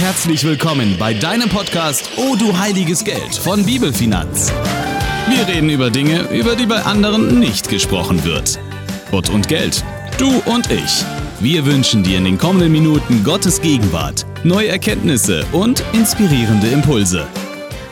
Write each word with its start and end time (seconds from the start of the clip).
Herzlich 0.00 0.44
willkommen 0.44 0.96
bei 0.98 1.12
deinem 1.12 1.50
Podcast 1.50 2.08
Oh 2.16 2.34
du 2.34 2.56
heiliges 2.56 3.04
Geld 3.04 3.36
von 3.36 3.66
Bibelfinanz. 3.66 4.50
Wir 5.28 5.46
reden 5.46 5.68
über 5.68 5.90
Dinge, 5.90 6.22
über 6.32 6.56
die 6.56 6.64
bei 6.64 6.82
anderen 6.82 7.38
nicht 7.38 7.68
gesprochen 7.68 8.24
wird. 8.24 8.58
Gott 9.10 9.28
und 9.28 9.46
Geld, 9.46 9.84
du 10.16 10.38
und 10.46 10.70
ich. 10.70 11.04
Wir 11.40 11.66
wünschen 11.66 12.02
dir 12.02 12.16
in 12.16 12.24
den 12.24 12.38
kommenden 12.38 12.72
Minuten 12.72 13.22
Gottes 13.24 13.60
Gegenwart, 13.60 14.24
neue 14.42 14.68
Erkenntnisse 14.68 15.44
und 15.52 15.84
inspirierende 15.92 16.68
Impulse. 16.68 17.28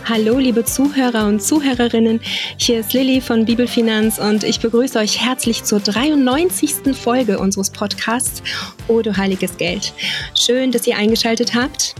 Hallo, 0.08 0.38
liebe 0.38 0.64
Zuhörer 0.64 1.26
und 1.26 1.42
Zuhörerinnen. 1.42 2.20
Hier 2.56 2.80
ist 2.80 2.94
Lilly 2.94 3.20
von 3.20 3.44
Bibelfinanz 3.44 4.18
und 4.18 4.42
ich 4.42 4.58
begrüße 4.58 4.98
euch 4.98 5.20
herzlich 5.20 5.64
zur 5.64 5.80
93. 5.80 6.96
Folge 6.96 7.38
unseres 7.38 7.68
Podcasts 7.68 8.42
O 8.88 9.02
du 9.02 9.14
heiliges 9.18 9.58
Geld. 9.58 9.92
Schön, 10.34 10.72
dass 10.72 10.86
ihr 10.86 10.96
eingeschaltet 10.96 11.54
habt. 11.54 11.94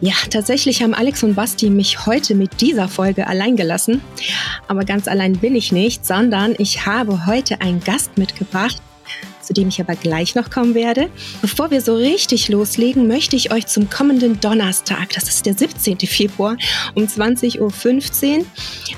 Ja, 0.00 0.14
tatsächlich 0.30 0.82
haben 0.82 0.94
Alex 0.94 1.22
und 1.22 1.34
Basti 1.34 1.68
mich 1.68 2.06
heute 2.06 2.34
mit 2.34 2.62
dieser 2.62 2.88
Folge 2.88 3.26
allein 3.26 3.56
gelassen. 3.56 4.00
Aber 4.66 4.86
ganz 4.86 5.06
allein 5.06 5.34
bin 5.34 5.54
ich 5.54 5.70
nicht, 5.70 6.06
sondern 6.06 6.54
ich 6.56 6.86
habe 6.86 7.26
heute 7.26 7.60
einen 7.60 7.80
Gast 7.80 8.16
mitgebracht, 8.16 8.80
zu 9.48 9.54
dem 9.54 9.68
ich 9.68 9.80
aber 9.80 9.96
gleich 9.96 10.34
noch 10.34 10.50
kommen 10.50 10.74
werde. 10.74 11.08
Bevor 11.40 11.70
wir 11.70 11.80
so 11.80 11.96
richtig 11.96 12.50
loslegen, 12.50 13.08
möchte 13.08 13.34
ich 13.34 13.50
euch 13.50 13.66
zum 13.66 13.88
kommenden 13.88 14.38
Donnerstag, 14.40 15.08
das 15.14 15.24
ist 15.24 15.46
der 15.46 15.54
17. 15.54 16.00
Februar 16.00 16.58
um 16.94 17.04
20.15 17.04 17.58
Uhr, 18.40 18.44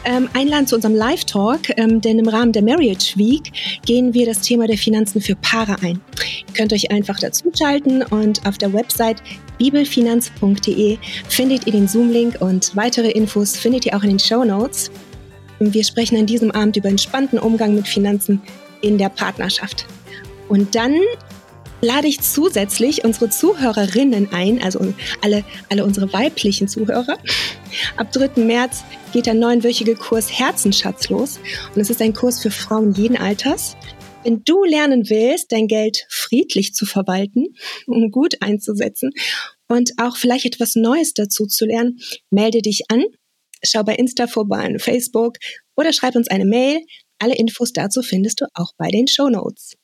ähm, 0.05 0.29
einladen 0.35 0.67
zu 0.67 0.75
unserem 0.75 0.97
Live-Talk, 0.97 1.61
ähm, 1.77 2.01
denn 2.01 2.19
im 2.19 2.27
Rahmen 2.27 2.51
der 2.51 2.63
Marriage 2.63 3.17
Week 3.17 3.53
gehen 3.87 4.13
wir 4.13 4.27
das 4.27 4.41
Thema 4.41 4.67
der 4.67 4.77
Finanzen 4.77 5.21
für 5.21 5.37
Paare 5.37 5.77
ein. 5.83 6.01
Ihr 6.49 6.55
könnt 6.55 6.73
euch 6.73 6.91
einfach 6.91 7.21
dazuschalten 7.21 8.03
und 8.03 8.45
auf 8.45 8.59
der 8.59 8.73
Website 8.73 9.23
bibelfinanz.de 9.59 10.98
findet 11.29 11.67
ihr 11.69 11.73
den 11.73 11.87
Zoom-Link 11.87 12.41
und 12.41 12.75
weitere 12.75 13.11
Infos 13.11 13.57
findet 13.57 13.87
ihr 13.87 13.97
auch 13.97 14.03
in 14.03 14.09
den 14.11 14.19
Show 14.19 14.42
Notes. 14.42 14.91
Wir 15.61 15.85
sprechen 15.85 16.19
an 16.19 16.27
diesem 16.27 16.51
Abend 16.51 16.77
über 16.77 16.89
entspannten 16.89 17.39
Umgang 17.39 17.77
mit 17.77 17.87
Finanzen 17.87 18.42
in 18.81 18.98
der 18.98 19.11
Partnerschaft. 19.11 19.87
Und 20.51 20.75
dann 20.75 21.01
lade 21.81 22.09
ich 22.09 22.20
zusätzlich 22.20 23.05
unsere 23.05 23.31
Zuhörerinnen 23.31 24.33
ein, 24.33 24.61
also 24.61 24.92
alle, 25.23 25.45
alle 25.69 25.84
unsere 25.84 26.12
weiblichen 26.12 26.67
Zuhörer. 26.67 27.19
Ab 27.97 28.11
3. 28.12 28.42
März 28.42 28.83
geht 29.12 29.27
der 29.27 29.34
neunwöchige 29.34 29.95
Kurs 29.95 30.39
Herzenschatz 30.41 31.09
los. 31.09 31.39
Und 31.75 31.81
es 31.81 31.89
ist 31.89 32.03
ein 32.03 32.15
Kurs 32.15 32.41
für 32.42 32.51
Frauen 32.51 32.92
jeden 32.95 33.17
Alters. 33.17 33.77
Wenn 34.25 34.42
du 34.45 34.65
lernen 34.65 35.09
willst, 35.09 35.53
dein 35.53 35.69
Geld 35.69 36.05
friedlich 36.11 36.75
zu 36.75 36.85
verwalten 36.85 37.55
und 37.87 38.11
gut 38.11 38.35
einzusetzen 38.41 39.12
und 39.69 39.92
auch 39.98 40.17
vielleicht 40.17 40.47
etwas 40.47 40.75
Neues 40.75 41.14
dazu 41.14 41.47
zu 41.47 41.64
lernen, 41.64 42.01
melde 42.29 42.61
dich 42.61 42.83
an. 42.89 43.05
Schau 43.62 43.85
bei 43.85 43.95
Insta 43.95 44.27
vorbei, 44.27 44.77
Facebook 44.79 45.37
oder 45.77 45.92
schreib 45.92 46.17
uns 46.17 46.29
eine 46.29 46.45
Mail. 46.45 46.81
Alle 47.20 47.37
Infos 47.37 47.73
dazu 47.73 48.03
findest 48.03 48.41
du 48.41 48.47
auch 48.55 48.73
bei 48.77 48.89
den 48.89 49.07
Show 49.07 49.29
Notes. 49.29 49.77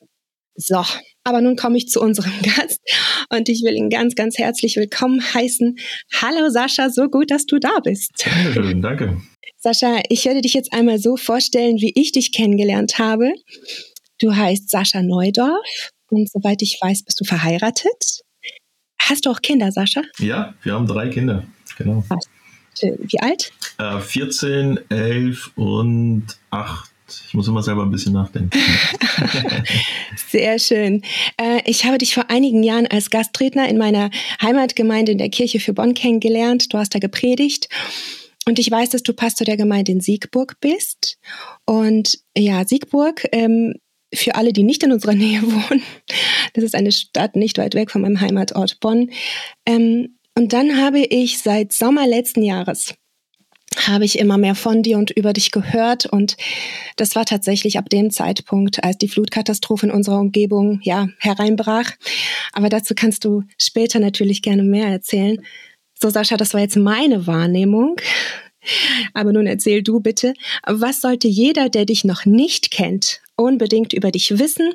So, 0.59 0.83
aber 1.23 1.41
nun 1.41 1.55
komme 1.55 1.77
ich 1.77 1.87
zu 1.87 2.01
unserem 2.01 2.33
Gast 2.41 2.81
und 3.29 3.47
ich 3.47 3.61
will 3.61 3.75
ihn 3.75 3.91
ganz, 3.91 4.15
ganz 4.15 4.39
herzlich 4.39 4.75
willkommen 4.75 5.21
heißen. 5.21 5.77
Hallo 6.19 6.49
Sascha, 6.49 6.89
so 6.89 7.09
gut, 7.09 7.29
dass 7.29 7.45
du 7.45 7.59
da 7.59 7.79
bist. 7.83 8.25
Schön, 8.53 8.81
danke. 8.81 9.21
Sascha, 9.59 10.01
ich 10.09 10.25
werde 10.25 10.41
dich 10.41 10.55
jetzt 10.55 10.73
einmal 10.73 10.97
so 10.97 11.15
vorstellen, 11.15 11.77
wie 11.77 11.93
ich 11.95 12.11
dich 12.11 12.31
kennengelernt 12.31 12.97
habe. 12.97 13.33
Du 14.19 14.35
heißt 14.35 14.71
Sascha 14.71 15.03
Neudorf 15.03 15.91
und 16.09 16.27
soweit 16.31 16.63
ich 16.63 16.79
weiß, 16.81 17.03
bist 17.03 17.19
du 17.19 17.23
verheiratet. 17.23 18.21
Hast 18.99 19.27
du 19.27 19.29
auch 19.29 19.43
Kinder, 19.43 19.71
Sascha? 19.71 20.01
Ja, 20.17 20.55
wir 20.63 20.73
haben 20.73 20.87
drei 20.87 21.09
Kinder, 21.09 21.43
genau. 21.77 22.03
Wie 22.81 23.19
alt? 23.19 23.51
Äh, 23.77 23.99
14, 23.99 24.79
11 24.89 25.51
und 25.55 26.25
8. 26.49 26.91
Ich 27.27 27.33
muss 27.33 27.47
immer 27.47 27.63
selber 27.63 27.83
ein 27.83 27.91
bisschen 27.91 28.13
nachdenken. 28.13 28.49
Sehr 30.29 30.59
schön. 30.59 31.03
Äh, 31.39 31.61
ich 31.65 31.85
habe 31.85 31.97
dich 31.97 32.13
vor 32.13 32.29
einigen 32.29 32.61
Jahren 32.63 32.87
als 32.87 33.09
Gastredner 33.09 33.69
in 33.69 33.77
meiner 33.77 34.09
Heimatgemeinde 34.41 35.13
in 35.13 35.17
der 35.17 35.29
Kirche 35.29 35.59
für 35.59 35.73
Bonn 35.73 35.93
kennengelernt. 35.93 36.73
Du 36.73 36.77
hast 36.77 36.93
da 36.93 36.99
gepredigt. 36.99 37.69
Und 38.45 38.59
ich 38.59 38.69
weiß, 38.69 38.89
dass 38.89 39.03
du 39.03 39.13
Pastor 39.13 39.45
der 39.45 39.57
Gemeinde 39.57 39.91
in 39.91 40.01
Siegburg 40.01 40.57
bist. 40.59 41.17
Und 41.65 42.19
ja, 42.37 42.65
Siegburg, 42.65 43.25
ähm, 43.31 43.75
für 44.13 44.35
alle, 44.35 44.53
die 44.53 44.63
nicht 44.63 44.83
in 44.83 44.91
unserer 44.91 45.13
Nähe 45.15 45.41
wohnen, 45.43 45.83
das 46.53 46.63
ist 46.63 46.75
eine 46.75 46.91
Stadt 46.91 47.35
nicht 47.35 47.57
weit 47.57 47.75
weg 47.75 47.91
von 47.91 48.01
meinem 48.01 48.19
Heimatort 48.19 48.79
Bonn. 48.79 49.11
Ähm, 49.65 50.17
und 50.35 50.53
dann 50.53 50.77
habe 50.77 50.99
ich 50.99 51.39
seit 51.39 51.71
Sommer 51.71 52.05
letzten 52.05 52.43
Jahres 52.43 52.95
habe 53.75 54.05
ich 54.05 54.17
immer 54.17 54.37
mehr 54.37 54.55
von 54.55 54.83
dir 54.83 54.97
und 54.97 55.11
über 55.11 55.33
dich 55.33 55.51
gehört. 55.51 56.05
Und 56.05 56.37
das 56.95 57.15
war 57.15 57.25
tatsächlich 57.25 57.77
ab 57.77 57.89
dem 57.89 58.11
Zeitpunkt, 58.11 58.83
als 58.83 58.97
die 58.97 59.07
Flutkatastrophe 59.07 59.87
in 59.87 59.91
unserer 59.91 60.19
Umgebung 60.19 60.79
ja 60.83 61.07
hereinbrach. 61.19 61.91
Aber 62.53 62.69
dazu 62.69 62.93
kannst 62.95 63.25
du 63.25 63.43
später 63.57 63.99
natürlich 63.99 64.41
gerne 64.41 64.63
mehr 64.63 64.87
erzählen. 64.87 65.41
So, 65.99 66.09
Sascha, 66.09 66.37
das 66.37 66.53
war 66.53 66.61
jetzt 66.61 66.77
meine 66.77 67.27
Wahrnehmung. 67.27 67.97
Aber 69.13 69.31
nun 69.31 69.47
erzähl 69.47 69.81
du 69.81 69.99
bitte, 69.99 70.33
was 70.65 71.01
sollte 71.01 71.27
jeder, 71.27 71.69
der 71.69 71.85
dich 71.85 72.03
noch 72.03 72.25
nicht 72.25 72.71
kennt, 72.71 73.21
unbedingt 73.35 73.93
über 73.93 74.11
dich 74.11 74.37
wissen? 74.37 74.73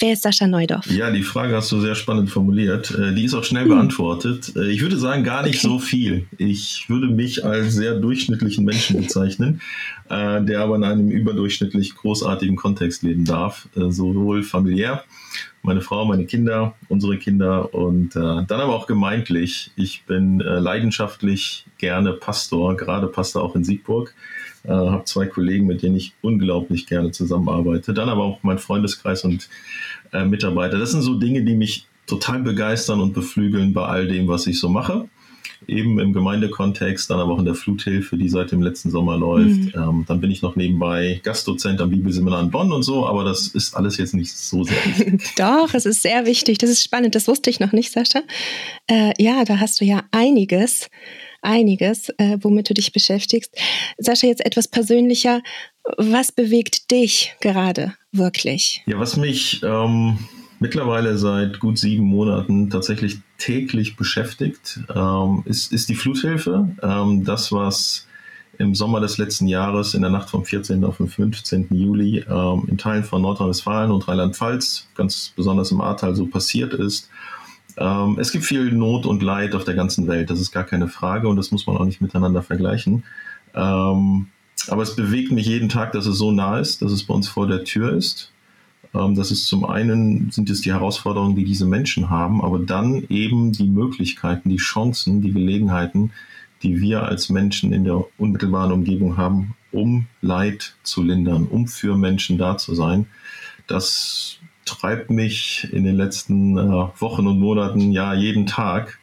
Wer 0.00 0.12
ist 0.12 0.22
Sascha 0.22 0.46
Neudorf? 0.46 0.86
Ja, 0.86 1.10
die 1.10 1.24
Frage 1.24 1.56
hast 1.56 1.72
du 1.72 1.80
sehr 1.80 1.96
spannend 1.96 2.30
formuliert. 2.30 2.92
Äh, 2.92 3.14
die 3.14 3.24
ist 3.24 3.34
auch 3.34 3.42
schnell 3.42 3.64
hm. 3.64 3.70
beantwortet. 3.70 4.52
Äh, 4.54 4.70
ich 4.70 4.80
würde 4.80 4.96
sagen, 4.96 5.24
gar 5.24 5.42
nicht 5.42 5.64
okay. 5.64 5.66
so 5.66 5.78
viel. 5.80 6.26
Ich 6.36 6.88
würde 6.88 7.08
mich 7.08 7.44
als 7.44 7.74
sehr 7.74 7.94
durchschnittlichen 7.94 8.64
Menschen 8.64 8.96
bezeichnen, 9.02 9.60
äh, 10.08 10.40
der 10.44 10.60
aber 10.60 10.76
in 10.76 10.84
einem 10.84 11.10
überdurchschnittlich 11.10 11.96
großartigen 11.96 12.54
Kontext 12.54 13.02
leben 13.02 13.24
darf. 13.24 13.68
Sowohl 13.74 14.44
familiär, 14.44 15.02
meine 15.68 15.80
Frau, 15.82 16.04
meine 16.04 16.24
Kinder, 16.26 16.74
unsere 16.88 17.18
Kinder 17.18 17.74
und 17.74 18.16
dann 18.16 18.50
aber 18.50 18.74
auch 18.74 18.86
gemeintlich. 18.86 19.70
Ich 19.76 20.04
bin 20.04 20.40
leidenschaftlich 20.40 21.66
gerne 21.76 22.12
Pastor, 22.12 22.76
gerade 22.76 23.06
Pastor 23.06 23.42
auch 23.42 23.54
in 23.54 23.64
Siegburg. 23.64 24.14
Äh, 24.64 24.70
habe 24.70 25.04
zwei 25.04 25.26
Kollegen, 25.26 25.66
mit 25.66 25.82
denen 25.82 25.96
ich 25.96 26.12
unglaublich 26.20 26.86
gerne 26.86 27.10
zusammenarbeite. 27.10 27.94
Dann 27.94 28.08
aber 28.08 28.24
auch 28.24 28.42
mein 28.42 28.58
Freundeskreis 28.58 29.24
und 29.24 29.48
äh, 30.12 30.24
Mitarbeiter. 30.24 30.78
Das 30.78 30.90
sind 30.90 31.02
so 31.02 31.14
Dinge, 31.14 31.42
die 31.42 31.54
mich 31.54 31.86
total 32.06 32.40
begeistern 32.40 33.00
und 33.00 33.14
beflügeln 33.14 33.72
bei 33.72 33.86
all 33.86 34.08
dem, 34.08 34.28
was 34.28 34.46
ich 34.46 34.58
so 34.58 34.68
mache. 34.68 35.08
Eben 35.66 35.98
im 35.98 36.12
Gemeindekontext, 36.12 37.10
dann 37.10 37.20
aber 37.20 37.32
auch 37.32 37.38
in 37.38 37.44
der 37.44 37.54
Fluthilfe, 37.54 38.16
die 38.16 38.28
seit 38.28 38.52
dem 38.52 38.62
letzten 38.62 38.90
Sommer 38.90 39.16
läuft. 39.16 39.58
Mhm. 39.58 39.72
Ähm, 39.74 40.04
dann 40.06 40.20
bin 40.20 40.30
ich 40.30 40.42
noch 40.42 40.56
nebenbei 40.56 41.20
Gastdozent 41.24 41.80
am 41.80 41.90
Bibelseminar 41.90 42.40
in 42.42 42.50
Bonn 42.50 42.72
und 42.72 42.82
so, 42.82 43.06
aber 43.06 43.24
das 43.24 43.48
ist 43.48 43.74
alles 43.74 43.98
jetzt 43.98 44.14
nicht 44.14 44.32
so 44.34 44.64
sehr 44.64 44.76
wichtig. 44.84 45.22
Doch, 45.36 45.74
es 45.74 45.84
ist 45.84 46.02
sehr 46.02 46.26
wichtig. 46.26 46.58
Das 46.58 46.70
ist 46.70 46.82
spannend. 46.82 47.14
Das 47.14 47.28
wusste 47.28 47.50
ich 47.50 47.60
noch 47.60 47.72
nicht, 47.72 47.92
Sascha. 47.92 48.22
Äh, 48.86 49.12
ja, 49.18 49.44
da 49.44 49.58
hast 49.58 49.80
du 49.80 49.84
ja 49.84 50.02
einiges 50.12 50.88
einiges, 51.40 52.08
äh, 52.18 52.36
womit 52.40 52.68
du 52.68 52.74
dich 52.74 52.92
beschäftigst. 52.92 53.56
Sascha, 53.98 54.26
jetzt 54.26 54.44
etwas 54.44 54.68
persönlicher. 54.68 55.40
Was 55.96 56.32
bewegt 56.32 56.90
dich 56.90 57.34
gerade 57.40 57.94
wirklich? 58.12 58.82
Ja, 58.86 58.98
was 58.98 59.16
mich 59.16 59.62
ähm, 59.62 60.18
mittlerweile 60.60 61.18
seit 61.18 61.60
gut 61.60 61.78
sieben 61.78 62.04
Monaten 62.04 62.70
tatsächlich 62.70 63.20
täglich 63.38 63.96
beschäftigt, 63.96 64.80
ähm, 64.94 65.42
ist, 65.44 65.72
ist 65.72 65.88
die 65.88 65.94
Fluthilfe. 65.94 66.68
Ähm, 66.82 67.24
das, 67.24 67.52
was 67.52 68.06
im 68.58 68.74
Sommer 68.74 69.00
des 69.00 69.18
letzten 69.18 69.46
Jahres, 69.46 69.94
in 69.94 70.02
der 70.02 70.10
Nacht 70.10 70.30
vom 70.30 70.44
14. 70.44 70.84
auf 70.84 70.96
den 70.96 71.08
15. 71.08 71.68
Juli, 71.70 72.24
ähm, 72.28 72.64
in 72.68 72.76
Teilen 72.76 73.04
von 73.04 73.22
Nordrhein-Westfalen 73.22 73.92
und 73.92 74.06
Rheinland-Pfalz, 74.08 74.88
ganz 74.96 75.32
besonders 75.36 75.70
im 75.70 75.80
Ahrtal, 75.80 76.16
so 76.16 76.26
passiert 76.26 76.74
ist. 76.74 77.08
Ähm, 77.76 78.18
es 78.18 78.32
gibt 78.32 78.44
viel 78.44 78.72
Not 78.72 79.06
und 79.06 79.22
Leid 79.22 79.54
auf 79.54 79.62
der 79.62 79.74
ganzen 79.74 80.08
Welt, 80.08 80.30
das 80.30 80.40
ist 80.40 80.50
gar 80.50 80.64
keine 80.64 80.88
Frage 80.88 81.28
und 81.28 81.36
das 81.36 81.52
muss 81.52 81.66
man 81.68 81.76
auch 81.76 81.84
nicht 81.84 82.00
miteinander 82.00 82.42
vergleichen. 82.42 83.04
Ähm, 83.54 84.26
aber 84.66 84.82
es 84.82 84.96
bewegt 84.96 85.30
mich 85.30 85.46
jeden 85.46 85.68
Tag, 85.68 85.92
dass 85.92 86.06
es 86.06 86.18
so 86.18 86.32
nah 86.32 86.58
ist, 86.58 86.82
dass 86.82 86.90
es 86.90 87.04
bei 87.04 87.14
uns 87.14 87.28
vor 87.28 87.46
der 87.46 87.62
Tür 87.62 87.92
ist. 87.92 88.32
Ähm, 88.94 89.14
das 89.14 89.30
ist 89.30 89.46
zum 89.46 89.64
einen 89.64 90.30
sind 90.30 90.50
es 90.50 90.60
die 90.60 90.72
Herausforderungen, 90.72 91.36
die 91.36 91.44
diese 91.44 91.66
Menschen 91.66 92.10
haben, 92.10 92.42
aber 92.42 92.58
dann 92.58 93.04
eben 93.08 93.52
die 93.52 93.68
Möglichkeiten, 93.68 94.48
die 94.48 94.56
Chancen, 94.56 95.20
die 95.22 95.32
Gelegenheiten, 95.32 96.12
die 96.62 96.80
wir 96.80 97.04
als 97.04 97.28
Menschen 97.28 97.72
in 97.72 97.84
der 97.84 98.04
unmittelbaren 98.18 98.72
Umgebung 98.72 99.16
haben, 99.16 99.54
um 99.70 100.06
Leid 100.20 100.74
zu 100.82 101.02
lindern, 101.02 101.46
um 101.46 101.68
für 101.68 101.96
Menschen 101.96 102.38
da 102.38 102.56
zu 102.56 102.74
sein. 102.74 103.06
Das 103.66 104.38
treibt 104.64 105.10
mich 105.10 105.68
in 105.72 105.84
den 105.84 105.96
letzten 105.96 106.58
äh, 106.58 106.88
Wochen 106.98 107.26
und 107.26 107.38
Monaten 107.38 107.92
ja 107.92 108.12
jeden 108.14 108.46
Tag 108.46 108.98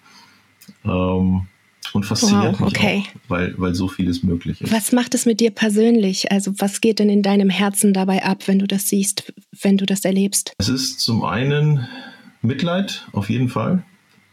ähm, 0.84 1.48
und 1.94 2.06
fasziniert 2.06 2.60
wow, 2.60 2.68
okay. 2.68 2.98
mich 2.98 3.08
auch, 3.08 3.30
weil, 3.30 3.54
weil 3.58 3.76
so 3.76 3.88
vieles 3.88 4.24
möglich 4.24 4.62
ist. 4.62 4.72
Was 4.72 4.92
macht 4.92 5.14
es 5.14 5.26
mit 5.26 5.40
dir 5.40 5.52
persönlich? 5.52 6.32
Also 6.32 6.54
was 6.58 6.82
geht 6.82 7.00
denn 7.00 7.10
in 7.10 7.22
deinem 7.22 7.50
Herzen 7.50 7.94
dabei 7.94 8.24
ab, 8.24 8.48
wenn 8.48 8.60
du 8.60 8.68
das 8.68 8.90
siehst, 8.90 9.34
wenn 9.62 9.78
du 9.78 9.86
das 9.86 10.06
erlebst? 10.06 10.54
Es 10.58 10.70
ist 10.70 11.00
zum 11.00 11.24
einen 11.24 11.88
Mitleid, 12.42 13.06
auf 13.12 13.30
jeden 13.30 13.50
Fall. 13.50 13.84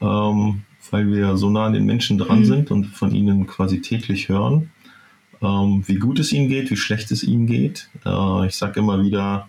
Ähm, 0.00 0.62
weil 0.90 1.10
wir 1.10 1.36
so 1.36 1.50
nah 1.50 1.66
an 1.66 1.72
den 1.72 1.86
Menschen 1.86 2.18
dran 2.18 2.40
mhm. 2.40 2.44
sind 2.44 2.70
und 2.70 2.86
von 2.86 3.14
ihnen 3.14 3.46
quasi 3.46 3.80
täglich 3.80 4.28
hören, 4.28 4.70
ähm, 5.40 5.82
wie 5.86 5.96
gut 5.96 6.18
es 6.18 6.32
ihnen 6.32 6.48
geht, 6.48 6.70
wie 6.70 6.76
schlecht 6.76 7.10
es 7.10 7.22
ihnen 7.22 7.46
geht. 7.46 7.88
Äh, 8.04 8.46
ich 8.46 8.56
sage 8.56 8.80
immer 8.80 9.02
wieder, 9.02 9.48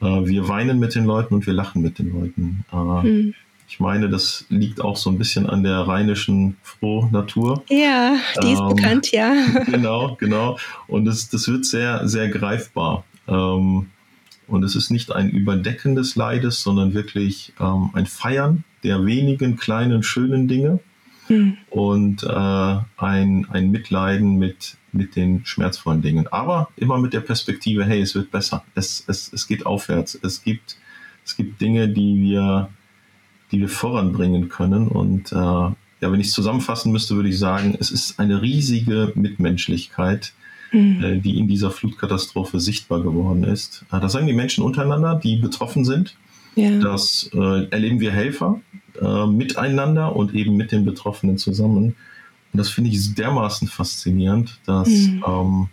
äh, 0.00 0.04
wir 0.04 0.48
weinen 0.48 0.78
mit 0.78 0.94
den 0.94 1.04
Leuten 1.04 1.34
und 1.34 1.46
wir 1.46 1.52
lachen 1.52 1.82
mit 1.82 1.98
den 1.98 2.12
Leuten. 2.12 2.64
Äh, 2.72 2.76
mhm. 2.76 3.34
Ich 3.72 3.80
meine, 3.80 4.10
das 4.10 4.44
liegt 4.50 4.82
auch 4.82 4.98
so 4.98 5.08
ein 5.08 5.16
bisschen 5.16 5.48
an 5.48 5.62
der 5.62 5.78
rheinischen 5.78 6.58
Frohnatur. 6.62 7.64
Ja, 7.70 8.16
die 8.42 8.52
ist 8.52 8.60
ähm, 8.60 8.68
bekannt, 8.68 9.12
ja. 9.12 9.32
genau, 9.66 10.14
genau. 10.20 10.58
Und 10.88 11.06
das, 11.06 11.30
das 11.30 11.48
wird 11.48 11.64
sehr, 11.64 12.06
sehr 12.06 12.28
greifbar. 12.28 13.04
Ähm, 13.26 13.86
und 14.46 14.62
es 14.62 14.76
ist 14.76 14.90
nicht 14.90 15.10
ein 15.10 15.30
Überdecken 15.30 15.94
des 15.94 16.16
Leides, 16.16 16.62
sondern 16.62 16.92
wirklich 16.92 17.54
ähm, 17.58 17.88
ein 17.94 18.04
Feiern 18.04 18.64
der 18.84 19.06
wenigen 19.06 19.56
kleinen, 19.56 20.02
schönen 20.02 20.48
Dinge 20.48 20.80
hm. 21.28 21.56
und 21.70 22.24
äh, 22.24 22.26
ein, 22.28 23.46
ein 23.48 23.70
Mitleiden 23.70 24.36
mit, 24.36 24.76
mit 24.92 25.16
den 25.16 25.46
schmerzvollen 25.46 26.02
Dingen. 26.02 26.28
Aber 26.30 26.68
immer 26.76 26.98
mit 26.98 27.14
der 27.14 27.20
Perspektive, 27.20 27.86
hey, 27.86 28.02
es 28.02 28.14
wird 28.14 28.30
besser. 28.30 28.64
Es, 28.74 29.02
es, 29.06 29.32
es 29.32 29.46
geht 29.46 29.64
aufwärts. 29.64 30.18
Es 30.22 30.44
gibt, 30.44 30.76
es 31.24 31.38
gibt 31.38 31.58
Dinge, 31.62 31.88
die 31.88 32.20
wir, 32.20 32.68
die 33.52 33.60
wir 33.60 33.68
voranbringen 33.68 34.48
können. 34.48 34.88
Und 34.88 35.30
äh, 35.32 35.36
ja, 35.36 35.74
wenn 36.00 36.20
ich 36.20 36.28
es 36.28 36.32
zusammenfassen 36.32 36.90
müsste, 36.90 37.14
würde 37.14 37.28
ich 37.28 37.38
sagen, 37.38 37.76
es 37.78 37.90
ist 37.90 38.18
eine 38.18 38.42
riesige 38.42 39.12
Mitmenschlichkeit, 39.14 40.32
mhm. 40.72 41.04
äh, 41.04 41.18
die 41.18 41.38
in 41.38 41.46
dieser 41.46 41.70
Flutkatastrophe 41.70 42.58
sichtbar 42.58 43.02
geworden 43.02 43.44
ist. 43.44 43.84
Äh, 43.92 44.00
das 44.00 44.12
sagen 44.12 44.26
die 44.26 44.32
Menschen 44.32 44.64
untereinander, 44.64 45.14
die 45.14 45.36
betroffen 45.36 45.84
sind. 45.84 46.16
Ja. 46.56 46.78
Das 46.80 47.30
äh, 47.32 47.66
erleben 47.70 48.00
wir 48.00 48.10
Helfer 48.10 48.60
äh, 49.00 49.26
miteinander 49.26 50.16
und 50.16 50.34
eben 50.34 50.56
mit 50.56 50.72
den 50.72 50.84
Betroffenen 50.84 51.38
zusammen. 51.38 51.94
Und 52.52 52.58
das 52.58 52.68
finde 52.68 52.90
ich 52.90 53.14
dermaßen 53.14 53.68
faszinierend, 53.68 54.58
dass 54.66 54.88
mhm. 54.88 55.24
ähm, 55.26 55.68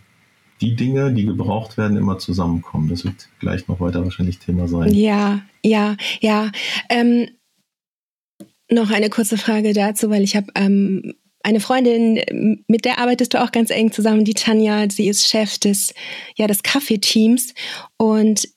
die 0.62 0.76
Dinge, 0.76 1.14
die 1.14 1.26
gebraucht 1.26 1.78
werden, 1.78 1.98
immer 1.98 2.18
zusammenkommen. 2.18 2.90
Das 2.90 3.06
wird 3.06 3.30
gleich 3.40 3.68
noch 3.68 3.80
weiter 3.80 4.04
wahrscheinlich 4.04 4.40
Thema 4.40 4.68
sein. 4.68 4.94
Ja, 4.94 5.42
ja, 5.64 5.96
ja. 6.22 6.52
Ähm, 6.90 7.28
noch 8.71 8.92
eine 8.92 9.10
kurze 9.10 9.38
Frage 9.38 9.74
dazu, 9.74 10.10
weil 10.10 10.24
ich 10.24 10.36
habe 10.36 10.48
ähm, 10.56 11.16
eine 11.42 11.60
Freundin, 11.60 12.63
mit 12.68 12.86
der 12.86 13.00
arbeitest 13.00 13.33
du 13.33 13.42
auch 13.42 13.51
ganz 13.51 13.69
eng 13.69 13.92
zusammen, 13.92 14.25
die 14.25 14.33
Tanja. 14.33 14.86
Sie 14.89 15.07
ist 15.07 15.27
Chef 15.27 15.57
des, 15.57 15.94
ja, 16.36 16.48
des 16.48 16.63
Kaffeeteams. 16.63 17.54
Und 17.98 18.50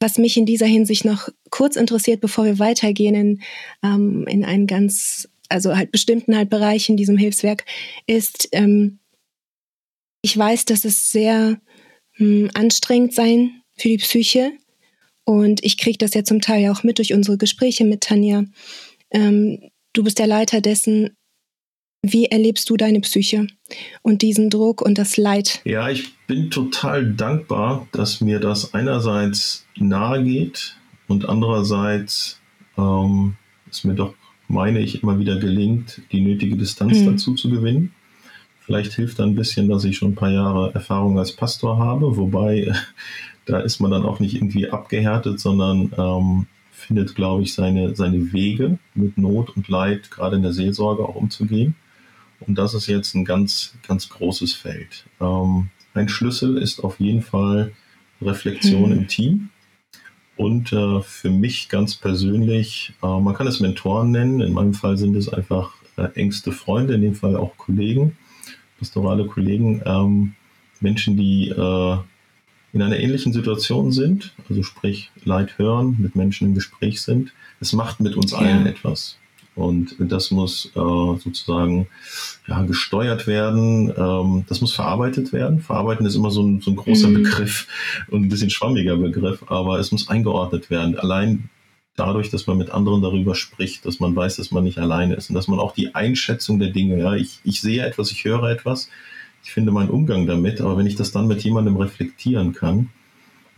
was 0.00 0.18
mich 0.18 0.36
in 0.36 0.46
dieser 0.46 0.66
Hinsicht 0.66 1.04
noch 1.04 1.28
kurz 1.50 1.76
interessiert, 1.76 2.20
bevor 2.20 2.44
wir 2.44 2.58
weitergehen 2.58 3.14
in, 3.14 3.42
ähm, 3.82 4.26
in 4.26 4.44
einen 4.44 4.66
ganz, 4.66 5.28
also 5.48 5.76
halt 5.76 5.92
bestimmten 5.92 6.36
halt 6.36 6.50
Bereich 6.50 6.88
in 6.88 6.96
diesem 6.96 7.18
Hilfswerk, 7.18 7.64
ist, 8.06 8.48
ähm, 8.52 8.98
ich 10.22 10.36
weiß, 10.36 10.64
dass 10.64 10.84
es 10.84 11.10
sehr 11.10 11.60
hm, 12.12 12.50
anstrengend 12.54 13.14
sein 13.14 13.62
für 13.76 13.88
die 13.88 13.98
Psyche. 13.98 14.52
Und 15.24 15.64
ich 15.64 15.78
kriege 15.78 15.98
das 15.98 16.14
ja 16.14 16.24
zum 16.24 16.40
Teil 16.40 16.70
auch 16.70 16.82
mit 16.82 16.98
durch 16.98 17.12
unsere 17.12 17.38
Gespräche 17.38 17.84
mit 17.84 18.02
Tanja. 18.02 18.44
Ähm, 19.14 19.70
du 19.94 20.04
bist 20.04 20.18
der 20.18 20.26
Leiter 20.26 20.60
dessen, 20.60 21.16
wie 22.02 22.26
erlebst 22.26 22.68
du 22.68 22.76
deine 22.76 23.00
Psyche 23.00 23.46
und 24.02 24.20
diesen 24.20 24.50
Druck 24.50 24.82
und 24.82 24.98
das 24.98 25.16
Leid? 25.16 25.62
Ja, 25.64 25.88
ich 25.88 26.14
bin 26.26 26.50
total 26.50 27.14
dankbar, 27.14 27.88
dass 27.92 28.20
mir 28.20 28.40
das 28.40 28.74
einerseits 28.74 29.64
nahe 29.76 30.22
geht 30.22 30.76
und 31.08 31.26
andererseits 31.26 32.40
ähm, 32.76 33.36
es 33.70 33.84
mir 33.84 33.94
doch, 33.94 34.14
meine 34.48 34.80
ich, 34.80 35.02
immer 35.02 35.18
wieder 35.18 35.38
gelingt, 35.38 36.02
die 36.12 36.20
nötige 36.20 36.56
Distanz 36.56 36.98
mhm. 36.98 37.12
dazu 37.12 37.34
zu 37.34 37.48
gewinnen. 37.48 37.94
Vielleicht 38.60 38.92
hilft 38.92 39.18
da 39.18 39.24
ein 39.24 39.34
bisschen, 39.34 39.68
dass 39.68 39.84
ich 39.84 39.96
schon 39.96 40.12
ein 40.12 40.14
paar 40.14 40.30
Jahre 40.30 40.74
Erfahrung 40.74 41.18
als 41.18 41.32
Pastor 41.32 41.78
habe, 41.78 42.16
wobei 42.16 42.72
da 43.46 43.60
ist 43.60 43.80
man 43.80 43.90
dann 43.90 44.04
auch 44.04 44.20
nicht 44.20 44.34
irgendwie 44.34 44.68
abgehärtet, 44.68 45.40
sondern 45.40 45.92
ähm, 45.96 46.46
findet, 46.84 47.14
glaube 47.14 47.42
ich, 47.42 47.54
seine, 47.54 47.94
seine 47.94 48.32
Wege 48.32 48.78
mit 48.94 49.18
Not 49.18 49.56
und 49.56 49.68
Leid, 49.68 50.10
gerade 50.10 50.36
in 50.36 50.42
der 50.42 50.52
Seelsorge 50.52 51.02
auch 51.02 51.16
umzugehen. 51.16 51.74
Und 52.40 52.56
das 52.56 52.74
ist 52.74 52.86
jetzt 52.86 53.14
ein 53.14 53.24
ganz, 53.24 53.74
ganz 53.86 54.08
großes 54.08 54.54
Feld. 54.54 55.06
Ähm, 55.20 55.70
ein 55.94 56.08
Schlüssel 56.08 56.58
ist 56.58 56.82
auf 56.82 57.00
jeden 57.00 57.22
Fall 57.22 57.72
Reflexion 58.20 58.90
mhm. 58.90 58.98
im 58.98 59.08
Team. 59.08 59.48
Und 60.36 60.72
äh, 60.72 61.00
für 61.00 61.30
mich 61.30 61.68
ganz 61.68 61.94
persönlich, 61.94 62.92
äh, 63.02 63.20
man 63.20 63.34
kann 63.34 63.46
es 63.46 63.60
Mentoren 63.60 64.10
nennen, 64.10 64.40
in 64.40 64.52
meinem 64.52 64.74
Fall 64.74 64.96
sind 64.96 65.14
es 65.14 65.28
einfach 65.28 65.74
äh, 65.96 66.08
engste 66.14 66.50
Freunde, 66.50 66.94
in 66.94 67.02
dem 67.02 67.14
Fall 67.14 67.36
auch 67.36 67.56
Kollegen, 67.56 68.16
pastorale 68.78 69.26
Kollegen, 69.26 69.80
ähm, 69.86 70.34
Menschen, 70.80 71.16
die 71.16 71.50
äh, 71.50 71.96
in 72.74 72.82
einer 72.82 72.98
ähnlichen 72.98 73.32
Situation 73.32 73.92
sind, 73.92 74.34
also 74.50 74.62
sprich 74.64 75.10
Leid 75.24 75.58
hören, 75.58 75.96
mit 76.00 76.16
Menschen 76.16 76.48
im 76.48 76.54
Gespräch 76.54 77.00
sind. 77.00 77.32
Es 77.60 77.72
macht 77.72 78.00
mit 78.00 78.16
uns 78.16 78.32
ja. 78.32 78.38
allen 78.38 78.66
etwas. 78.66 79.16
Und 79.54 79.94
das 80.00 80.32
muss 80.32 80.66
äh, 80.74 80.80
sozusagen 80.80 81.86
ja, 82.48 82.62
gesteuert 82.62 83.28
werden, 83.28 83.92
ähm, 83.96 84.44
das 84.48 84.60
muss 84.60 84.72
verarbeitet 84.72 85.32
werden. 85.32 85.60
Verarbeiten 85.60 86.04
ist 86.04 86.16
immer 86.16 86.32
so 86.32 86.42
ein, 86.42 86.60
so 86.60 86.72
ein 86.72 86.76
großer 86.76 87.08
mhm. 87.08 87.22
Begriff 87.22 87.68
und 88.10 88.22
ein 88.22 88.28
bisschen 88.28 88.50
schwammiger 88.50 88.96
Begriff, 88.96 89.44
aber 89.46 89.78
es 89.78 89.92
muss 89.92 90.08
eingeordnet 90.08 90.70
werden. 90.70 90.98
Allein 90.98 91.50
dadurch, 91.94 92.30
dass 92.30 92.48
man 92.48 92.58
mit 92.58 92.70
anderen 92.70 93.02
darüber 93.02 93.36
spricht, 93.36 93.86
dass 93.86 94.00
man 94.00 94.16
weiß, 94.16 94.34
dass 94.36 94.50
man 94.50 94.64
nicht 94.64 94.78
alleine 94.78 95.14
ist 95.14 95.30
und 95.30 95.36
dass 95.36 95.46
man 95.46 95.60
auch 95.60 95.74
die 95.74 95.94
Einschätzung 95.94 96.58
der 96.58 96.70
Dinge, 96.70 96.98
ja, 96.98 97.14
ich, 97.14 97.38
ich 97.44 97.60
sehe 97.60 97.86
etwas, 97.86 98.10
ich 98.10 98.24
höre 98.24 98.50
etwas, 98.50 98.88
ich 99.44 99.52
finde 99.52 99.72
meinen 99.72 99.90
Umgang 99.90 100.26
damit, 100.26 100.60
aber 100.60 100.76
wenn 100.78 100.86
ich 100.86 100.96
das 100.96 101.12
dann 101.12 101.26
mit 101.26 101.44
jemandem 101.44 101.76
reflektieren 101.76 102.54
kann, 102.54 102.88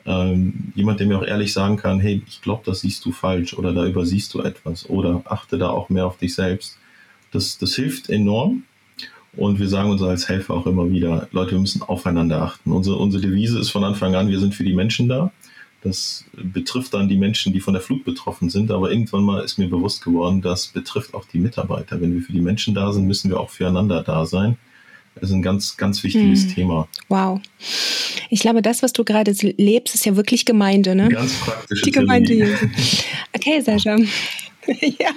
ähm, 0.05 0.73
jemand, 0.75 1.01
der 1.01 1.07
mir 1.07 1.19
auch 1.19 1.27
ehrlich 1.27 1.53
sagen 1.53 1.77
kann, 1.77 2.01
hey, 2.01 2.23
ich 2.27 2.43
glaube, 2.43 2.63
das 2.65 2.81
siehst 2.81 3.05
du 3.05 3.13
falsch 3.13 3.55
oder 3.55 3.73
da 3.73 3.87
übersiehst 3.87 4.33
du 4.35 4.41
etwas 4.41 4.89
oder 4.89 5.23
achte 5.25 5.59
da 5.59 5.71
auch 5.71 5.89
mehr 5.89 6.07
auf 6.07 6.19
dich 6.19 6.35
selbst. 6.35 6.79
Das, 7.33 7.59
das 7.59 7.75
hilft 7.75 8.09
enorm. 8.09 8.65
Und 9.37 9.59
wir 9.59 9.69
sagen 9.69 9.91
uns 9.91 10.03
als 10.03 10.29
Helfer 10.29 10.55
auch 10.55 10.67
immer 10.67 10.91
wieder, 10.91 11.29
Leute, 11.31 11.53
wir 11.53 11.59
müssen 11.59 11.83
aufeinander 11.83 12.41
achten. 12.41 12.73
Unsere, 12.73 12.97
unsere 12.97 13.23
Devise 13.23 13.59
ist 13.59 13.71
von 13.71 13.85
Anfang 13.85 14.15
an, 14.15 14.29
wir 14.29 14.41
sind 14.41 14.55
für 14.55 14.65
die 14.65 14.75
Menschen 14.75 15.09
da. 15.09 15.31
Das 15.83 16.25
betrifft 16.33 16.95
dann 16.95 17.09
die 17.09 17.19
Menschen, 17.19 17.53
die 17.53 17.61
von 17.61 17.75
der 17.75 17.83
Flut 17.83 18.05
betroffen 18.05 18.49
sind. 18.49 18.71
Aber 18.71 18.91
irgendwann 18.91 19.25
mal 19.25 19.45
ist 19.45 19.59
mir 19.59 19.69
bewusst 19.69 20.03
geworden, 20.03 20.41
das 20.41 20.69
betrifft 20.69 21.15
auch 21.15 21.27
die 21.27 21.39
Mitarbeiter. 21.39 22.01
Wenn 22.01 22.15
wir 22.15 22.23
für 22.23 22.33
die 22.33 22.41
Menschen 22.41 22.75
da 22.75 22.93
sind, 22.93 23.07
müssen 23.07 23.31
wir 23.31 23.39
auch 23.39 23.51
füreinander 23.51 24.03
da 24.03 24.25
sein. 24.25 24.57
Das 25.19 25.31
ist 25.31 25.35
ein 25.35 25.43
ganz, 25.43 25.77
ganz 25.77 26.03
wichtiges 26.05 26.45
hm. 26.45 26.55
Thema. 26.55 26.89
Wow. 27.09 27.41
Ich 28.29 28.41
glaube, 28.41 28.61
das, 28.61 28.83
was 28.83 28.93
du 28.93 29.03
gerade 29.03 29.33
lebst, 29.41 29.95
ist 29.95 30.05
ja 30.05 30.15
wirklich 30.15 30.45
Gemeinde, 30.45 30.95
ne? 30.95 31.09
Ganz 31.09 31.35
praktisch. 31.41 31.83
Die 31.83 31.91
Gemeinde. 31.91 32.59
Okay, 33.35 33.61
Sascha. 33.61 33.97
ja, 34.81 35.11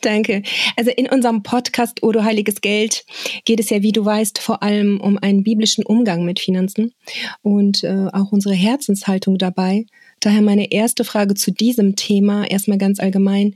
danke. 0.00 0.42
Also 0.76 0.90
in 0.90 1.08
unserem 1.08 1.42
Podcast 1.42 2.02
Odo 2.02 2.22
Heiliges 2.22 2.60
Geld 2.60 3.04
geht 3.44 3.60
es 3.60 3.70
ja, 3.70 3.82
wie 3.82 3.92
du 3.92 4.04
weißt, 4.04 4.38
vor 4.38 4.62
allem 4.62 5.00
um 5.00 5.18
einen 5.18 5.42
biblischen 5.42 5.84
Umgang 5.84 6.24
mit 6.24 6.40
Finanzen 6.40 6.94
und 7.42 7.84
äh, 7.84 8.08
auch 8.12 8.32
unsere 8.32 8.54
Herzenshaltung 8.54 9.38
dabei. 9.38 9.86
Daher 10.20 10.42
meine 10.42 10.70
erste 10.70 11.04
Frage 11.04 11.34
zu 11.34 11.50
diesem 11.50 11.96
Thema 11.96 12.48
erstmal 12.48 12.78
ganz 12.78 13.00
allgemein. 13.00 13.54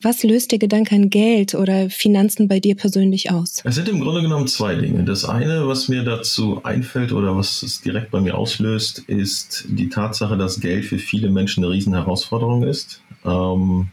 Was 0.00 0.22
löst 0.22 0.52
der 0.52 0.60
Gedanke 0.60 0.94
an 0.94 1.10
Geld 1.10 1.56
oder 1.56 1.90
Finanzen 1.90 2.46
bei 2.46 2.60
dir 2.60 2.76
persönlich 2.76 3.32
aus? 3.32 3.62
Es 3.64 3.74
sind 3.74 3.88
im 3.88 3.98
Grunde 3.98 4.22
genommen 4.22 4.46
zwei 4.46 4.76
Dinge. 4.76 5.02
Das 5.02 5.24
eine, 5.24 5.66
was 5.66 5.88
mir 5.88 6.04
dazu 6.04 6.62
einfällt 6.62 7.10
oder 7.10 7.36
was 7.36 7.64
es 7.64 7.80
direkt 7.80 8.12
bei 8.12 8.20
mir 8.20 8.38
auslöst, 8.38 9.00
ist 9.08 9.64
die 9.68 9.88
Tatsache, 9.88 10.36
dass 10.36 10.60
Geld 10.60 10.84
für 10.84 10.98
viele 10.98 11.30
Menschen 11.30 11.64
eine 11.64 11.72
Riesenherausforderung 11.72 12.62
ist. 12.62 13.02
Ähm, 13.24 13.88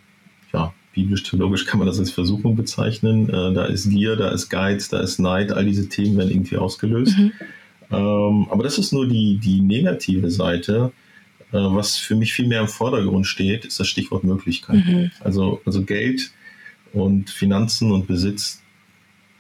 ja, 0.54 0.76
biblisch-theologisch 0.94 1.66
kann 1.66 1.80
man 1.80 1.88
das 1.88 1.98
als 1.98 2.12
Versuchung 2.12 2.56
bezeichnen. 2.56 3.28
Äh, 3.28 3.54
da 3.56 3.66
ist 3.66 3.90
Gier, 3.90 4.16
da 4.16 4.30
ist 4.30 4.50
Geiz, 4.50 4.90
da 4.90 5.00
ist 5.00 5.18
Neid, 5.18 5.52
all 5.52 5.66
diese 5.66 5.90
Themen 5.90 6.18
werden 6.18 6.30
irgendwie 6.30 6.58
ausgelöst. 6.58 7.18
Mhm. 7.18 7.32
Ähm, 7.90 8.48
aber 8.52 8.64
das 8.64 8.78
ist 8.78 8.94
nur 8.94 9.08
die, 9.08 9.40
die 9.44 9.60
negative 9.62 10.30
Seite 10.30 10.92
was 11.52 11.98
für 11.98 12.16
mich 12.16 12.34
viel 12.34 12.48
mehr 12.48 12.62
im 12.62 12.68
Vordergrund 12.68 13.28
steht, 13.28 13.66
ist 13.66 13.80
das 13.80 13.88
Stichwort 13.88 14.24
Möglichkeit. 14.24 14.86
Mhm. 14.86 15.12
Also, 15.22 15.62
also 15.66 15.84
Geld 15.84 16.32
und 16.94 17.30
Finanzen 17.30 17.92
und 17.92 18.08
Besitz 18.08 18.62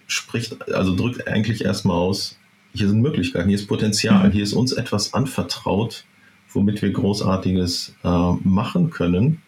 spricht, 0.08 0.72
also 0.72 0.96
drückt 0.96 1.28
eigentlich 1.28 1.64
erstmal 1.64 1.98
aus, 1.98 2.38
hier 2.74 2.88
sind 2.90 3.02
Möglichkeiten, 3.02 3.48
hier 3.48 3.58
ist 3.58 3.68
Potenzial, 3.68 4.28
mhm. 4.28 4.32
hier 4.34 4.44
ist 4.44 4.54
uns 4.54 4.74
etwas 4.74 5.14
anvertraut, 5.14 6.06
womit 6.52 6.82
wir 6.82 6.92
Großartiges 6.92 7.96
äh, 8.04 8.32
machen 8.44 8.90
können. 8.90 9.42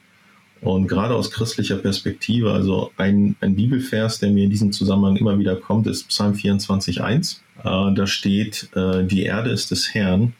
Und 0.61 0.87
gerade 0.87 1.13
aus 1.13 1.29
christlicher 1.29 1.77
Perspektive, 1.77 2.51
also 2.51 2.91
ein, 2.97 3.35
ein 3.41 3.55
Bibelvers, 3.55 4.19
der 4.19 4.31
mir 4.31 4.45
in 4.45 4.49
diesem 4.49 4.71
Zusammenhang 4.71 5.15
immer 5.17 5.37
wieder 5.37 5.55
kommt, 5.55 5.85
ist 5.87 6.07
Psalm 6.07 6.33
24.1. 6.33 7.37
Äh, 7.59 7.93
da 7.93 8.07
steht, 8.07 8.69
äh, 8.75 9.03
die 9.03 9.23
Erde 9.23 9.51
ist 9.51 9.69
des 9.71 9.93
Herrn 9.93 10.33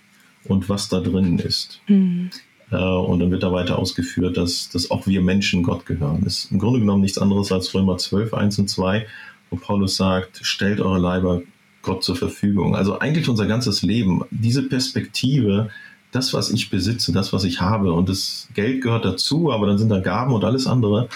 und 0.47 0.69
was 0.69 0.89
da 0.89 0.99
drinnen 0.99 1.39
ist. 1.39 1.81
Mhm. 1.87 2.29
Äh, 2.71 2.75
und 2.75 3.19
dann 3.19 3.31
wird 3.31 3.43
da 3.43 3.51
weiter 3.51 3.79
ausgeführt, 3.79 4.37
dass, 4.37 4.69
dass 4.69 4.91
auch 4.91 5.07
wir 5.07 5.21
Menschen 5.21 5.63
Gott 5.63 5.85
gehören. 5.85 6.21
Das 6.23 6.39
ist 6.39 6.51
im 6.51 6.59
Grunde 6.59 6.79
genommen 6.79 7.01
nichts 7.01 7.17
anderes 7.17 7.51
als 7.51 7.73
Römer 7.73 7.97
12, 7.97 8.33
1 8.33 8.59
und 8.59 8.69
2, 8.69 9.05
wo 9.49 9.57
Paulus 9.57 9.95
sagt, 9.95 10.39
stellt 10.43 10.81
eure 10.81 10.99
Leiber 10.99 11.41
Gott 11.81 12.03
zur 12.03 12.15
Verfügung. 12.15 12.75
Also 12.75 12.99
eigentlich 12.99 13.29
unser 13.29 13.47
ganzes 13.47 13.81
Leben, 13.81 14.23
diese 14.29 14.63
Perspektive, 14.63 15.69
das, 16.11 16.33
was 16.33 16.51
ich 16.51 16.69
besitze, 16.69 17.11
das, 17.13 17.33
was 17.33 17.43
ich 17.43 17.61
habe, 17.61 17.93
und 17.93 18.09
das 18.09 18.49
Geld 18.53 18.81
gehört 18.81 19.05
dazu, 19.05 19.51
aber 19.51 19.67
dann 19.67 19.77
sind 19.77 19.89
da 19.89 19.99
Gaben 19.99 20.33
und 20.33 20.43
alles 20.43 20.67
andere, 20.67 21.09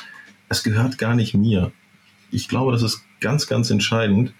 es 0.49 0.63
gehört 0.63 0.97
gar 0.97 1.15
nicht 1.15 1.33
mir. 1.33 1.71
Ich 2.29 2.47
glaube, 2.47 2.71
das 2.71 2.83
ist 2.83 3.03
ganz, 3.19 3.47
ganz 3.47 3.69
entscheidend. 3.69 4.33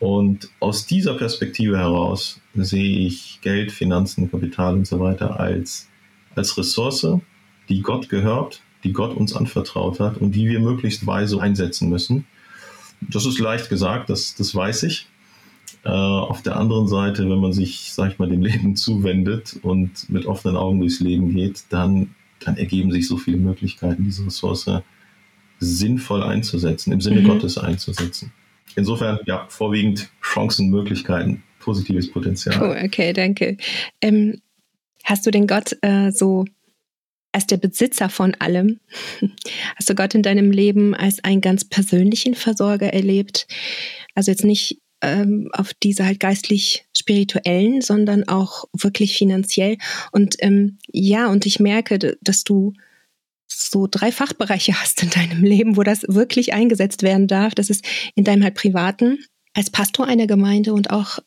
Und 0.00 0.48
aus 0.58 0.86
dieser 0.86 1.14
Perspektive 1.14 1.78
heraus 1.78 2.40
sehe 2.54 3.06
ich 3.06 3.38
Geld, 3.42 3.70
Finanzen, 3.70 4.30
Kapital 4.30 4.74
und 4.74 4.86
so 4.86 4.98
weiter 4.98 5.38
als 5.38 5.90
als 6.34 6.56
Ressource, 6.56 7.06
die 7.68 7.82
Gott 7.82 8.08
gehört, 8.08 8.62
die 8.84 8.92
Gott 8.92 9.16
uns 9.16 9.34
anvertraut 9.34 10.00
hat 10.00 10.18
und 10.18 10.34
die 10.34 10.48
wir 10.48 10.60
möglichst 10.60 11.06
weise 11.06 11.40
einsetzen 11.40 11.88
müssen. 11.88 12.26
Das 13.00 13.26
ist 13.26 13.38
leicht 13.38 13.68
gesagt, 13.68 14.10
das, 14.10 14.34
das 14.34 14.54
weiß 14.54 14.82
ich. 14.84 15.06
Äh, 15.84 15.88
auf 15.88 16.42
der 16.42 16.56
anderen 16.56 16.88
Seite, 16.88 17.28
wenn 17.30 17.40
man 17.40 17.52
sich, 17.52 17.92
sag 17.92 18.12
ich 18.12 18.18
mal, 18.18 18.28
dem 18.28 18.42
Leben 18.42 18.76
zuwendet 18.76 19.58
und 19.62 20.10
mit 20.10 20.26
offenen 20.26 20.56
Augen 20.56 20.80
durchs 20.80 21.00
Leben 21.00 21.34
geht, 21.34 21.64
dann, 21.70 22.14
dann 22.40 22.56
ergeben 22.56 22.90
sich 22.90 23.06
so 23.06 23.16
viele 23.16 23.38
Möglichkeiten, 23.38 24.04
diese 24.04 24.26
Ressource 24.26 24.70
sinnvoll 25.58 26.22
einzusetzen, 26.22 26.92
im 26.92 27.00
Sinne 27.00 27.20
mhm. 27.20 27.28
Gottes 27.28 27.58
einzusetzen. 27.58 28.32
Insofern, 28.76 29.18
ja, 29.26 29.46
vorwiegend 29.48 30.10
Chancen, 30.22 30.70
Möglichkeiten, 30.70 31.42
positives 31.58 32.10
Potenzial. 32.10 32.62
Oh, 32.62 32.84
okay, 32.84 33.12
danke. 33.12 33.56
Ähm, 34.00 34.40
Hast 35.04 35.26
du 35.26 35.30
den 35.30 35.46
Gott 35.46 35.76
äh, 35.82 36.10
so 36.12 36.44
als 37.32 37.46
der 37.46 37.56
Besitzer 37.56 38.08
von 38.08 38.34
allem? 38.38 38.80
Hast 39.76 39.88
du 39.88 39.94
Gott 39.94 40.14
in 40.14 40.22
deinem 40.22 40.50
Leben 40.50 40.94
als 40.94 41.22
einen 41.24 41.40
ganz 41.40 41.64
persönlichen 41.64 42.34
Versorger 42.34 42.92
erlebt? 42.92 43.46
Also 44.14 44.30
jetzt 44.30 44.44
nicht 44.44 44.80
ähm, 45.02 45.48
auf 45.52 45.72
diese 45.74 46.04
halt 46.04 46.20
geistlich 46.20 46.84
spirituellen, 46.96 47.80
sondern 47.80 48.28
auch 48.28 48.64
wirklich 48.72 49.16
finanziell. 49.16 49.78
Und 50.12 50.36
ähm, 50.40 50.78
ja, 50.88 51.28
und 51.30 51.46
ich 51.46 51.60
merke, 51.60 52.18
dass 52.20 52.44
du 52.44 52.74
so 53.52 53.86
drei 53.90 54.12
Fachbereiche 54.12 54.80
hast 54.80 55.02
in 55.02 55.10
deinem 55.10 55.42
Leben, 55.42 55.76
wo 55.76 55.82
das 55.82 56.02
wirklich 56.08 56.52
eingesetzt 56.54 57.02
werden 57.02 57.26
darf. 57.26 57.54
Das 57.54 57.70
ist 57.70 57.84
in 58.14 58.24
deinem 58.24 58.44
halt 58.44 58.54
privaten, 58.54 59.18
als 59.54 59.70
Pastor 59.70 60.06
einer 60.06 60.26
Gemeinde 60.26 60.72
und 60.72 60.90
auch 60.90 61.18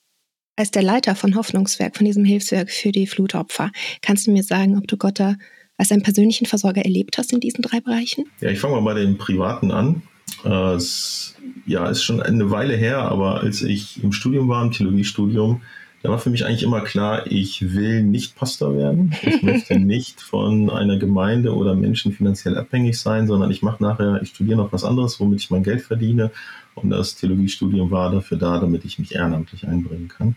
als 0.56 0.72
der 0.72 0.84
Leiter 0.84 1.15
von 1.15 1.36
Hoffnungswerk, 1.36 1.98
von 1.98 2.06
diesem 2.06 2.25
Hilfswerk 2.25 2.70
für 2.70 2.92
die 2.92 3.08
Flutopfer. 3.08 3.72
Kannst 4.01 4.27
du 4.27 4.32
mir 4.32 4.44
sagen, 4.44 4.77
ob 4.77 4.88
du 4.88 4.98
Gott 4.98 5.20
da 5.20 5.36
als 5.77 5.92
einen 5.92 6.03
persönlichen 6.03 6.46
Versorger 6.46 6.84
erlebt 6.84 7.18
hast 7.18 7.34
in 7.34 7.39
diesen 7.39 7.63
drei 7.63 7.82
Bereichen? 7.82 8.25
Ja, 8.39 8.50
ich 8.50 8.60
fange 8.60 8.75
mal 8.80 8.94
bei 8.94 9.00
dem 9.00 9.18
Privaten 9.18 9.72
an. 9.72 10.03
Äh, 10.46 10.75
es, 10.75 11.36
ja, 11.65 11.89
ist 11.89 12.03
schon 12.03 12.22
eine 12.22 12.51
Weile 12.51 12.75
her, 12.75 13.00
aber 13.00 13.42
als 13.42 13.62
ich 13.62 14.03
im 14.03 14.12
Studium 14.12 14.48
war, 14.48 14.63
im 14.63 14.72
Theologiestudium, 14.72 15.62
da 16.03 16.10
war 16.10 16.19
für 16.19 16.29
mich 16.29 16.45
eigentlich 16.45 16.63
immer 16.63 16.81
klar, 16.81 17.31
ich 17.31 17.74
will 17.74 18.03
nicht 18.03 18.36
Pastor 18.36 18.75
werden. 18.75 19.15
Ich 19.22 19.41
möchte 19.41 19.79
nicht 19.79 20.22
von 20.22 20.69
einer 20.69 20.98
Gemeinde 20.98 21.55
oder 21.55 21.75
Menschen 21.75 22.12
finanziell 22.12 22.57
abhängig 22.57 23.00
sein, 23.00 23.25
sondern 23.25 23.50
ich 23.50 23.62
mache 23.62 23.81
nachher, 23.81 24.22
ich 24.22 24.29
studiere 24.29 24.57
noch 24.57 24.74
was 24.74 24.83
anderes, 24.83 25.22
womit 25.22 25.39
ich 25.39 25.50
mein 25.50 25.63
Geld 25.63 25.81
verdiene. 25.81 26.29
Und 26.75 26.89
das 26.89 27.15
Theologiestudium 27.15 27.89
war 27.89 28.12
dafür 28.12 28.38
da, 28.38 28.60
damit 28.60 28.83
ich 28.83 29.00
mich 29.00 29.15
ehrenamtlich 29.15 29.65
einbringen 29.65 30.10
kann. 30.10 30.36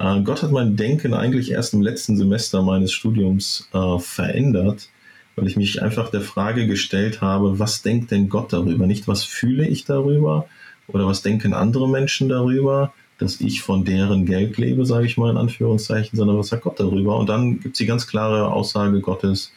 Äh, 0.00 0.20
Gott 0.22 0.42
hat 0.42 0.50
mein 0.50 0.76
Denken 0.76 1.14
eigentlich 1.14 1.52
erst 1.52 1.74
im 1.74 1.82
letzten 1.82 2.16
Semester 2.16 2.62
meines 2.62 2.90
Studiums 2.90 3.68
äh, 3.72 3.98
verändert, 4.00 4.88
weil 5.36 5.46
ich 5.46 5.56
mich 5.56 5.80
einfach 5.80 6.10
der 6.10 6.22
Frage 6.22 6.66
gestellt 6.66 7.20
habe, 7.20 7.60
was 7.60 7.82
denkt 7.82 8.10
denn 8.10 8.28
Gott 8.28 8.52
darüber? 8.52 8.88
Nicht, 8.88 9.06
was 9.06 9.22
fühle 9.22 9.68
ich 9.68 9.84
darüber 9.84 10.48
oder 10.88 11.06
was 11.06 11.22
denken 11.22 11.54
andere 11.54 11.88
Menschen 11.88 12.28
darüber, 12.28 12.92
dass 13.18 13.40
ich 13.40 13.62
von 13.62 13.84
deren 13.84 14.26
Geld 14.26 14.56
lebe, 14.58 14.84
sage 14.84 15.06
ich 15.06 15.16
mal 15.16 15.30
in 15.30 15.36
Anführungszeichen, 15.36 16.16
sondern 16.16 16.38
was 16.38 16.48
sagt 16.48 16.64
Gott 16.64 16.80
darüber? 16.80 17.16
Und 17.16 17.28
dann 17.28 17.60
gibt 17.60 17.74
es 17.74 17.78
die 17.78 17.86
ganz 17.86 18.06
klare 18.06 18.52
Aussage 18.52 19.00
Gottes, 19.00 19.52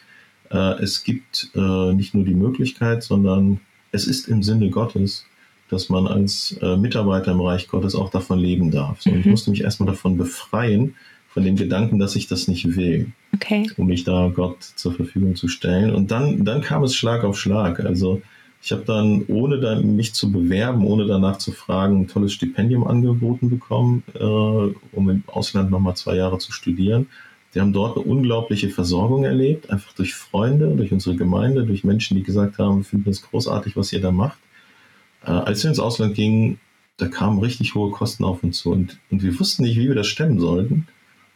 äh, 0.50 0.82
es 0.82 1.02
gibt 1.04 1.50
äh, 1.54 1.92
nicht 1.92 2.14
nur 2.14 2.24
die 2.24 2.34
Möglichkeit, 2.34 3.02
sondern 3.02 3.60
es 3.92 4.06
ist 4.06 4.28
im 4.28 4.42
Sinne 4.42 4.70
Gottes, 4.70 5.26
dass 5.68 5.88
man 5.88 6.06
als 6.06 6.56
äh, 6.62 6.76
Mitarbeiter 6.76 7.32
im 7.32 7.40
Reich 7.40 7.68
Gottes 7.68 7.94
auch 7.94 8.10
davon 8.10 8.38
leben 8.38 8.70
darf. 8.70 9.02
So, 9.02 9.10
mhm. 9.10 9.20
Ich 9.20 9.26
musste 9.26 9.50
mich 9.50 9.62
erstmal 9.62 9.88
davon 9.88 10.16
befreien, 10.16 10.94
von 11.28 11.44
dem 11.44 11.56
Gedanken, 11.56 11.98
dass 11.98 12.16
ich 12.16 12.26
das 12.26 12.48
nicht 12.48 12.74
will, 12.76 13.12
okay. 13.34 13.70
um 13.76 13.86
mich 13.86 14.02
da 14.02 14.32
Gott 14.34 14.62
zur 14.62 14.94
Verfügung 14.94 15.36
zu 15.36 15.46
stellen. 15.46 15.94
Und 15.94 16.10
dann, 16.10 16.44
dann 16.44 16.62
kam 16.62 16.82
es 16.82 16.96
Schlag 16.96 17.22
auf 17.22 17.38
Schlag. 17.38 17.80
Also 17.80 18.22
ich 18.60 18.72
habe 18.72 18.82
dann, 18.84 19.24
ohne 19.28 19.60
dann 19.60 19.96
mich 19.96 20.14
zu 20.14 20.32
bewerben, 20.32 20.84
ohne 20.84 21.06
danach 21.06 21.38
zu 21.38 21.52
fragen, 21.52 22.02
ein 22.02 22.08
tolles 22.08 22.32
Stipendium 22.32 22.86
angeboten 22.86 23.50
bekommen, 23.50 24.02
äh, 24.14 24.22
um 24.22 25.08
im 25.08 25.22
Ausland 25.26 25.70
nochmal 25.70 25.96
zwei 25.96 26.16
Jahre 26.16 26.38
zu 26.38 26.52
studieren. 26.52 27.08
Wir 27.52 27.62
haben 27.62 27.72
dort 27.72 27.96
eine 27.96 28.04
unglaubliche 28.04 28.68
Versorgung 28.68 29.24
erlebt, 29.24 29.70
einfach 29.70 29.92
durch 29.94 30.14
Freunde, 30.14 30.74
durch 30.76 30.92
unsere 30.92 31.16
Gemeinde, 31.16 31.64
durch 31.64 31.84
Menschen, 31.84 32.16
die 32.16 32.22
gesagt 32.22 32.58
haben, 32.58 32.78
wir 32.78 32.84
finden 32.84 33.08
es 33.10 33.22
großartig, 33.22 33.76
was 33.76 33.92
ihr 33.92 34.00
da 34.00 34.10
macht. 34.10 34.38
Äh, 35.24 35.30
als 35.30 35.62
wir 35.62 35.70
ins 35.70 35.80
Ausland 35.80 36.14
gingen, 36.14 36.58
da 36.98 37.06
kamen 37.06 37.38
richtig 37.38 37.74
hohe 37.74 37.92
Kosten 37.92 38.24
auf 38.24 38.42
uns 38.42 38.58
zu 38.58 38.72
und, 38.72 38.98
und 39.10 39.22
wir 39.22 39.38
wussten 39.38 39.62
nicht, 39.62 39.78
wie 39.78 39.88
wir 39.88 39.94
das 39.94 40.08
stemmen 40.08 40.40
sollten. 40.40 40.88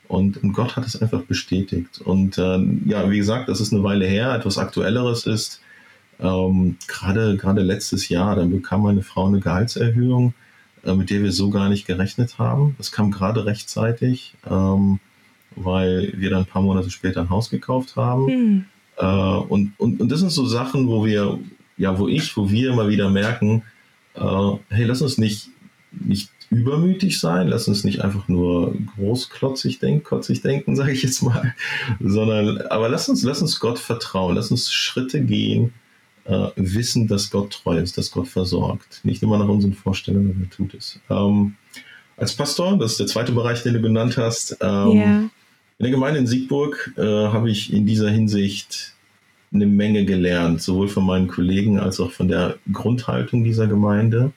Und, 0.08 0.42
und 0.42 0.52
Gott 0.52 0.76
hat 0.76 0.84
es 0.86 1.00
einfach 1.00 1.22
bestätigt. 1.22 2.00
Und 2.04 2.36
äh, 2.36 2.58
ja, 2.84 3.08
wie 3.10 3.16
gesagt, 3.16 3.48
das 3.48 3.60
ist 3.60 3.72
eine 3.72 3.82
Weile 3.82 4.06
her. 4.06 4.34
Etwas 4.34 4.58
Aktuelleres 4.58 5.26
ist, 5.26 5.62
ähm, 6.22 6.76
gerade, 6.86 7.36
gerade 7.36 7.62
letztes 7.62 8.08
Jahr, 8.08 8.36
dann 8.36 8.50
bekam 8.50 8.82
meine 8.82 9.02
Frau 9.02 9.26
eine 9.26 9.40
Gehaltserhöhung, 9.40 10.34
äh, 10.84 10.94
mit 10.94 11.10
der 11.10 11.22
wir 11.22 11.32
so 11.32 11.50
gar 11.50 11.68
nicht 11.68 11.86
gerechnet 11.86 12.38
haben. 12.38 12.74
Das 12.78 12.92
kam 12.92 13.10
gerade 13.10 13.44
rechtzeitig, 13.44 14.34
ähm, 14.48 15.00
weil 15.56 16.12
wir 16.16 16.30
dann 16.30 16.40
ein 16.40 16.46
paar 16.46 16.62
Monate 16.62 16.90
später 16.90 17.22
ein 17.22 17.30
Haus 17.30 17.50
gekauft 17.50 17.96
haben. 17.96 18.26
Hm. 18.28 18.64
Äh, 18.98 19.04
und, 19.04 19.72
und, 19.78 20.00
und 20.00 20.12
das 20.12 20.20
sind 20.20 20.30
so 20.30 20.46
Sachen, 20.46 20.86
wo 20.86 21.04
wir, 21.04 21.38
ja, 21.76 21.98
wo 21.98 22.06
ich, 22.06 22.36
wo 22.36 22.48
wir 22.50 22.70
immer 22.70 22.88
wieder 22.88 23.10
merken, 23.10 23.62
äh, 24.14 24.52
hey, 24.68 24.84
lass 24.84 25.02
uns 25.02 25.18
nicht, 25.18 25.48
nicht 25.90 26.30
übermütig 26.50 27.18
sein, 27.18 27.48
lass 27.48 27.66
uns 27.66 27.82
nicht 27.82 28.02
einfach 28.02 28.28
nur 28.28 28.76
großklotzig 28.96 29.80
denken, 29.80 30.04
kotzig 30.04 30.42
denken, 30.42 30.76
sage 30.76 30.92
ich 30.92 31.02
jetzt 31.02 31.22
mal, 31.22 31.54
sondern, 31.98 32.58
aber 32.68 32.88
lass 32.88 33.08
uns, 33.08 33.24
lass 33.24 33.42
uns 33.42 33.58
Gott 33.58 33.80
vertrauen, 33.80 34.36
lass 34.36 34.52
uns 34.52 34.72
Schritte 34.72 35.24
gehen, 35.24 35.72
äh, 36.24 36.48
wissen, 36.56 37.08
dass 37.08 37.30
Gott 37.30 37.50
treu 37.50 37.78
ist, 37.78 37.98
dass 37.98 38.10
Gott 38.10 38.28
versorgt. 38.28 39.00
Nicht 39.02 39.22
immer 39.22 39.38
nach 39.38 39.48
unseren 39.48 39.74
Vorstellungen, 39.74 40.30
aber 40.30 40.44
er 40.44 40.50
tut 40.50 40.74
es. 40.74 41.00
Ähm, 41.10 41.54
als 42.16 42.34
Pastor, 42.34 42.78
das 42.78 42.92
ist 42.92 43.00
der 43.00 43.06
zweite 43.06 43.32
Bereich, 43.32 43.62
den 43.62 43.74
du 43.74 43.82
genannt 43.82 44.16
hast, 44.16 44.56
ähm, 44.60 44.92
yeah. 44.92 45.18
in 45.18 45.30
der 45.80 45.90
Gemeinde 45.90 46.20
in 46.20 46.26
Siegburg 46.26 46.92
äh, 46.96 47.02
habe 47.02 47.50
ich 47.50 47.72
in 47.72 47.86
dieser 47.86 48.10
Hinsicht 48.10 48.94
eine 49.52 49.66
Menge 49.66 50.04
gelernt, 50.04 50.62
sowohl 50.62 50.88
von 50.88 51.04
meinen 51.04 51.28
Kollegen 51.28 51.78
als 51.78 52.00
auch 52.00 52.10
von 52.10 52.28
der 52.28 52.56
Grundhaltung 52.72 53.44
dieser 53.44 53.66
Gemeinde. 53.66 54.32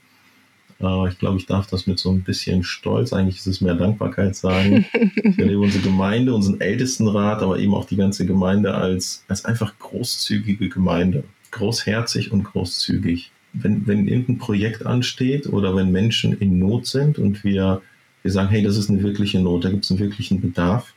Äh, 0.81 1.09
ich 1.09 1.19
glaube, 1.19 1.37
ich 1.37 1.45
darf 1.45 1.67
das 1.67 1.87
mit 1.87 1.99
so 1.99 2.11
ein 2.11 2.23
bisschen 2.23 2.63
Stolz, 2.63 3.13
eigentlich 3.13 3.37
ist 3.37 3.47
es 3.47 3.61
mehr 3.61 3.75
Dankbarkeit 3.75 4.35
sagen. 4.35 4.85
ich 5.23 5.37
erlebe 5.37 5.59
unsere 5.59 5.83
Gemeinde, 5.83 6.33
unseren 6.33 6.59
Ältestenrat, 6.59 7.41
aber 7.41 7.59
eben 7.59 7.75
auch 7.75 7.85
die 7.85 7.97
ganze 7.97 8.25
Gemeinde 8.25 8.73
als, 8.73 9.23
als 9.27 9.45
einfach 9.45 9.77
großzügige 9.79 10.69
Gemeinde 10.69 11.23
großherzig 11.55 12.31
und 12.31 12.43
großzügig. 12.43 13.31
Wenn, 13.53 13.87
wenn 13.87 14.07
irgendein 14.07 14.37
Projekt 14.37 14.85
ansteht 14.85 15.47
oder 15.47 15.75
wenn 15.75 15.91
Menschen 15.91 16.37
in 16.37 16.59
Not 16.59 16.87
sind 16.87 17.17
und 17.17 17.43
wir, 17.43 17.81
wir 18.21 18.31
sagen, 18.31 18.49
hey, 18.49 18.61
das 18.61 18.77
ist 18.77 18.89
eine 18.89 19.01
wirkliche 19.01 19.39
Not, 19.39 19.63
da 19.63 19.69
gibt 19.69 19.85
es 19.85 19.91
einen 19.91 19.99
wirklichen 19.99 20.41
Bedarf, 20.41 20.93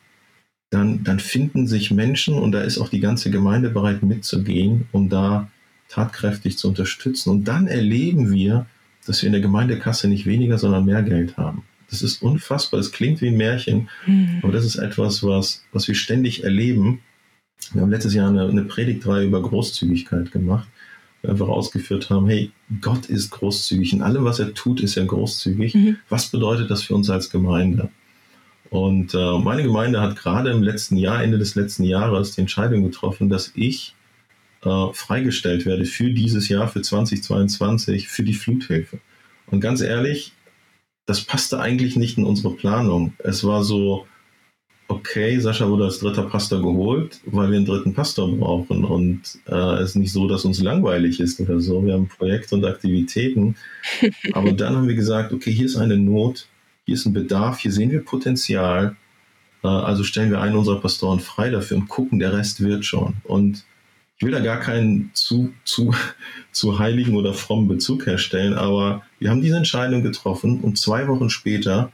dann, 0.70 1.04
dann 1.04 1.20
finden 1.20 1.66
sich 1.66 1.90
Menschen 1.90 2.34
und 2.34 2.52
da 2.52 2.62
ist 2.62 2.78
auch 2.78 2.88
die 2.88 3.00
ganze 3.00 3.30
Gemeinde 3.30 3.70
bereit 3.70 4.02
mitzugehen, 4.02 4.86
um 4.92 5.08
da 5.08 5.48
tatkräftig 5.88 6.58
zu 6.58 6.68
unterstützen. 6.68 7.30
Und 7.30 7.44
dann 7.44 7.68
erleben 7.68 8.32
wir, 8.32 8.66
dass 9.06 9.22
wir 9.22 9.28
in 9.28 9.32
der 9.32 9.40
Gemeindekasse 9.40 10.08
nicht 10.08 10.26
weniger, 10.26 10.58
sondern 10.58 10.84
mehr 10.84 11.02
Geld 11.02 11.36
haben. 11.36 11.62
Das 11.88 12.02
ist 12.02 12.20
unfassbar, 12.20 12.78
das 12.78 12.92
klingt 12.92 13.22
wie 13.22 13.28
ein 13.28 13.38
Märchen, 13.38 13.88
mhm. 14.04 14.40
aber 14.42 14.52
das 14.52 14.66
ist 14.66 14.76
etwas, 14.76 15.22
was, 15.22 15.64
was 15.72 15.88
wir 15.88 15.94
ständig 15.94 16.44
erleben 16.44 17.00
wir 17.72 17.82
haben 17.82 17.90
letztes 17.90 18.14
Jahr 18.14 18.28
eine, 18.28 18.48
eine 18.48 18.64
Predigtreihe 18.64 19.26
über 19.26 19.42
Großzügigkeit 19.42 20.32
gemacht, 20.32 20.68
wir 21.22 21.30
einfach 21.30 21.48
ausgeführt 21.48 22.10
haben, 22.10 22.28
hey, 22.28 22.52
Gott 22.80 23.06
ist 23.06 23.30
großzügig. 23.30 23.92
In 23.92 24.02
allem, 24.02 24.24
was 24.24 24.38
er 24.38 24.54
tut, 24.54 24.80
ist 24.80 24.96
er 24.96 25.04
großzügig. 25.04 25.74
Mhm. 25.74 25.96
Was 26.08 26.28
bedeutet 26.28 26.70
das 26.70 26.82
für 26.82 26.94
uns 26.94 27.10
als 27.10 27.30
Gemeinde? 27.30 27.90
Und 28.70 29.14
äh, 29.14 29.38
meine 29.38 29.62
Gemeinde 29.62 30.00
hat 30.00 30.16
gerade 30.16 30.50
im 30.50 30.62
letzten 30.62 30.96
Jahr, 30.96 31.22
Ende 31.22 31.38
des 31.38 31.54
letzten 31.54 31.84
Jahres, 31.84 32.32
die 32.32 32.42
Entscheidung 32.42 32.84
getroffen, 32.84 33.28
dass 33.28 33.52
ich 33.54 33.94
äh, 34.62 34.92
freigestellt 34.92 35.66
werde 35.66 35.86
für 35.86 36.10
dieses 36.10 36.48
Jahr, 36.48 36.68
für 36.68 36.82
2022, 36.82 38.08
für 38.08 38.22
die 38.22 38.34
Fluthilfe. 38.34 39.00
Und 39.46 39.60
ganz 39.60 39.80
ehrlich, 39.80 40.32
das 41.06 41.22
passte 41.22 41.58
eigentlich 41.58 41.96
nicht 41.96 42.18
in 42.18 42.24
unsere 42.24 42.54
Planung. 42.54 43.14
Es 43.18 43.42
war 43.42 43.64
so, 43.64 44.06
okay, 44.88 45.38
Sascha 45.38 45.68
wurde 45.68 45.84
als 45.84 45.98
dritter 45.98 46.24
Pastor 46.24 46.60
geholt, 46.60 47.20
weil 47.26 47.50
wir 47.50 47.58
einen 47.58 47.66
dritten 47.66 47.94
Pastor 47.94 48.34
brauchen. 48.34 48.84
Und 48.84 49.20
äh, 49.46 49.54
es 49.54 49.90
ist 49.90 49.96
nicht 49.96 50.12
so, 50.12 50.26
dass 50.26 50.44
uns 50.44 50.60
langweilig 50.60 51.20
ist 51.20 51.38
oder 51.40 51.60
so. 51.60 51.84
Wir 51.84 51.92
haben 51.92 52.08
Projekte 52.08 52.54
und 52.54 52.64
Aktivitäten. 52.64 53.54
Aber 54.32 54.52
dann 54.52 54.76
haben 54.76 54.88
wir 54.88 54.94
gesagt, 54.94 55.32
okay, 55.32 55.52
hier 55.52 55.66
ist 55.66 55.76
eine 55.76 55.98
Not, 55.98 56.48
hier 56.86 56.94
ist 56.94 57.06
ein 57.06 57.12
Bedarf, 57.12 57.60
hier 57.60 57.72
sehen 57.72 57.90
wir 57.90 58.02
Potenzial. 58.04 58.96
Äh, 59.62 59.68
also 59.68 60.04
stellen 60.04 60.30
wir 60.30 60.40
einen 60.40 60.56
unserer 60.56 60.80
Pastoren 60.80 61.20
frei 61.20 61.50
dafür 61.50 61.76
und 61.76 61.88
gucken, 61.88 62.18
der 62.18 62.32
Rest 62.32 62.62
wird 62.62 62.84
schon. 62.84 63.14
Und 63.24 63.64
ich 64.16 64.24
will 64.24 64.32
da 64.32 64.40
gar 64.40 64.58
keinen 64.58 65.10
zu, 65.12 65.52
zu, 65.64 65.94
zu 66.52 66.78
heiligen 66.78 67.14
oder 67.14 67.34
frommen 67.34 67.68
Bezug 67.68 68.06
herstellen, 68.06 68.54
aber 68.54 69.02
wir 69.18 69.30
haben 69.30 69.42
diese 69.42 69.56
Entscheidung 69.56 70.02
getroffen 70.02 70.60
und 70.60 70.78
zwei 70.78 71.06
Wochen 71.08 71.30
später 71.30 71.92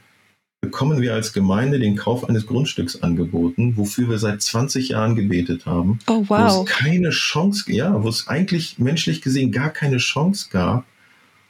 bekommen 0.65 0.99
wir 0.99 1.13
als 1.13 1.31
Gemeinde 1.31 1.79
den 1.79 1.95
Kauf 1.95 2.27
eines 2.27 2.47
Grundstücks 2.47 3.01
angeboten, 3.01 3.77
wofür 3.77 4.09
wir 4.09 4.17
seit 4.17 4.41
20 4.41 4.89
Jahren 4.89 5.15
gebetet 5.15 5.65
haben. 5.65 5.99
Oh, 6.07 6.25
wow. 6.27 6.57
Wo 6.57 6.63
es 6.63 6.65
keine 6.65 7.11
Chance, 7.11 7.71
ja, 7.71 8.03
wo 8.03 8.09
es 8.09 8.27
eigentlich 8.27 8.79
menschlich 8.79 9.21
gesehen 9.21 9.51
gar 9.51 9.69
keine 9.69 9.97
Chance 9.97 10.47
gab. 10.51 10.85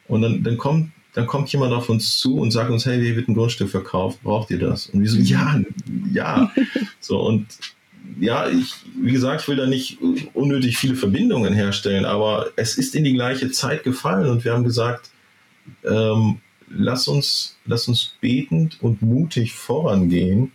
Und 0.08 0.22
dann, 0.22 0.44
dann 0.44 0.58
kommt 0.58 0.92
dann 1.14 1.28
kommt 1.28 1.50
jemand 1.54 1.72
auf 1.72 1.88
uns 1.88 2.18
zu 2.18 2.36
und 2.36 2.52
sagt 2.52 2.70
uns, 2.70 2.86
hey, 2.86 3.02
hier 3.02 3.16
wird 3.16 3.30
ein 3.30 3.36
Grundstück 3.36 3.70
verkauft, 3.70 4.22
braucht 4.22 4.52
ihr 4.52 4.60
das? 4.60 4.88
Und 4.88 5.02
wir 5.02 5.10
so, 5.10 5.18
ja, 5.18 5.62
ja. 6.12 6.52
So, 7.00 7.22
und 7.22 7.48
ja, 8.20 8.50
ich, 8.50 8.74
wie 9.02 9.14
gesagt, 9.14 9.42
ich 9.42 9.48
will 9.48 9.56
da 9.56 9.66
nicht 9.66 9.98
unnötig 10.34 10.78
viele 10.78 10.96
Verbindungen 10.96 11.54
herstellen, 11.54 12.04
aber 12.04 12.48
es 12.58 12.78
ist 12.78 12.96
in 12.96 13.06
die 13.06 13.14
gleiche 13.14 13.50
Zeit 13.50 13.86
gefallen 13.86 14.30
und 14.30 14.44
wir 14.44 14.52
haben 14.52 14.66
gesagt, 14.66 15.10
ähm, 15.86 16.42
lass 16.70 17.08
uns, 17.08 17.58
lass 17.66 17.88
uns 17.88 18.16
betend 18.22 18.82
und 18.82 19.02
mutig 19.02 19.54
vorangehen, 19.54 20.52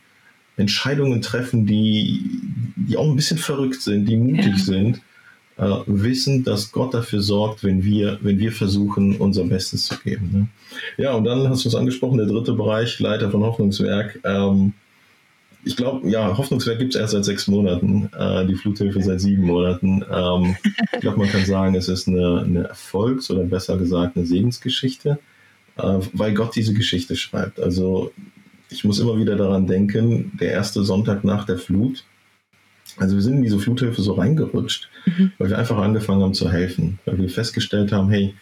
Entscheidungen 0.56 1.22
treffen, 1.22 1.66
die, 1.66 2.42
die 2.76 2.96
auch 2.96 3.08
ein 3.08 3.16
bisschen 3.16 3.38
verrückt 3.38 3.80
sind, 3.80 4.06
die 4.06 4.16
mutig 4.16 4.58
ja. 4.58 4.64
sind, 4.64 5.00
äh, 5.56 5.76
wissen, 5.86 6.44
dass 6.44 6.72
Gott 6.72 6.94
dafür 6.94 7.22
sorgt, 7.22 7.64
wenn 7.64 7.82
wir, 7.82 8.18
wenn 8.22 8.38
wir 8.38 8.52
versuchen, 8.52 9.16
unser 9.16 9.44
Bestes 9.44 9.86
zu 9.86 9.98
geben. 9.98 10.30
Ne? 10.32 10.48
Ja, 11.02 11.12
und 11.14 11.24
dann 11.24 11.48
hast 11.48 11.64
du 11.64 11.68
es 11.68 11.74
angesprochen, 11.74 12.18
der 12.18 12.26
dritte 12.26 12.52
Bereich, 12.52 12.98
Leiter 13.00 13.30
von 13.30 13.42
Hoffnungswerk. 13.42 14.20
Ähm, 14.24 14.74
ich 15.62 15.76
glaube, 15.76 16.08
ja, 16.08 16.36
Hoffnungswerk 16.36 16.78
gibt 16.78 16.94
es 16.94 17.00
erst 17.00 17.12
seit 17.12 17.24
sechs 17.24 17.46
Monaten, 17.46 18.10
äh, 18.18 18.46
die 18.46 18.54
Fluthilfe 18.54 19.02
seit 19.02 19.20
sieben 19.20 19.44
Monaten. 19.44 20.02
Ähm, 20.10 20.56
ich 20.94 21.00
glaube, 21.00 21.18
man 21.18 21.28
kann 21.28 21.44
sagen, 21.44 21.74
es 21.74 21.88
ist 21.88 22.08
eine, 22.08 22.42
eine 22.44 22.64
Erfolgs- 22.64 23.30
oder 23.30 23.44
besser 23.44 23.76
gesagt 23.76 24.16
eine 24.16 24.26
Segensgeschichte 24.26 25.18
weil 26.12 26.34
Gott 26.34 26.54
diese 26.56 26.74
Geschichte 26.74 27.16
schreibt. 27.16 27.60
Also 27.60 28.12
ich 28.70 28.84
muss 28.84 29.00
immer 29.00 29.18
wieder 29.18 29.36
daran 29.36 29.66
denken, 29.66 30.32
der 30.40 30.52
erste 30.52 30.84
Sonntag 30.84 31.24
nach 31.24 31.44
der 31.44 31.58
Flut. 31.58 32.04
Also 32.96 33.16
wir 33.16 33.22
sind 33.22 33.36
in 33.36 33.42
diese 33.42 33.58
Fluthilfe 33.58 34.02
so 34.02 34.14
reingerutscht, 34.14 34.88
mhm. 35.06 35.32
weil 35.38 35.50
wir 35.50 35.58
einfach 35.58 35.78
angefangen 35.78 36.22
haben 36.22 36.34
zu 36.34 36.50
helfen, 36.50 36.98
weil 37.04 37.18
wir 37.18 37.28
festgestellt 37.28 37.92
haben, 37.92 38.10
hey, 38.10 38.34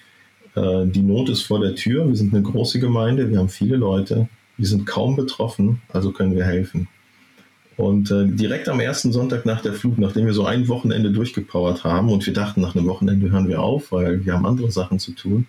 äh, 0.55 0.87
die 0.87 1.03
Not 1.03 1.29
ist 1.29 1.43
vor 1.43 1.61
der 1.61 1.75
Tür, 1.75 2.09
wir 2.09 2.17
sind 2.17 2.35
eine 2.35 2.43
große 2.43 2.81
Gemeinde, 2.81 3.31
wir 3.31 3.39
haben 3.39 3.49
viele 3.49 3.77
Leute, 3.77 4.29
wir 4.57 4.67
sind 4.67 4.87
kaum 4.87 5.17
betroffen, 5.17 5.83
also 5.93 6.13
können 6.13 6.35
wir 6.35 6.45
helfen. 6.45 6.89
Und 7.77 8.11
äh, 8.11 8.27
direkt 8.27 8.69
am 8.69 8.81
ersten 8.81 9.13
Sonntag 9.13 9.47
nach 9.47 9.61
der 9.61 9.73
Flut, 9.73 9.99
nachdem 9.99 10.27
wir 10.27 10.35
so 10.35 10.45
ein 10.45 10.67
Wochenende 10.67 11.13
durchgepowert 11.13 11.85
haben 11.85 12.11
und 12.11 12.27
wir 12.27 12.33
dachten, 12.33 12.61
nach 12.61 12.75
einem 12.75 12.89
Wochenende 12.89 13.31
hören 13.31 13.47
wir 13.49 13.63
auf, 13.63 13.93
weil 13.93 14.25
wir 14.25 14.33
haben 14.33 14.47
andere 14.47 14.73
Sachen 14.73 14.99
zu 14.99 15.13
tun, 15.13 15.47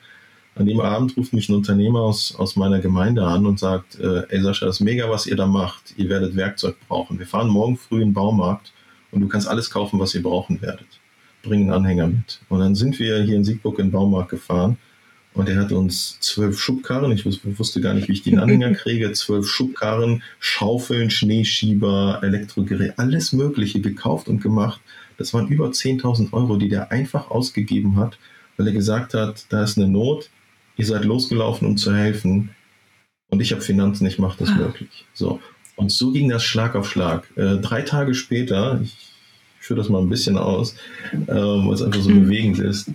an 0.56 0.66
dem 0.66 0.80
Abend 0.82 1.16
ruft 1.16 1.34
mich 1.34 1.50
ein 1.50 1.56
Unternehmer 1.56 2.02
aus, 2.02 2.36
aus 2.36 2.56
meiner 2.56 2.80
Gemeinde 2.80 3.24
an 3.24 3.46
und 3.46 3.60
sagt, 3.60 4.00
äh, 4.00 4.24
ey 4.30 4.42
Sascha, 4.42 4.66
das 4.66 4.78
ist 4.78 4.82
mega, 4.82 5.10
was 5.10 5.26
ihr 5.26 5.36
da 5.36 5.48
macht. 5.48 5.94
Ihr 5.98 6.10
werdet 6.10 6.36
Werkzeug 6.36 6.76
brauchen. 6.88 7.18
Wir 7.20 7.28
fahren 7.28 7.48
morgen 7.48 7.78
früh 7.78 8.02
in 8.02 8.10
den 8.10 8.14
Baumarkt 8.14 8.74
und 9.12 9.22
du 9.22 9.28
kannst 9.28 9.48
alles 9.48 9.70
kaufen, 9.70 10.00
was 10.00 10.14
ihr 10.16 10.24
brauchen 10.24 10.62
werdet. 10.62 10.88
Bring 11.44 11.62
einen 11.62 11.72
Anhänger 11.72 12.08
mit. 12.08 12.42
Und 12.50 12.60
dann 12.60 12.76
sind 12.76 13.00
wir 13.00 13.24
hier 13.24 13.38
in 13.38 13.46
Siegburg 13.46 13.80
in 13.80 13.88
den 13.88 13.92
Baumarkt 13.92 14.32
gefahren 14.32 14.78
und 15.34 15.48
er 15.48 15.58
hat 15.58 15.72
uns 15.72 16.20
zwölf 16.20 16.60
Schubkarren, 16.60 17.12
ich 17.12 17.26
wusste 17.26 17.82
gar 17.82 17.94
nicht, 17.94 18.08
wie 18.08 18.14
ich 18.14 18.24
den 18.24 18.40
Anhänger 18.40 18.74
kriege, 18.74 19.12
zwölf 19.14 19.48
Schubkarren, 19.48 20.24
Schaufeln, 20.40 21.10
Schneeschieber, 21.10 22.20
Elektrogerät, 22.24 22.98
alles 22.98 23.32
Mögliche 23.32 23.80
gekauft 23.80 24.28
und 24.28 24.42
gemacht. 24.42 24.82
Das 25.18 25.34
waren 25.34 25.48
über 25.48 25.68
10.000 25.68 26.34
Euro, 26.34 26.58
die 26.58 26.70
der 26.70 26.92
einfach 26.92 27.30
ausgegeben 27.30 27.98
hat, 27.98 28.18
weil 28.58 28.68
er 28.68 28.74
gesagt 28.74 29.14
hat, 29.14 29.46
da 29.50 29.64
ist 29.64 29.78
eine 29.78 29.88
Not, 29.88 30.30
ihr 30.80 30.86
seid 30.86 31.04
losgelaufen, 31.04 31.68
um 31.68 31.78
zu 31.78 31.94
helfen 31.94 32.52
und 33.30 33.42
ich 33.42 33.52
habe 33.52 33.62
Finanzen, 33.62 34.08
ich 34.08 34.18
mache 34.18 34.40
das 34.40 34.50
ah. 34.50 34.56
möglich. 34.56 35.06
So. 35.14 35.42
Und 35.76 35.92
so 35.92 36.12
ging 36.12 36.30
das 36.30 36.44
Schlag 36.44 36.76
auf 36.76 36.90
Schlag. 36.90 37.30
Äh, 37.36 37.58
drei 37.58 37.82
Tage 37.82 38.14
später, 38.14 38.80
ich 38.82 38.96
führe 39.60 39.80
das 39.80 39.90
mal 39.90 40.02
ein 40.02 40.10
bisschen 40.10 40.38
aus, 40.38 40.76
ähm, 41.14 41.28
weil 41.28 41.74
es 41.74 41.82
einfach 41.82 42.02
so 42.02 42.10
mhm. 42.10 42.24
bewegend 42.24 42.60
ist, 42.60 42.92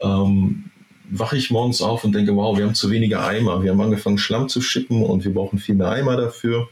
ähm, 0.00 0.64
wache 1.08 1.36
ich 1.36 1.52
morgens 1.52 1.80
auf 1.82 2.02
und 2.02 2.14
denke, 2.14 2.34
wow, 2.34 2.56
wir 2.58 2.64
haben 2.64 2.74
zu 2.74 2.90
wenige 2.90 3.20
Eimer. 3.20 3.62
Wir 3.62 3.70
haben 3.70 3.80
angefangen, 3.80 4.18
Schlamm 4.18 4.48
zu 4.48 4.60
schippen 4.60 5.04
und 5.04 5.24
wir 5.24 5.32
brauchen 5.32 5.60
viel 5.60 5.76
mehr 5.76 5.88
Eimer 5.88 6.16
dafür. 6.16 6.68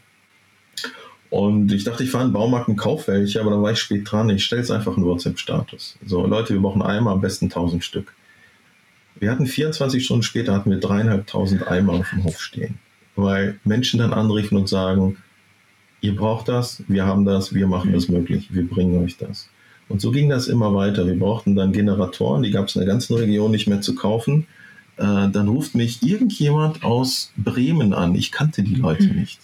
Und 1.31 1.71
ich 1.73 1.85
dachte, 1.85 2.03
ich 2.03 2.11
fahre 2.11 2.25
in 2.25 2.31
den 2.31 2.35
Baumarkt 2.35 2.69
und 2.69 2.77
kaufe 2.77 3.13
welche, 3.13 3.41
aber 3.41 3.51
dann 3.51 3.63
war 3.63 3.71
ich 3.71 3.79
spät 3.79 4.11
dran. 4.11 4.29
Ich 4.31 4.45
stelle 4.45 4.63
es 4.63 4.71
einfach 4.73 4.97
in 4.97 5.05
WhatsApp-Status. 5.05 5.99
So, 6.05 6.27
Leute, 6.27 6.55
wir 6.55 6.61
brauchen 6.61 6.83
Eimer, 6.83 7.13
am 7.13 7.21
besten 7.21 7.47
1000 7.47 7.85
Stück. 7.85 8.15
Wir 9.21 9.31
hatten 9.31 9.47
24 9.47 10.05
Stunden 10.05 10.23
später 10.23 10.55
hatten 10.55 10.71
wir 10.71 10.79
dreieinhalbtausend 10.79 11.67
Eimer 11.67 11.95
auf 11.95 12.11
dem 12.11 12.25
Hof 12.25 12.41
stehen, 12.41 12.79
weil 13.17 13.59
Menschen 13.65 13.99
dann 13.99 14.13
anriefen 14.13 14.57
und 14.57 14.69
sagen, 14.69 15.17
ihr 16.01 16.15
braucht 16.15 16.49
das, 16.49 16.83
wir 16.89 17.05
haben 17.07 17.25
das, 17.25 17.55
wir 17.55 17.67
machen 17.67 17.93
das 17.93 18.09
möglich, 18.09 18.49
wir 18.53 18.67
bringen 18.67 19.03
euch 19.03 19.17
das. 19.17 19.49
Und 19.89 20.01
so 20.01 20.11
ging 20.11 20.29
das 20.29 20.49
immer 20.49 20.75
weiter. 20.75 21.07
Wir 21.07 21.19
brauchten 21.19 21.57
dann 21.57 21.73
Generatoren, 21.73 22.43
die 22.43 22.51
gab 22.51 22.69
es 22.69 22.77
in 22.77 22.81
der 22.81 22.89
ganzen 22.89 23.17
Region 23.17 23.51
nicht 23.51 23.67
mehr 23.67 23.81
zu 23.81 23.95
kaufen. 23.95 24.47
Äh, 24.99 25.31
dann 25.31 25.49
ruft 25.49 25.75
mich 25.75 26.03
irgendjemand 26.03 26.85
aus 26.85 27.33
Bremen 27.37 27.95
an. 27.95 28.15
Ich 28.15 28.31
kannte 28.31 28.63
die 28.63 28.75
Leute 28.75 29.05
mhm. 29.05 29.21
nicht. 29.21 29.41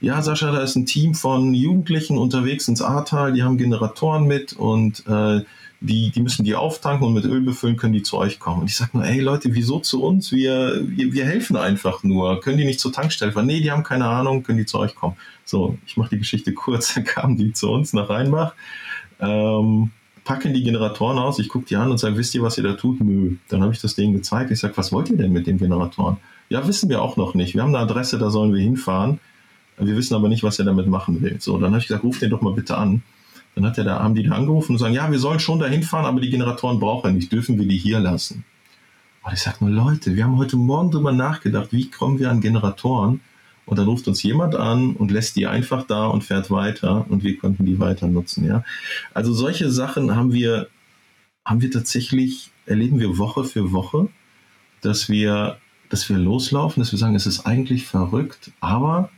Ja, 0.00 0.20
Sascha, 0.20 0.50
da 0.50 0.62
ist 0.62 0.76
ein 0.76 0.86
Team 0.86 1.14
von 1.14 1.54
Jugendlichen 1.54 2.18
unterwegs 2.18 2.66
ins 2.66 2.82
Ahrtal, 2.82 3.32
die 3.32 3.44
haben 3.44 3.56
Generatoren 3.56 4.26
mit 4.26 4.52
und 4.52 5.04
äh, 5.06 5.42
die, 5.82 6.10
die 6.10 6.20
müssen 6.20 6.44
die 6.44 6.54
auftanken 6.54 7.06
und 7.06 7.14
mit 7.14 7.24
Öl 7.24 7.40
befüllen, 7.40 7.76
können 7.76 7.92
die 7.92 8.02
zu 8.02 8.16
euch 8.16 8.38
kommen. 8.38 8.62
Und 8.62 8.68
ich 8.68 8.76
sage 8.76 8.90
nur, 8.94 9.04
ey 9.04 9.20
Leute, 9.20 9.54
wieso 9.54 9.80
zu 9.80 10.02
uns? 10.02 10.30
Wir, 10.30 10.80
wir, 10.84 11.12
wir 11.12 11.24
helfen 11.24 11.56
einfach 11.56 12.04
nur. 12.04 12.40
Können 12.40 12.58
die 12.58 12.64
nicht 12.64 12.80
zur 12.80 12.92
Tankstelle 12.92 13.32
fahren? 13.32 13.46
Nee, 13.46 13.60
die 13.60 13.70
haben 13.70 13.82
keine 13.82 14.06
Ahnung, 14.06 14.42
können 14.42 14.58
die 14.58 14.66
zu 14.66 14.78
euch 14.78 14.94
kommen. 14.94 15.16
So, 15.44 15.76
ich 15.86 15.96
mache 15.96 16.10
die 16.10 16.18
Geschichte 16.18 16.52
kurz. 16.54 16.94
Dann 16.94 17.04
kamen 17.04 17.36
die 17.36 17.52
zu 17.52 17.70
uns 17.70 17.92
nach 17.92 18.08
Rheinbach, 18.08 18.54
ähm, 19.20 19.90
packen 20.24 20.54
die 20.54 20.62
Generatoren 20.62 21.18
aus. 21.18 21.38
Ich 21.40 21.48
gucke 21.48 21.66
die 21.66 21.76
an 21.76 21.90
und 21.90 21.98
sage, 21.98 22.16
wisst 22.16 22.34
ihr, 22.34 22.42
was 22.42 22.56
ihr 22.58 22.64
da 22.64 22.74
tut? 22.74 23.00
Nö. 23.00 23.36
Dann 23.48 23.62
habe 23.62 23.72
ich 23.72 23.80
das 23.80 23.96
denen 23.96 24.14
gezeigt. 24.14 24.50
Ich 24.52 24.60
sage, 24.60 24.76
was 24.76 24.92
wollt 24.92 25.10
ihr 25.10 25.16
denn 25.16 25.32
mit 25.32 25.46
den 25.46 25.58
Generatoren? 25.58 26.18
Ja, 26.48 26.66
wissen 26.68 26.88
wir 26.88 27.02
auch 27.02 27.16
noch 27.16 27.34
nicht. 27.34 27.54
Wir 27.54 27.62
haben 27.62 27.74
eine 27.74 27.84
Adresse, 27.84 28.18
da 28.18 28.30
sollen 28.30 28.54
wir 28.54 28.60
hinfahren. 28.60 29.18
Wir 29.78 29.96
wissen 29.96 30.14
aber 30.14 30.28
nicht, 30.28 30.44
was 30.44 30.58
ihr 30.58 30.64
damit 30.64 30.86
machen 30.86 31.22
will. 31.22 31.36
So, 31.40 31.58
dann 31.58 31.70
habe 31.70 31.78
ich 31.78 31.88
gesagt, 31.88 32.04
ruft 32.04 32.22
den 32.22 32.30
doch 32.30 32.42
mal 32.42 32.52
bitte 32.52 32.76
an. 32.76 33.02
Dann 33.54 33.66
hat 33.66 33.78
er 33.78 33.84
da, 33.84 33.98
haben 33.98 34.14
die 34.14 34.22
da 34.22 34.32
angerufen 34.32 34.72
und 34.72 34.78
sagen, 34.78 34.94
ja, 34.94 35.10
wir 35.10 35.18
sollen 35.18 35.40
schon 35.40 35.58
dahin 35.58 35.82
fahren, 35.82 36.06
aber 36.06 36.20
die 36.20 36.30
Generatoren 36.30 36.80
brauchen 36.80 37.10
wir 37.10 37.12
nicht, 37.12 37.32
dürfen 37.32 37.58
wir 37.58 37.66
die 37.66 37.76
hier 37.76 38.00
lassen. 38.00 38.44
Und 39.22 39.32
ich 39.32 39.40
sage 39.40 39.58
nur, 39.60 39.70
Leute, 39.70 40.16
wir 40.16 40.24
haben 40.24 40.36
heute 40.36 40.56
Morgen 40.56 40.90
drüber 40.90 41.12
nachgedacht, 41.12 41.68
wie 41.72 41.90
kommen 41.90 42.18
wir 42.18 42.30
an 42.30 42.40
Generatoren? 42.40 43.20
Und 43.64 43.78
dann 43.78 43.86
ruft 43.86 44.08
uns 44.08 44.22
jemand 44.22 44.56
an 44.56 44.96
und 44.96 45.12
lässt 45.12 45.36
die 45.36 45.46
einfach 45.46 45.86
da 45.86 46.06
und 46.06 46.24
fährt 46.24 46.50
weiter 46.50 47.06
und 47.08 47.22
wir 47.22 47.38
konnten 47.38 47.64
die 47.64 47.78
weiter 47.78 48.08
nutzen. 48.08 48.44
Ja? 48.44 48.64
Also 49.14 49.32
solche 49.32 49.70
Sachen 49.70 50.16
haben 50.16 50.32
wir, 50.32 50.68
haben 51.44 51.62
wir 51.62 51.70
tatsächlich, 51.70 52.50
erleben 52.66 52.98
wir 52.98 53.18
Woche 53.18 53.44
für 53.44 53.70
Woche, 53.70 54.08
dass 54.80 55.08
wir, 55.08 55.58
dass 55.90 56.08
wir 56.08 56.18
loslaufen, 56.18 56.82
dass 56.82 56.90
wir 56.90 56.98
sagen, 56.98 57.14
es 57.14 57.26
ist 57.26 57.46
eigentlich 57.46 57.86
verrückt, 57.86 58.50
aber 58.60 59.10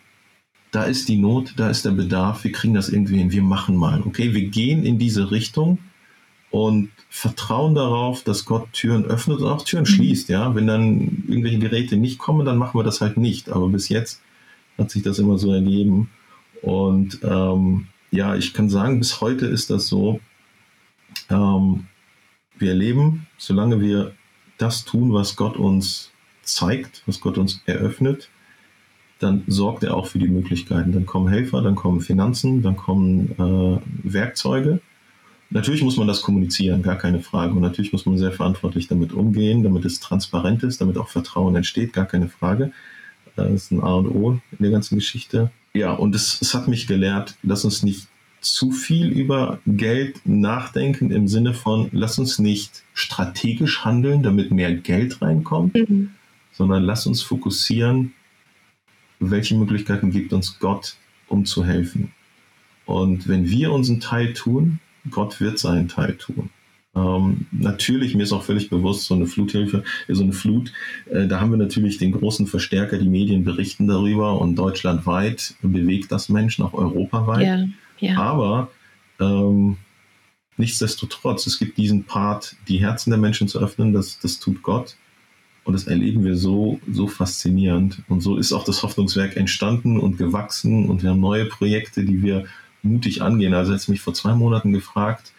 da 0.75 0.85
ist 0.85 1.09
die 1.09 1.17
Not, 1.17 1.55
da 1.57 1.71
ist 1.71 1.85
der 1.85 1.93
Bedarf, 1.93 2.43
wir 2.43 2.51
kriegen 2.51 2.75
das 2.75 2.89
irgendwie 2.89 3.19
hin, 3.19 3.31
wir 3.31 3.43
machen 3.43 3.77
mal. 3.77 4.03
Okay, 4.05 4.35
wir 4.35 4.49
gehen 4.49 4.85
in 4.85 4.99
diese 4.99 5.31
Richtung 5.31 5.79
und 6.51 6.91
vertrauen 7.09 7.77
darauf, 7.77 8.25
dass 8.25 8.45
Gott 8.45 8.73
Türen 8.73 9.05
öffnet 9.05 9.39
und 9.39 9.47
auch 9.47 9.65
Türen 9.65 9.85
mhm. 9.85 9.89
schließt. 9.89 10.29
Ja, 10.31 10.55
wenn 10.57 10.67
dann 10.67 11.25
irgendwelche 11.29 11.61
Geräte 11.61 11.97
nicht 11.97 12.19
kommen, 12.19 12.45
dann 12.45 12.59
machen 12.59 12.79
wir 12.79 12.83
das 12.83 13.01
halt 13.01 13.17
nicht. 13.17 13.51
Aber 13.51 13.69
bis 13.69 13.89
jetzt 13.89 14.21
hat 14.77 14.91
sich 14.91 15.03
das 15.03 15.21
immer 15.21 15.39
so 15.39 15.53
ergeben. 15.53 16.11
Und 16.61 17.21
ähm, 17.23 17.87
ja, 18.11 18.35
ich 18.35 18.53
kann 18.53 18.69
sagen, 18.69 18.99
bis 18.99 19.21
heute 19.21 19.47
ist 19.47 19.71
das 19.71 19.87
so. 19.87 20.19
Ähm, 21.31 21.87
wir 22.59 22.71
erleben, 22.71 23.29
solange 23.39 23.81
wir 23.81 24.13
das 24.59 24.85
tun, 24.85 25.13
was 25.13 25.37
Gott 25.37 25.57
uns 25.57 26.11
zeigt, 26.43 27.05
was 27.07 27.21
Gott 27.21 27.39
uns 27.39 27.63
eröffnet, 27.67 28.29
dann 29.19 29.45
sorgt 29.47 29.85
er 29.85 29.97
auch 29.97 30.07
für 30.07 30.19
die 30.19 30.29
Möglichkeiten. 30.29 30.93
Dann 30.93 31.07
kommen 31.07 31.29
Helfer, 31.29 31.63
dann 31.63 31.75
kommen 31.75 32.01
Finanzen, 32.01 32.63
dann 32.63 32.77
kommen 32.77 33.33
äh, 33.39 34.13
Werkzeuge. 34.13 34.81
Natürlich 35.51 35.83
muss 35.83 35.97
man 35.97 36.09
das 36.09 36.23
kommunizieren, 36.23 36.83
gar 36.83 36.97
keine 36.97 37.21
Frage. 37.21 37.55
Und 37.55 37.61
natürlich 37.61 37.93
muss 37.93 38.07
man 38.07 38.19
sehr 38.19 38.33
verantwortlich 38.33 38.89
damit 38.89 39.13
umgehen, 39.13 39.63
damit 39.63 39.85
es 39.85 40.01
transparent 40.01 40.63
ist, 40.63 40.81
damit 40.81 40.99
auch 40.99 41.09
Vertrauen 41.09 41.55
entsteht, 41.55 41.93
gar 41.93 42.07
keine 42.07 42.29
Frage. 42.29 42.73
Das 43.37 43.51
ist 43.51 43.71
ein 43.73 43.81
A 43.81 43.95
und 43.95 44.09
O 44.09 44.33
in 44.33 44.59
der 44.59 44.71
ganzen 44.71 44.97
Geschichte. 44.97 45.51
ja, 45.75 45.93
und 45.93 46.15
es, 46.15 46.41
es 46.41 46.55
hat 46.55 46.69
mich 46.69 46.87
gelehrt, 46.87 47.37
lass 47.43 47.65
uns 47.65 47.83
nicht 47.83 48.09
zu 48.41 48.73
viel 48.73 49.09
über 49.09 49.59
Geld 49.67 50.21
nachdenken 50.25 51.11
im 51.11 51.29
Sinne 51.29 51.55
von, 51.55 51.89
lass 51.93 52.19
uns 52.19 52.39
nicht 52.39 52.83
strategisch 52.93 53.85
handeln, 53.85 54.23
damit 54.23 54.51
mehr 54.51 54.75
Geld 54.75 55.23
reinkommt, 55.23 55.75
mhm. 55.75 56.11
sondern 56.53 56.83
lass 56.83 57.07
uns 57.07 57.23
fokussieren, 57.23 58.13
welche 59.31 59.55
Möglichkeiten 59.55 60.11
gibt 60.11 60.33
uns 60.33 60.59
Gott, 60.59 60.97
um 61.29 61.45
zu 61.45 61.65
helfen. 61.65 62.13
Und 62.87 63.29
wenn 63.29 63.49
wir 63.49 63.73
unseren 63.73 64.01
Teil 64.01 64.33
tun, 64.33 64.81
Gott 65.11 65.41
wird 65.41 65.59
seinen 65.59 65.89
Teil 65.89 66.17
tun. 66.17 66.51
Ähm, 66.97 67.47
natürlich, 67.51 68.15
mir 68.15 68.23
ist 68.23 68.33
auch 68.33 68.45
völlig 68.45 68.71
bewusst, 68.71 69.07
so 69.07 69.15
eine 69.15 69.27
Fluthilfe, 69.27 69.83
so 70.09 70.23
eine 70.23 70.33
Flut, 70.33 70.73
äh, 71.11 71.27
da 71.27 71.41
haben 71.41 71.51
wir 71.51 71.57
natürlich 71.57 71.99
den 71.99 72.13
großen 72.13 72.47
Verstärker, 72.47 72.99
die 72.99 73.09
Medien 73.09 73.45
berichten 73.45 73.89
darüber 73.89 74.41
und 74.41 74.55
deutschlandweit 74.55 75.55
bewegt 75.61 76.13
das 76.13 76.29
Menschen, 76.29 76.65
auch 76.65 76.73
europaweit. 76.73 77.47
Ja, 77.47 77.67
ja. 77.99 78.17
Aber 78.17 78.71
ähm, 79.19 79.77
nichtsdestotrotz, 80.57 81.47
es 81.47 81.59
gibt 81.59 81.79
diesen 81.79 82.05
Part, 82.05 82.55
die 82.69 82.79
Herzen 82.79 83.11
der 83.11 83.19
Menschen 83.19 83.49
zu 83.49 83.59
öffnen, 83.59 83.93
das, 83.93 84.21
das 84.21 84.39
tut 84.39 84.63
Gott. 84.63 84.97
Und 85.65 85.73
das 85.73 85.87
erleben 85.87 86.25
wir 86.25 86.37
so, 86.37 86.79
so 86.91 87.07
faszinierend. 87.07 88.03
Und 88.09 88.21
so 88.21 88.37
ist 88.37 88.53
auch 88.53 88.65
das 88.65 88.83
Hoffnungswerk 88.83 89.37
entstanden 89.37 89.99
und 89.99 90.19
gewachsen. 90.19 90.89
Und 90.89 91.03
wir 91.03 91.11
haben 91.11 91.21
neue 91.21 91.47
Projekte, 91.47 92.05
die 92.05 92.23
wir 92.23 92.45
mutig 92.83 93.23
angehen. 93.23 93.55
Also 93.55 93.73
jetzt 93.73 93.89
mich 93.89 94.03
vor 94.03 94.13
zwei 94.13 94.35
Monaten 94.35 94.73
gefragt, 94.73 95.33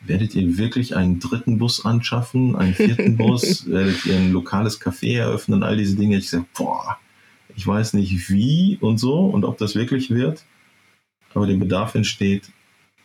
werdet 0.00 0.34
ihr 0.34 0.56
wirklich 0.56 0.96
einen 0.96 1.20
dritten 1.20 1.58
Bus 1.58 1.84
anschaffen, 1.84 2.56
einen 2.56 2.74
vierten 2.74 3.16
Bus, 3.18 3.68
werdet 3.68 4.06
ihr 4.06 4.16
ein 4.16 4.32
lokales 4.32 4.80
Café 4.80 5.18
eröffnen, 5.18 5.62
all 5.62 5.76
diese 5.76 5.96
Dinge. 5.96 6.16
Ich 6.16 6.30
sage, 6.30 6.46
boah, 6.56 6.98
ich 7.56 7.66
weiß 7.66 7.94
nicht 7.94 8.30
wie 8.30 8.78
und 8.80 8.98
so 8.98 9.26
und 9.26 9.44
ob 9.44 9.58
das 9.58 9.74
wirklich 9.74 10.10
wird, 10.10 10.44
aber 11.34 11.46
der 11.46 11.56
Bedarf 11.56 11.94
entsteht 11.94 12.50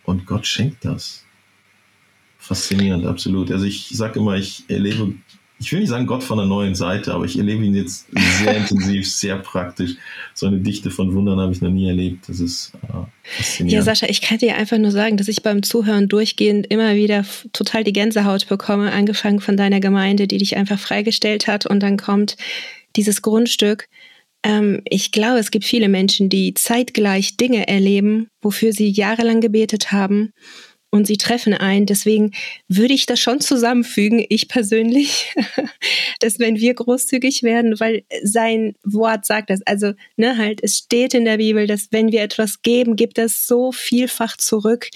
und 0.04 0.26
Gott 0.26 0.46
schenkt 0.46 0.86
das. 0.86 1.26
Faszinierend, 2.38 3.06
absolut. 3.06 3.52
Also 3.52 3.66
ich 3.66 3.90
sage 3.90 4.20
immer, 4.20 4.36
ich 4.36 4.66
erlebe 4.68 5.16
ich 5.60 5.72
will 5.72 5.80
nicht 5.80 5.90
sagen 5.90 6.08
Gott 6.08 6.24
von 6.24 6.38
der 6.38 6.48
neuen 6.48 6.76
Seite, 6.76 7.14
aber 7.14 7.26
ich 7.26 7.38
erlebe 7.38 7.64
ihn 7.64 7.76
jetzt 7.76 8.08
sehr 8.40 8.58
intensiv, 8.58 9.10
sehr 9.10 9.38
praktisch. 9.38 9.96
So 10.34 10.48
eine 10.48 10.60
Dichte 10.60 10.92
von 10.92 11.14
Wundern 11.14 11.40
habe 11.40 11.54
ich 11.54 11.62
noch 11.62 11.70
nie 11.70 11.88
erlebt. 11.88 12.28
Das 12.28 12.40
ist 12.40 12.74
äh, 12.84 13.06
faszinierend. 13.24 13.74
Ja, 13.74 13.82
Sascha, 13.82 14.08
ich 14.10 14.22
kann 14.22 14.40
dir 14.40 14.56
einfach 14.56 14.78
nur 14.78 14.92
sagen, 14.92 15.18
dass 15.18 15.28
ich 15.28 15.44
beim 15.44 15.64
Zuhören 15.64 16.10
durchgehend 16.10 16.68
immer 16.68 16.96
wieder 16.96 17.26
total 17.54 17.84
die 17.84 17.94
Gänsehaut 17.94 18.48
bekomme, 18.48 18.92
angefangen 18.92 19.40
von 19.40 19.56
deiner 19.56 19.80
Gemeinde, 19.80 20.28
die 20.28 20.38
dich 20.38 20.58
einfach 20.58 20.80
freigestellt 20.80 21.48
hat 21.48 21.66
und 21.66 21.82
dann 21.82 21.98
kommt 21.98 22.36
dieses 22.96 23.22
Grundstück. 23.22 23.88
Ähm, 24.44 24.82
ich 24.86 25.12
glaube, 25.12 25.40
es 25.40 25.52
gibt 25.52 25.66
viele 25.66 25.88
Menschen, 25.88 26.30
die 26.30 26.54
zeitgleich 26.54 27.38
Dinge 27.38 27.68
erleben, 27.68 28.28
wofür 28.42 28.74
sie 28.74 28.90
jahrelang 28.90 29.40
gebetet 29.40 29.92
haben 29.92 30.34
und 30.94 31.08
sie 31.08 31.18
treffen 31.18 31.56
ein. 31.56 31.88
Deswegen 31.88 32.34
würde 32.68 32.94
ich 32.94 33.08
das 33.08 33.20
schon 33.20 33.40
zusammenfügen, 33.40 34.24
ich 34.30 34.48
persönlich, 34.48 35.34
dass 36.20 36.38
wenn 36.38 36.58
wir 36.58 36.76
großzügig 36.76 37.42
werden, 37.42 37.80
weil 37.80 38.04
sein 38.22 38.76
Wort 38.84 39.26
sagt 39.26 39.50
das, 39.50 39.62
also 39.66 39.94
ne, 40.18 40.38
halt, 40.38 40.62
es 40.62 40.78
steht 40.78 41.16
in 41.16 41.26
der 41.26 41.38
Bibel, 41.38 41.66
dass 41.66 41.88
wenn 41.90 42.12
wir 42.12 42.22
etwas 42.22 42.62
geben, 42.62 42.96
gibt 42.96 43.18
es 43.18 43.48
so 43.48 43.72
vielfach 43.72 44.38
zurück 44.38 44.88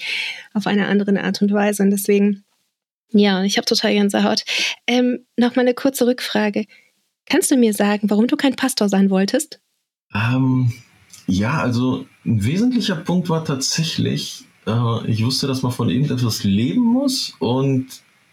auf 0.54 0.68
eine 0.68 0.86
andere 0.86 1.20
Art 1.20 1.42
und 1.42 1.52
Weise. 1.52 1.82
Und 1.82 1.90
deswegen, 1.90 2.44
ja, 3.10 3.42
ich 3.42 3.56
habe 3.56 3.66
total 3.66 3.92
Gänsehaut. 3.92 4.44
Ähm, 4.86 5.26
noch 5.36 5.56
mal 5.56 5.62
eine 5.62 5.74
kurze 5.74 6.06
Rückfrage. 6.06 6.66
Kannst 7.28 7.50
du 7.50 7.56
mir 7.56 7.74
sagen, 7.74 8.08
warum 8.08 8.28
du 8.28 8.36
kein 8.36 8.54
Pastor 8.54 8.88
sein 8.88 9.10
wolltest? 9.10 9.60
Ähm, 10.14 10.72
ja, 11.26 11.58
also 11.58 12.06
ein 12.24 12.44
wesentlicher 12.44 12.94
Punkt 12.94 13.28
war 13.28 13.44
tatsächlich, 13.44 14.44
äh, 14.68 15.10
ich 15.10 15.24
wusste, 15.24 15.46
dass 15.46 15.62
man 15.62 15.72
von 15.72 15.88
irgendetwas 15.88 16.44
leben 16.44 16.84
muss 16.84 17.34
und 17.38 17.86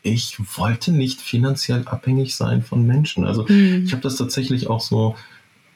ich 0.03 0.37
wollte 0.57 0.91
nicht 0.91 1.19
finanziell 1.19 1.83
abhängig 1.87 2.35
sein 2.35 2.61
von 2.61 2.85
Menschen. 2.85 3.25
Also 3.25 3.45
mhm. 3.47 3.83
ich 3.85 3.91
habe 3.91 4.03
das 4.03 4.17
tatsächlich 4.17 4.67
auch 4.67 4.81
so 4.81 5.15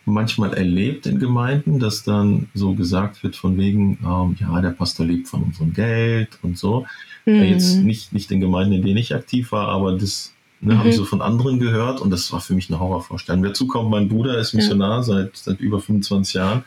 manchmal 0.06 0.54
erlebt 0.54 1.08
in 1.08 1.20
Gemeinden, 1.20 1.80
dass 1.80 2.04
dann 2.04 2.48
so 2.54 2.74
gesagt 2.74 3.24
wird 3.24 3.36
von 3.36 3.58
wegen, 3.58 4.00
ähm, 4.04 4.36
ja, 4.40 4.62
der 4.62 4.72
Pastor 4.72 5.06
lebt 5.06 5.28
von 5.28 5.44
unserem 5.44 5.74
Geld 5.74 6.38
und 6.42 6.58
so. 6.58 6.86
Mhm. 7.26 7.44
Jetzt 7.44 7.78
nicht, 7.78 8.14
nicht 8.14 8.32
in 8.32 8.40
Gemeinden, 8.40 8.74
in 8.74 8.82
denen 8.84 8.98
ich 8.98 9.16
aktiv 9.16 9.52
war, 9.52 9.68
aber 9.70 9.94
das 9.98 10.34
ne, 10.62 10.74
mhm. 10.74 10.80
habe 10.80 10.90
ich 10.90 10.96
so 10.96 11.06
von 11.06 11.22
anderen 11.22 11.60
gehört 11.60 12.02
und 12.02 12.12
das 12.12 12.32
war 12.32 12.42
für 12.42 12.54
mich 12.54 12.70
eine 12.70 12.80
Horrorvorstellung. 12.80 13.44
Dazu 13.44 13.68
kommt, 13.68 13.90
mein 13.90 14.10
Bruder 14.10 14.38
ist 14.38 14.54
Missionar 14.54 14.98
ja. 14.98 15.04
seit, 15.04 15.38
seit 15.38 15.60
über 15.60 15.80
25 15.80 16.36
Jahren 16.36 16.64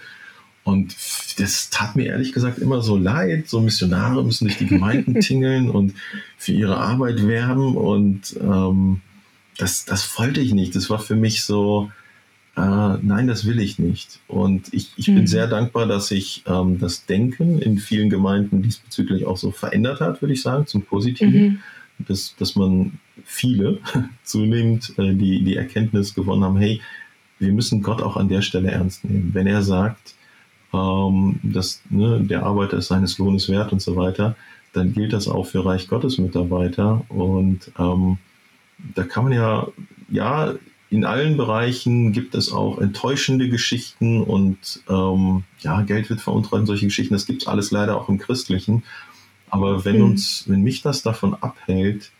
und 0.64 0.94
das 1.38 1.70
tat 1.70 1.96
mir 1.96 2.06
ehrlich 2.06 2.32
gesagt 2.32 2.58
immer 2.58 2.82
so 2.82 2.96
leid. 2.96 3.48
So 3.48 3.60
Missionare 3.60 4.24
müssen 4.24 4.46
durch 4.46 4.58
die 4.58 4.66
Gemeinden 4.66 5.14
tingeln 5.20 5.68
und 5.68 5.94
für 6.36 6.52
ihre 6.52 6.76
Arbeit 6.76 7.26
werben. 7.26 7.76
Und 7.76 8.36
ähm, 8.40 9.00
das, 9.58 9.84
das 9.84 10.18
wollte 10.18 10.40
ich 10.40 10.54
nicht. 10.54 10.76
Das 10.76 10.88
war 10.88 11.00
für 11.00 11.16
mich 11.16 11.42
so, 11.42 11.90
äh, 12.56 12.60
nein, 12.60 13.26
das 13.26 13.44
will 13.44 13.58
ich 13.58 13.80
nicht. 13.80 14.20
Und 14.28 14.72
ich, 14.72 14.92
ich 14.96 15.08
mhm. 15.08 15.16
bin 15.16 15.26
sehr 15.26 15.48
dankbar, 15.48 15.86
dass 15.86 16.08
sich 16.08 16.44
ähm, 16.46 16.78
das 16.78 17.06
Denken 17.06 17.58
in 17.58 17.78
vielen 17.78 18.08
Gemeinden 18.08 18.62
diesbezüglich 18.62 19.26
auch 19.26 19.38
so 19.38 19.50
verändert 19.50 20.00
hat, 20.00 20.22
würde 20.22 20.34
ich 20.34 20.42
sagen, 20.42 20.66
zum 20.66 20.82
Positiven. 20.82 21.42
Mhm. 21.42 21.58
Dass, 21.98 22.34
dass 22.36 22.56
man 22.56 22.98
viele 23.24 23.78
zunehmend 24.24 24.94
äh, 24.96 25.14
die, 25.14 25.42
die 25.42 25.56
Erkenntnis 25.56 26.14
gewonnen 26.14 26.44
haben, 26.44 26.56
hey, 26.56 26.80
wir 27.38 27.52
müssen 27.52 27.82
Gott 27.82 28.00
auch 28.00 28.16
an 28.16 28.28
der 28.28 28.42
Stelle 28.42 28.70
ernst 28.70 29.04
nehmen. 29.04 29.30
Wenn 29.34 29.46
er 29.46 29.62
sagt, 29.62 30.14
ähm, 30.72 31.40
dass 31.42 31.82
ne, 31.90 32.20
der 32.20 32.44
Arbeiter 32.44 32.78
ist 32.78 32.88
seines 32.88 33.18
Lohnes 33.18 33.48
wert 33.48 33.72
und 33.72 33.82
so 33.82 33.96
weiter, 33.96 34.36
dann 34.72 34.92
gilt 34.92 35.12
das 35.12 35.28
auch 35.28 35.44
für 35.44 35.64
Reich 35.64 35.88
Gottes 35.88 36.18
Mitarbeiter. 36.18 37.04
Und 37.08 37.70
ähm, 37.78 38.18
da 38.94 39.04
kann 39.04 39.24
man 39.24 39.32
ja, 39.32 39.68
ja, 40.10 40.54
in 40.90 41.04
allen 41.06 41.38
Bereichen 41.38 42.12
gibt 42.12 42.34
es 42.34 42.52
auch 42.52 42.78
enttäuschende 42.78 43.48
Geschichten 43.48 44.22
und 44.22 44.82
ähm, 44.90 45.44
ja, 45.60 45.80
Geld 45.82 46.10
wird 46.10 46.20
veruntreut, 46.20 46.66
solche 46.66 46.84
Geschichten, 46.84 47.14
das 47.14 47.24
gibt 47.24 47.42
es 47.42 47.48
alles 47.48 47.70
leider 47.70 47.96
auch 47.96 48.10
im 48.10 48.18
Christlichen. 48.18 48.82
Aber 49.48 49.84
wenn 49.86 49.98
mhm. 49.98 50.04
uns, 50.04 50.44
wenn 50.48 50.62
mich 50.62 50.82
das 50.82 51.02
davon 51.02 51.34
abhält, 51.34 52.10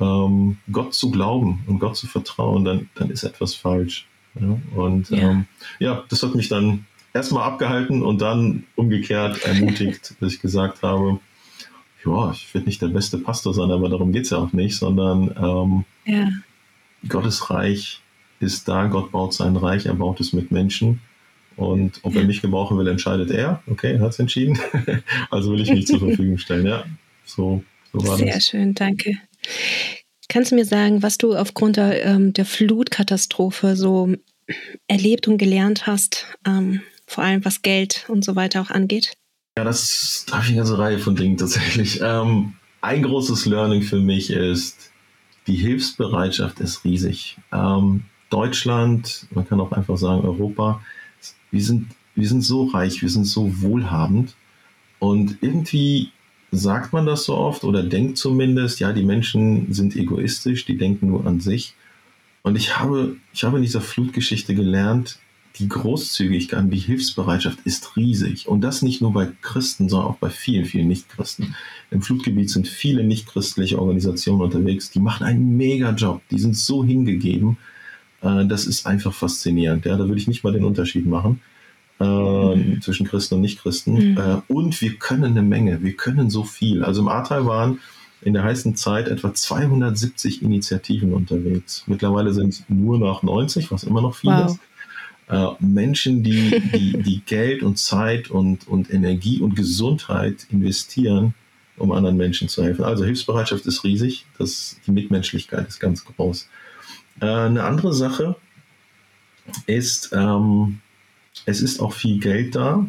ähm, 0.00 0.58
Gott 0.72 0.94
zu 0.94 1.10
glauben 1.10 1.62
und 1.66 1.78
Gott 1.80 1.96
zu 1.96 2.06
vertrauen, 2.06 2.64
dann, 2.64 2.88
dann 2.94 3.10
ist 3.10 3.24
etwas 3.24 3.54
falsch. 3.54 4.06
Ja? 4.40 4.58
Und 4.74 5.10
ja. 5.10 5.30
Ähm, 5.30 5.46
ja, 5.78 6.04
das 6.08 6.22
hat 6.22 6.34
mich 6.34 6.48
dann 6.48 6.86
erstmal 7.12 7.44
abgehalten 7.44 8.02
und 8.02 8.20
dann 8.20 8.64
umgekehrt 8.76 9.44
ermutigt, 9.44 10.14
dass 10.20 10.34
ich 10.34 10.40
gesagt 10.40 10.82
habe, 10.82 11.20
ja, 12.04 12.30
ich 12.30 12.52
werde 12.54 12.66
nicht 12.66 12.80
der 12.80 12.88
beste 12.88 13.18
Pastor 13.18 13.52
sein, 13.54 13.70
aber 13.70 13.88
darum 13.88 14.12
geht 14.12 14.24
es 14.24 14.30
ja 14.30 14.38
auch 14.38 14.52
nicht, 14.52 14.76
sondern 14.76 15.34
ähm, 15.36 15.84
ja. 16.04 16.30
Gottes 17.08 17.50
Reich 17.50 18.00
ist 18.40 18.68
da, 18.68 18.86
Gott 18.86 19.10
baut 19.10 19.34
sein 19.34 19.56
Reich, 19.56 19.86
er 19.86 19.94
baut 19.94 20.20
es 20.20 20.32
mit 20.32 20.50
Menschen. 20.50 21.00
Und 21.56 21.98
ob 22.04 22.14
er 22.14 22.22
mich 22.22 22.40
gebrauchen 22.40 22.78
will, 22.78 22.86
entscheidet 22.86 23.32
er. 23.32 23.60
Okay, 23.66 23.94
er 23.94 24.00
hat 24.00 24.10
es 24.10 24.20
entschieden. 24.20 24.56
also 25.30 25.50
will 25.50 25.60
ich 25.60 25.70
mich 25.70 25.88
zur 25.88 25.98
Verfügung 25.98 26.38
stellen. 26.38 26.64
Ja, 26.64 26.84
so, 27.24 27.64
so 27.92 28.06
war 28.06 28.16
Sehr 28.16 28.26
das. 28.26 28.46
Sehr 28.46 28.60
schön, 28.60 28.74
danke. 28.74 29.18
Kannst 30.28 30.52
du 30.52 30.54
mir 30.54 30.64
sagen, 30.64 31.02
was 31.02 31.18
du 31.18 31.34
aufgrund 31.34 31.76
der, 31.76 32.04
ähm, 32.04 32.32
der 32.32 32.44
Flutkatastrophe 32.44 33.74
so 33.74 34.14
erlebt 34.86 35.26
und 35.26 35.38
gelernt 35.38 35.88
hast? 35.88 36.26
Ähm, 36.46 36.82
vor 37.08 37.24
allem 37.24 37.44
was 37.44 37.62
Geld 37.62 38.04
und 38.08 38.24
so 38.24 38.36
weiter 38.36 38.60
auch 38.60 38.70
angeht? 38.70 39.16
Ja, 39.56 39.64
das 39.64 40.24
da 40.28 40.34
habe 40.34 40.44
ich 40.44 40.50
eine 40.50 40.58
ganze 40.58 40.78
Reihe 40.78 40.98
von 40.98 41.16
Dingen 41.16 41.36
tatsächlich. 41.36 42.00
Ähm, 42.00 42.52
ein 42.80 43.02
großes 43.02 43.46
Learning 43.46 43.82
für 43.82 43.98
mich 43.98 44.30
ist, 44.30 44.92
die 45.48 45.56
Hilfsbereitschaft 45.56 46.60
ist 46.60 46.84
riesig. 46.84 47.38
Ähm, 47.50 48.04
Deutschland, 48.30 49.26
man 49.30 49.48
kann 49.48 49.60
auch 49.60 49.72
einfach 49.72 49.96
sagen 49.96 50.22
Europa, 50.22 50.80
wir 51.50 51.62
sind, 51.62 51.88
wir 52.14 52.28
sind 52.28 52.42
so 52.42 52.66
reich, 52.66 53.00
wir 53.02 53.08
sind 53.08 53.24
so 53.24 53.62
wohlhabend 53.62 54.36
und 54.98 55.38
irgendwie 55.40 56.12
sagt 56.50 56.92
man 56.92 57.06
das 57.06 57.24
so 57.24 57.36
oft 57.36 57.64
oder 57.64 57.82
denkt 57.82 58.18
zumindest, 58.18 58.80
ja, 58.80 58.92
die 58.92 59.02
Menschen 59.02 59.72
sind 59.72 59.96
egoistisch, 59.96 60.66
die 60.66 60.76
denken 60.76 61.08
nur 61.08 61.26
an 61.26 61.40
sich. 61.40 61.74
Und 62.42 62.56
ich 62.56 62.78
habe, 62.78 63.16
ich 63.32 63.44
habe 63.44 63.56
in 63.56 63.62
dieser 63.62 63.80
Flutgeschichte 63.80 64.54
gelernt, 64.54 65.18
die 65.56 65.68
Großzügigkeit, 65.68 66.72
die 66.72 66.78
Hilfsbereitschaft 66.78 67.58
ist 67.64 67.96
riesig. 67.96 68.48
Und 68.48 68.60
das 68.60 68.82
nicht 68.82 69.00
nur 69.00 69.12
bei 69.12 69.28
Christen, 69.42 69.88
sondern 69.88 70.10
auch 70.10 70.16
bei 70.16 70.30
vielen, 70.30 70.64
vielen 70.64 70.88
Nichtchristen. 70.88 71.54
Im 71.90 72.02
Flutgebiet 72.02 72.50
sind 72.50 72.68
viele 72.68 73.02
nichtchristliche 73.02 73.78
Organisationen 73.78 74.42
unterwegs, 74.42 74.90
die 74.90 75.00
machen 75.00 75.24
einen 75.26 75.56
mega 75.56 75.90
Job. 75.90 76.22
Die 76.30 76.38
sind 76.38 76.56
so 76.56 76.84
hingegeben. 76.84 77.58
Äh, 78.22 78.46
das 78.46 78.66
ist 78.66 78.86
einfach 78.86 79.12
faszinierend. 79.12 79.84
Ja, 79.84 79.96
da 79.96 80.06
würde 80.06 80.20
ich 80.20 80.28
nicht 80.28 80.44
mal 80.44 80.52
den 80.52 80.64
Unterschied 80.64 81.06
machen. 81.06 81.40
Äh, 82.00 82.04
mhm. 82.04 82.80
zwischen 82.80 83.08
Christen 83.08 83.34
und 83.34 83.40
Nichtchristen. 83.40 84.12
Mhm. 84.12 84.18
Äh, 84.18 84.40
und 84.46 84.80
wir 84.80 84.94
können 84.94 85.24
eine 85.24 85.42
Menge, 85.42 85.82
wir 85.82 85.94
können 85.94 86.30
so 86.30 86.44
viel. 86.44 86.84
Also 86.84 87.02
im 87.02 87.08
Ahrtal 87.08 87.44
waren 87.44 87.80
in 88.22 88.34
der 88.34 88.44
heißen 88.44 88.76
Zeit 88.76 89.08
etwa 89.08 89.34
270 89.34 90.42
Initiativen 90.42 91.12
unterwegs. 91.12 91.82
Mittlerweile 91.88 92.32
sind 92.32 92.50
es 92.50 92.64
nur 92.68 92.98
noch 92.98 93.24
90, 93.24 93.72
was 93.72 93.82
immer 93.82 94.00
noch 94.00 94.14
viel 94.14 94.30
wow. 94.30 94.46
ist. 94.46 94.60
Äh, 95.28 95.46
Menschen, 95.60 96.22
die, 96.22 96.62
die, 96.72 97.02
die 97.02 97.22
Geld 97.26 97.62
und 97.62 97.78
Zeit 97.78 98.30
und, 98.30 98.66
und 98.66 98.90
Energie 98.90 99.40
und 99.40 99.56
Gesundheit 99.56 100.46
investieren, 100.50 101.34
um 101.76 101.92
anderen 101.92 102.16
Menschen 102.16 102.48
zu 102.48 102.64
helfen. 102.64 102.84
Also 102.84 103.04
Hilfsbereitschaft 103.04 103.66
ist 103.66 103.84
riesig, 103.84 104.24
das, 104.38 104.78
die 104.86 104.90
Mitmenschlichkeit 104.92 105.68
ist 105.68 105.80
ganz 105.80 106.04
groß. 106.04 106.48
Äh, 107.20 107.26
eine 107.26 107.64
andere 107.64 107.92
Sache 107.92 108.36
ist, 109.66 110.10
ähm, 110.14 110.80
es 111.44 111.60
ist 111.60 111.80
auch 111.80 111.92
viel 111.92 112.18
Geld 112.18 112.54
da, 112.54 112.88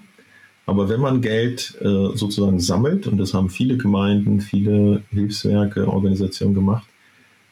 aber 0.66 0.88
wenn 0.88 1.02
man 1.02 1.22
Geld 1.22 1.76
äh, 1.82 2.16
sozusagen 2.16 2.60
sammelt, 2.60 3.06
und 3.08 3.18
das 3.18 3.34
haben 3.34 3.50
viele 3.50 3.76
Gemeinden, 3.76 4.40
viele 4.40 5.04
Hilfswerke, 5.10 5.88
Organisationen 5.88 6.54
gemacht, 6.54 6.88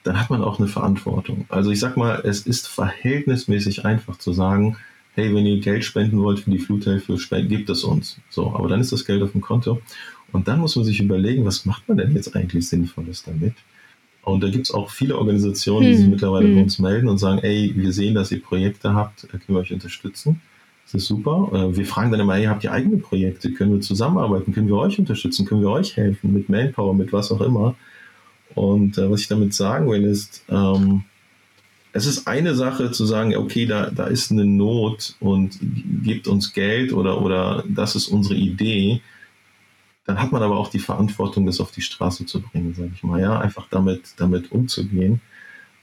dann 0.08 0.20
hat 0.20 0.30
man 0.30 0.41
auch 0.41 0.58
eine 0.58 0.67
Verantwortung. 0.67 1.46
Also 1.50 1.70
ich 1.70 1.80
sag 1.80 1.98
mal, 1.98 2.22
es 2.24 2.41
ist 2.41 2.67
verhältnismäßig 2.67 3.86
einfach 3.86 4.17
zu 4.17 4.32
sagen, 4.32 4.78
hey, 5.15 5.34
wenn 5.36 5.46
ihr 5.46 5.60
Geld 5.60 5.84
spenden 5.84 6.22
wollt 6.22 6.39
für 6.39 6.52
die 6.52 6.60
Fluthilfe, 6.60 7.17
gebt 7.43 7.70
es 7.70 7.84
uns. 7.84 8.17
So, 8.30 8.54
aber 8.54 8.70
dann 8.70 8.80
ist 8.80 8.91
das 8.91 9.06
Geld 9.06 9.22
auf 9.22 9.34
dem 9.34 9.41
Konto. 9.41 9.82
Und 10.32 10.48
dann 10.48 10.60
muss 10.60 10.76
man 10.76 10.86
sich 10.86 11.00
überlegen, 11.00 11.46
was 11.46 11.65
macht 11.65 11.88
man 11.88 11.98
denn 11.98 12.15
jetzt 12.15 12.36
eigentlich 12.36 12.67
Sinnvolles 12.67 13.24
damit? 13.24 13.54
Und 14.24 14.43
da 14.43 14.50
gibt 14.50 14.67
es 14.67 14.74
auch 14.74 14.89
viele 14.89 15.17
Organisationen, 15.17 15.88
die 15.88 15.96
sich 15.96 16.06
hm. 16.06 16.12
mittlerweile 16.12 16.48
hm. 16.48 16.56
bei 16.56 16.62
uns 16.62 16.80
melden 16.80 17.10
und 17.10 17.17
sagen, 17.17 17.39
ey, 17.39 17.74
wir 17.76 17.91
sehen, 17.91 18.15
dass 18.15 18.32
ihr 18.32 18.41
Projekte 18.41 18.93
habt, 18.93 19.28
können 19.30 19.43
wir 19.48 19.58
euch 19.58 19.74
unterstützen. 19.74 20.41
Das 20.86 20.93
ist 20.93 21.08
super. 21.08 21.50
Äh, 21.54 21.78
wir 21.78 21.86
fragen 21.86 22.12
dann 22.12 22.22
immer, 22.22 22.36
hey, 22.36 22.46
habt 22.46 22.63
ihr 22.63 22.72
eigene 22.72 22.98
Projekte? 22.98 23.52
Können 23.52 23.74
wir 23.74 23.82
zusammenarbeiten? 23.82 24.54
Können 24.54 24.67
wir 24.67 24.78
euch 24.78 25.00
unterstützen? 25.00 25.46
Können 25.46 25.62
wir 25.62 25.70
euch 25.70 25.98
helfen? 25.98 26.34
Mit 26.34 26.48
Manpower, 26.48 26.93
mit 26.93 27.12
was 27.12 27.32
auch 27.32 27.41
immer. 27.41 27.76
Und 28.58 28.98
äh, 28.98 29.10
was 29.10 29.22
ich 29.22 29.28
damit 29.28 29.54
sagen 29.54 29.88
will, 29.88 30.04
ist, 30.04 30.43
ähm, 30.50 31.04
es 31.93 32.08
ist 32.08 32.28
eine 32.28 32.56
Sache 32.56 32.91
zu 32.91 33.06
sagen, 33.06 33.36
okay, 33.36 33.67
da, 33.67 33.91
da 33.91 34.08
ist 34.08 34.32
eine 34.32 34.46
Not 34.46 35.15
und 35.20 35.60
gebt 36.04 36.28
uns 36.28 36.54
Geld 36.54 36.91
oder, 36.91 37.22
oder 37.22 37.63
das 37.67 37.96
ist 37.96 38.08
unsere 38.08 38.36
Idee. 38.36 39.02
Dann 40.06 40.20
hat 40.20 40.32
man 40.32 40.41
aber 40.41 40.58
auch 40.58 40.70
die 40.70 40.80
Verantwortung, 40.80 41.46
das 41.46 41.60
auf 41.60 41.72
die 41.72 41.82
Straße 41.82 42.26
zu 42.26 42.41
bringen, 42.41 42.74
sage 42.74 42.91
ich 42.96 43.04
mal, 43.04 43.22
ja, 43.22 43.39
einfach 43.39 43.67
damit, 43.70 44.13
damit 44.17 44.52
umzugehen. 44.52 45.22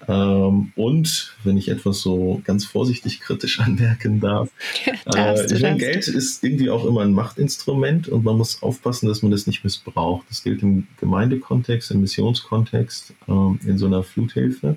Ähm, 0.06 0.72
und 0.76 1.34
wenn 1.44 1.56
ich 1.56 1.68
etwas 1.68 2.00
so 2.00 2.42
ganz 2.44 2.64
vorsichtig 2.64 3.20
kritisch 3.20 3.60
anmerken 3.64 4.20
darf, 4.20 4.50
äh, 4.86 5.54
ich 5.54 5.62
meine, 5.62 5.78
Geld 5.78 6.08
ist 6.08 6.44
irgendwie 6.44 6.70
auch 6.70 6.84
immer 6.84 7.02
ein 7.02 7.12
Machtinstrument 7.12 8.08
und 8.08 8.24
man 8.24 8.36
muss 8.36 8.62
aufpassen, 8.62 9.08
dass 9.08 9.22
man 9.22 9.30
das 9.30 9.46
nicht 9.46 9.64
missbraucht. 9.64 10.26
Das 10.28 10.42
gilt 10.42 10.62
im 10.62 10.86
Gemeindekontext, 11.00 11.90
im 11.90 12.02
Missionskontext, 12.02 13.14
ähm, 13.28 13.58
in 13.64 13.78
so 13.78 13.86
einer 13.86 14.02
Fluthilfe. 14.02 14.76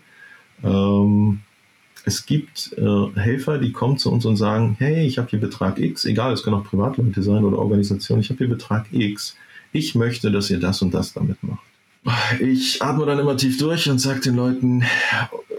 Ähm, 0.64 1.42
es 2.06 2.26
gibt 2.26 2.74
äh, 2.78 3.20
Helfer, 3.20 3.58
die 3.58 3.74
kommen 3.74 3.98
zu 3.98 4.10
uns 4.10 4.26
und 4.26 4.38
sagen, 4.38 4.78
hey, 4.80 5.06
ich 5.06 5.18
habe 5.18 5.30
hier 5.30 5.42
Betrag 5.42 5.78
X, 5.78 6.06
egal, 6.06 6.32
es 6.32 6.42
können 6.42 6.56
auch 6.56 6.64
Privatleute 6.64 7.22
sein 7.22 7.44
oder 7.44 7.60
Organisationen, 7.60 8.22
ich 8.22 8.30
habe 8.30 8.38
hier 8.38 8.50
Betrag 8.50 8.86
X. 8.94 9.36
Ich 9.74 9.94
möchte, 9.94 10.32
dass 10.32 10.50
ihr 10.50 10.60
das 10.60 10.82
und 10.82 10.94
das 10.94 11.12
damit 11.12 11.44
macht. 11.44 11.67
Ich 12.40 12.82
atme 12.82 13.06
dann 13.06 13.20
immer 13.20 13.36
tief 13.36 13.58
durch 13.58 13.90
und 13.90 14.00
sage 14.00 14.22
den 14.22 14.36
Leuten 14.36 14.84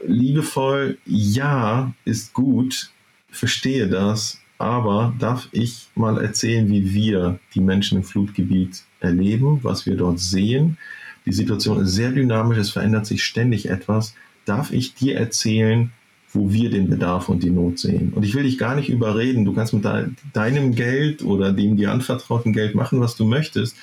liebevoll, 0.06 0.98
ja, 1.04 1.92
ist 2.04 2.32
gut, 2.32 2.90
verstehe 3.30 3.88
das, 3.88 4.38
aber 4.56 5.14
darf 5.18 5.48
ich 5.52 5.88
mal 5.94 6.20
erzählen, 6.20 6.68
wie 6.68 6.92
wir 6.94 7.38
die 7.54 7.60
Menschen 7.60 7.98
im 7.98 8.04
Flutgebiet 8.04 8.82
erleben, 9.00 9.60
was 9.62 9.86
wir 9.86 9.96
dort 9.96 10.20
sehen. 10.20 10.78
Die 11.26 11.32
Situation 11.32 11.82
ist 11.82 11.92
sehr 11.92 12.10
dynamisch, 12.10 12.58
es 12.58 12.70
verändert 12.70 13.06
sich 13.06 13.22
ständig 13.22 13.68
etwas. 13.68 14.14
Darf 14.44 14.72
ich 14.72 14.94
dir 14.94 15.16
erzählen, 15.16 15.92
wo 16.32 16.52
wir 16.52 16.70
den 16.70 16.88
Bedarf 16.88 17.28
und 17.28 17.42
die 17.42 17.50
Not 17.50 17.78
sehen. 17.78 18.12
Und 18.14 18.22
ich 18.24 18.34
will 18.34 18.42
dich 18.42 18.58
gar 18.58 18.74
nicht 18.74 18.88
überreden. 18.88 19.44
Du 19.44 19.52
kannst 19.52 19.72
mit 19.72 19.86
deinem 20.32 20.74
Geld 20.74 21.22
oder 21.22 21.52
dem 21.52 21.76
dir 21.76 21.92
anvertrauten 21.92 22.52
Geld 22.52 22.74
machen, 22.74 23.00
was 23.00 23.16
du 23.16 23.24
möchtest. 23.24 23.76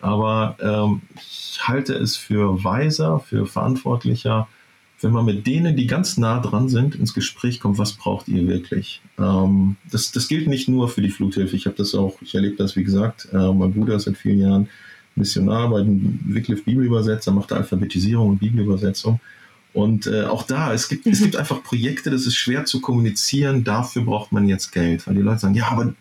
Aber 0.00 0.56
ähm, 0.60 1.02
ich 1.16 1.60
halte 1.62 1.94
es 1.94 2.16
für 2.16 2.62
weiser, 2.64 3.20
für 3.20 3.46
verantwortlicher, 3.46 4.48
wenn 5.00 5.12
man 5.12 5.26
mit 5.26 5.46
denen, 5.46 5.76
die 5.76 5.86
ganz 5.86 6.16
nah 6.16 6.40
dran 6.40 6.68
sind, 6.68 6.94
ins 6.94 7.12
Gespräch 7.12 7.60
kommt, 7.60 7.78
was 7.78 7.92
braucht 7.92 8.28
ihr 8.28 8.46
wirklich? 8.46 9.02
Ähm, 9.18 9.76
das, 9.90 10.10
das 10.10 10.28
gilt 10.28 10.48
nicht 10.48 10.68
nur 10.68 10.88
für 10.88 11.02
die 11.02 11.10
Fluthilfe. 11.10 11.56
Ich 11.56 11.66
habe 11.66 11.76
das 11.76 11.94
auch, 11.94 12.20
ich 12.22 12.34
erlebe 12.34 12.56
das, 12.56 12.76
wie 12.76 12.84
gesagt, 12.84 13.28
äh, 13.32 13.52
mein 13.52 13.74
Bruder 13.74 13.96
ist 13.96 14.04
seit 14.04 14.16
vielen 14.16 14.40
Jahren 14.40 14.68
Missionar 15.14 15.70
bei 15.70 15.82
den 15.82 16.20
Wycliffe 16.24 16.62
Bibelübersetzer, 16.64 17.32
macht 17.32 17.52
Alphabetisierung 17.52 18.30
und 18.30 18.38
Bibelübersetzung. 18.38 19.20
Und 19.72 20.06
äh, 20.06 20.24
auch 20.24 20.44
da, 20.44 20.72
es 20.72 20.88
gibt, 20.88 21.06
es 21.06 21.20
gibt 21.22 21.36
einfach 21.36 21.62
Projekte, 21.62 22.10
das 22.10 22.26
ist 22.26 22.36
schwer 22.36 22.64
zu 22.64 22.80
kommunizieren, 22.80 23.64
dafür 23.64 24.02
braucht 24.02 24.32
man 24.32 24.48
jetzt 24.48 24.72
Geld. 24.72 25.06
Weil 25.06 25.16
die 25.16 25.22
Leute 25.22 25.40
sagen, 25.40 25.54
ja, 25.54 25.68
aber 25.70 25.94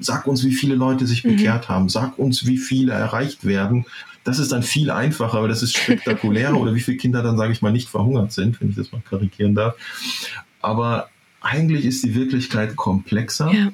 sag 0.00 0.26
uns, 0.26 0.44
wie 0.44 0.52
viele 0.52 0.74
Leute 0.74 1.06
sich 1.06 1.24
mhm. 1.24 1.36
bekehrt 1.36 1.68
haben, 1.68 1.88
sag 1.88 2.18
uns, 2.18 2.46
wie 2.46 2.58
viele 2.58 2.92
erreicht 2.92 3.44
werden. 3.44 3.86
Das 4.24 4.38
ist 4.38 4.52
dann 4.52 4.62
viel 4.62 4.90
einfacher, 4.90 5.38
aber 5.38 5.48
das 5.48 5.62
ist 5.62 5.76
spektakulärer 5.76 6.54
oder 6.60 6.74
wie 6.74 6.80
viele 6.80 6.96
Kinder 6.96 7.22
dann, 7.22 7.36
sage 7.36 7.52
ich 7.52 7.62
mal, 7.62 7.72
nicht 7.72 7.88
verhungert 7.88 8.32
sind, 8.32 8.60
wenn 8.60 8.70
ich 8.70 8.76
das 8.76 8.92
mal 8.92 9.02
karikieren 9.08 9.54
darf. 9.54 9.74
Aber 10.60 11.08
eigentlich 11.40 11.84
ist 11.84 12.04
die 12.04 12.14
Wirklichkeit 12.14 12.76
komplexer. 12.76 13.50
Ja. 13.52 13.72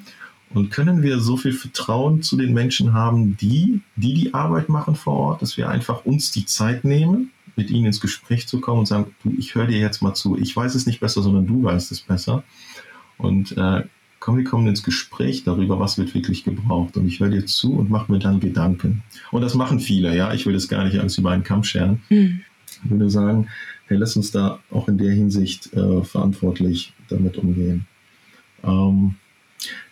Und 0.53 0.71
können 0.71 1.03
wir 1.03 1.19
so 1.19 1.35
viel 1.35 1.51
Vertrauen 1.51 2.21
zu 2.21 2.37
den 2.37 2.53
Menschen 2.53 2.93
haben, 2.93 3.35
die, 3.35 3.81
die 3.97 4.13
die 4.13 4.33
Arbeit 4.33 4.69
machen 4.69 4.95
vor 4.95 5.13
Ort, 5.13 5.41
dass 5.41 5.57
wir 5.57 5.67
einfach 5.67 6.05
uns 6.05 6.31
die 6.31 6.45
Zeit 6.45 6.85
nehmen, 6.85 7.31
mit 7.57 7.69
ihnen 7.69 7.87
ins 7.87 7.99
Gespräch 7.99 8.47
zu 8.47 8.61
kommen 8.61 8.79
und 8.79 8.85
sagen, 8.85 9.13
du, 9.23 9.33
ich 9.37 9.55
höre 9.55 9.67
dir 9.67 9.79
jetzt 9.79 10.01
mal 10.01 10.13
zu. 10.13 10.37
Ich 10.37 10.55
weiß 10.55 10.75
es 10.75 10.85
nicht 10.85 11.01
besser, 11.01 11.21
sondern 11.21 11.47
du 11.47 11.63
weißt 11.63 11.91
es 11.91 11.99
besser. 11.99 12.43
Und 13.17 13.57
äh, 13.57 13.83
komm, 14.27 14.35
wir 14.35 14.43
kommen 14.43 14.67
ins 14.67 14.83
Gespräch 14.83 15.45
darüber, 15.45 15.79
was 15.79 15.97
wird 15.97 16.13
wirklich 16.13 16.43
gebraucht. 16.43 16.97
Und 16.97 17.07
ich 17.07 17.21
höre 17.21 17.29
dir 17.29 17.45
zu 17.45 17.71
und 17.71 17.89
mache 17.89 18.11
mir 18.11 18.19
dann 18.19 18.41
Gedanken. 18.41 19.01
Und 19.31 19.41
das 19.41 19.53
machen 19.53 19.79
viele, 19.79 20.13
ja. 20.17 20.33
Ich 20.33 20.45
will 20.45 20.51
das 20.51 20.67
gar 20.67 20.83
nicht 20.83 20.99
alles 20.99 21.17
über 21.17 21.31
einen 21.31 21.45
Kamm 21.45 21.63
scheren. 21.63 22.01
Mhm. 22.09 22.41
Ich 22.83 22.91
würde 22.91 23.09
sagen, 23.09 23.47
hey, 23.85 23.95
lass 23.95 24.17
uns 24.17 24.31
da 24.31 24.59
auch 24.69 24.89
in 24.89 24.97
der 24.97 25.13
Hinsicht 25.13 25.71
äh, 25.73 26.03
verantwortlich 26.03 26.91
damit 27.07 27.37
umgehen. 27.37 27.87
Ähm, 28.65 29.15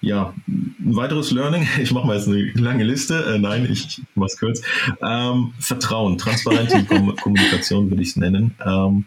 ja, 0.02 0.34
ein 0.48 0.76
weiteres 0.98 1.32
Learning, 1.32 1.66
ich 1.82 1.94
mache 1.94 2.06
mal 2.06 2.18
jetzt 2.18 2.28
eine 2.28 2.52
lange 2.56 2.84
Liste, 2.84 3.36
äh, 3.36 3.40
nein, 3.40 3.66
ich 3.72 4.02
mache 4.16 4.32
es 4.32 4.38
kurz. 4.38 4.62
Ähm, 5.02 5.54
Vertrauen, 5.60 6.18
transparente 6.18 6.84
Kommunikation 7.22 7.90
würde 7.90 8.04
ich 8.04 8.10
es 8.10 8.16
nennen. 8.18 8.54
Ähm, 8.66 9.06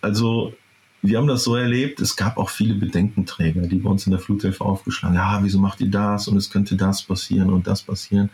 also 0.00 0.54
wir 1.02 1.18
haben 1.18 1.26
das 1.26 1.44
so 1.44 1.56
erlebt, 1.56 2.00
es 2.00 2.16
gab 2.16 2.36
auch 2.36 2.50
viele 2.50 2.74
Bedenkenträger, 2.74 3.62
die 3.62 3.76
bei 3.76 3.90
uns 3.90 4.06
in 4.06 4.10
der 4.10 4.20
Fluthilfe 4.20 4.64
aufgeschlagen 4.64 5.18
haben, 5.18 5.40
ja, 5.40 5.44
wieso 5.44 5.58
macht 5.58 5.80
ihr 5.80 5.90
das 5.90 6.28
und 6.28 6.36
es 6.36 6.50
könnte 6.50 6.76
das 6.76 7.02
passieren 7.02 7.50
und 7.50 7.66
das 7.66 7.82
passieren. 7.82 8.30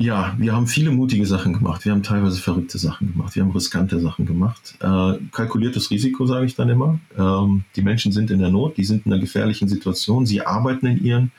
Ja, 0.00 0.36
wir 0.38 0.54
haben 0.54 0.68
viele 0.68 0.92
mutige 0.92 1.26
Sachen 1.26 1.54
gemacht. 1.54 1.84
Wir 1.84 1.90
haben 1.90 2.04
teilweise 2.04 2.40
verrückte 2.40 2.78
Sachen 2.78 3.12
gemacht. 3.12 3.34
Wir 3.34 3.42
haben 3.42 3.50
riskante 3.50 3.98
Sachen 3.98 4.26
gemacht. 4.26 4.76
Äh, 4.80 5.14
kalkuliertes 5.32 5.90
Risiko, 5.90 6.24
sage 6.24 6.46
ich 6.46 6.54
dann 6.54 6.68
immer. 6.68 7.00
Ähm, 7.18 7.64
die 7.74 7.82
Menschen 7.82 8.12
sind 8.12 8.30
in 8.30 8.38
der 8.38 8.50
Not, 8.50 8.76
die 8.76 8.84
sind 8.84 9.06
in 9.06 9.12
einer 9.12 9.20
gefährlichen 9.20 9.68
Situation. 9.68 10.24
Sie 10.24 10.46
arbeiten 10.46 10.86
in 10.86 11.02
ihren 11.02 11.32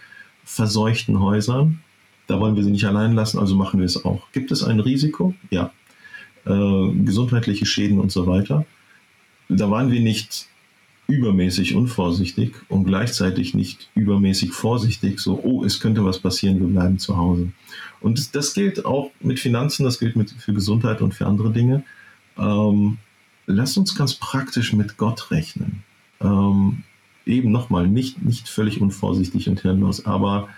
verseuchten 0.43 1.21
Häusern. 1.21 1.79
Da 2.27 2.41
wollen 2.41 2.57
wir 2.57 2.63
sie 2.63 2.71
nicht 2.71 2.85
allein 2.85 3.13
lassen, 3.13 3.39
also 3.39 3.55
machen 3.55 3.79
wir 3.79 3.85
es 3.85 4.03
auch. 4.03 4.29
Gibt 4.33 4.51
es 4.51 4.61
ein 4.61 4.81
Risiko? 4.81 5.33
Ja. 5.51 5.71
Äh, 6.45 6.91
gesundheitliche 7.05 7.65
Schäden 7.65 7.97
und 7.97 8.11
so 8.11 8.27
weiter. 8.27 8.65
Da 9.49 9.69
waren 9.69 9.91
wir 9.91 9.99
nicht 9.99 10.47
übermäßig 11.07 11.75
unvorsichtig 11.75 12.53
und 12.69 12.85
gleichzeitig 12.85 13.55
nicht 13.55 13.89
übermäßig 13.95 14.53
vorsichtig, 14.53 15.19
so, 15.19 15.39
oh, 15.43 15.63
es 15.63 15.79
könnte 15.79 16.05
was 16.05 16.19
passieren, 16.19 16.59
wir 16.59 16.67
bleiben 16.67 16.99
zu 16.99 17.17
Hause. 17.17 17.51
Und 17.99 18.19
das, 18.19 18.31
das 18.31 18.53
gilt 18.53 18.85
auch 18.85 19.11
mit 19.19 19.39
Finanzen, 19.39 19.83
das 19.83 19.99
gilt 19.99 20.15
mit, 20.15 20.29
für 20.31 20.53
Gesundheit 20.53 21.01
und 21.01 21.15
für 21.15 21.25
andere 21.25 21.51
Dinge. 21.51 21.83
Ähm, 22.37 22.99
lasst 23.47 23.77
uns 23.77 23.95
ganz 23.95 24.13
praktisch 24.13 24.71
mit 24.73 24.97
Gott 24.97 25.31
rechnen. 25.31 25.83
Ähm, 26.21 26.83
eben 27.25 27.51
nochmal, 27.51 27.87
nicht, 27.87 28.21
nicht 28.23 28.47
völlig 28.47 28.79
unvorsichtig 28.79 29.49
und 29.49 29.61
hirnlos, 29.61 30.05
aber 30.05 30.49